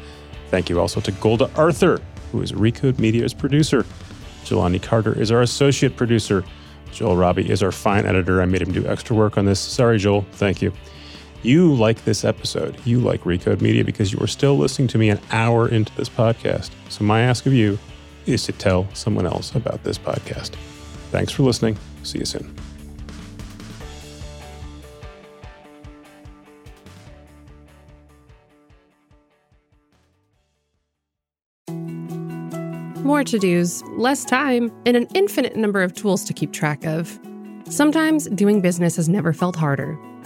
Thank 0.50 0.70
you 0.70 0.80
also 0.80 1.00
to 1.02 1.12
Golda 1.14 1.50
Arthur, 1.56 2.00
who 2.32 2.42
is 2.42 2.52
Recode 2.54 3.00
Media's 3.00 3.34
producer. 3.34 3.86
Jelani 4.44 4.82
Carter 4.82 5.20
is 5.20 5.32
our 5.32 5.42
associate 5.42 5.98
producer. 5.98 6.44
Joel 6.92 7.18
Robbie 7.18 7.50
is 7.50 7.62
our 7.62 7.72
fine 7.72 8.06
editor. 8.06 8.42
I 8.42 8.46
made 8.46 8.62
him 8.62 8.72
do 8.72 8.86
extra 8.88 9.16
work 9.16 9.38
on 9.38 9.46
this. 9.46 9.60
Sorry, 9.60 9.98
Joel. 10.00 10.26
Thank 10.34 10.62
you. 10.62 10.72
You 11.44 11.74
like 11.74 12.04
this 12.04 12.26
episode. 12.26 12.78
You 12.86 13.00
like 13.00 13.22
Recode 13.22 13.62
Media 13.62 13.84
because 13.84 14.12
you 14.12 14.20
are 14.20 14.28
still 14.28 14.58
listening 14.58 14.88
to 14.90 14.98
me 14.98 15.10
an 15.10 15.20
hour 15.32 15.68
into 15.70 15.96
this 15.96 16.10
podcast. 16.10 16.72
So, 16.90 17.04
my 17.04 17.22
ask 17.22 17.46
of 17.46 17.54
you 17.54 17.78
is 18.26 18.44
to 18.46 18.52
tell 18.52 18.88
someone 18.94 19.26
else 19.26 19.56
about 19.56 19.84
this 19.84 19.98
podcast. 19.98 20.56
Thanks 21.12 21.32
for 21.32 21.44
listening. 21.44 21.78
See 22.04 22.20
you 22.20 22.26
soon. 22.26 22.54
More 33.04 33.24
to 33.24 33.40
dos, 33.40 33.82
less 33.96 34.26
time, 34.26 34.70
and 34.86 34.98
an 34.98 35.08
infinite 35.16 35.56
number 35.56 35.82
of 35.82 35.94
tools 35.94 36.26
to 36.26 36.34
keep 36.34 36.52
track 36.52 36.84
of. 36.86 37.18
Sometimes 37.70 38.28
doing 38.30 38.60
business 38.60 38.98
has 38.98 39.08
never 39.08 39.32
felt 39.32 39.56
harder, 39.56 39.98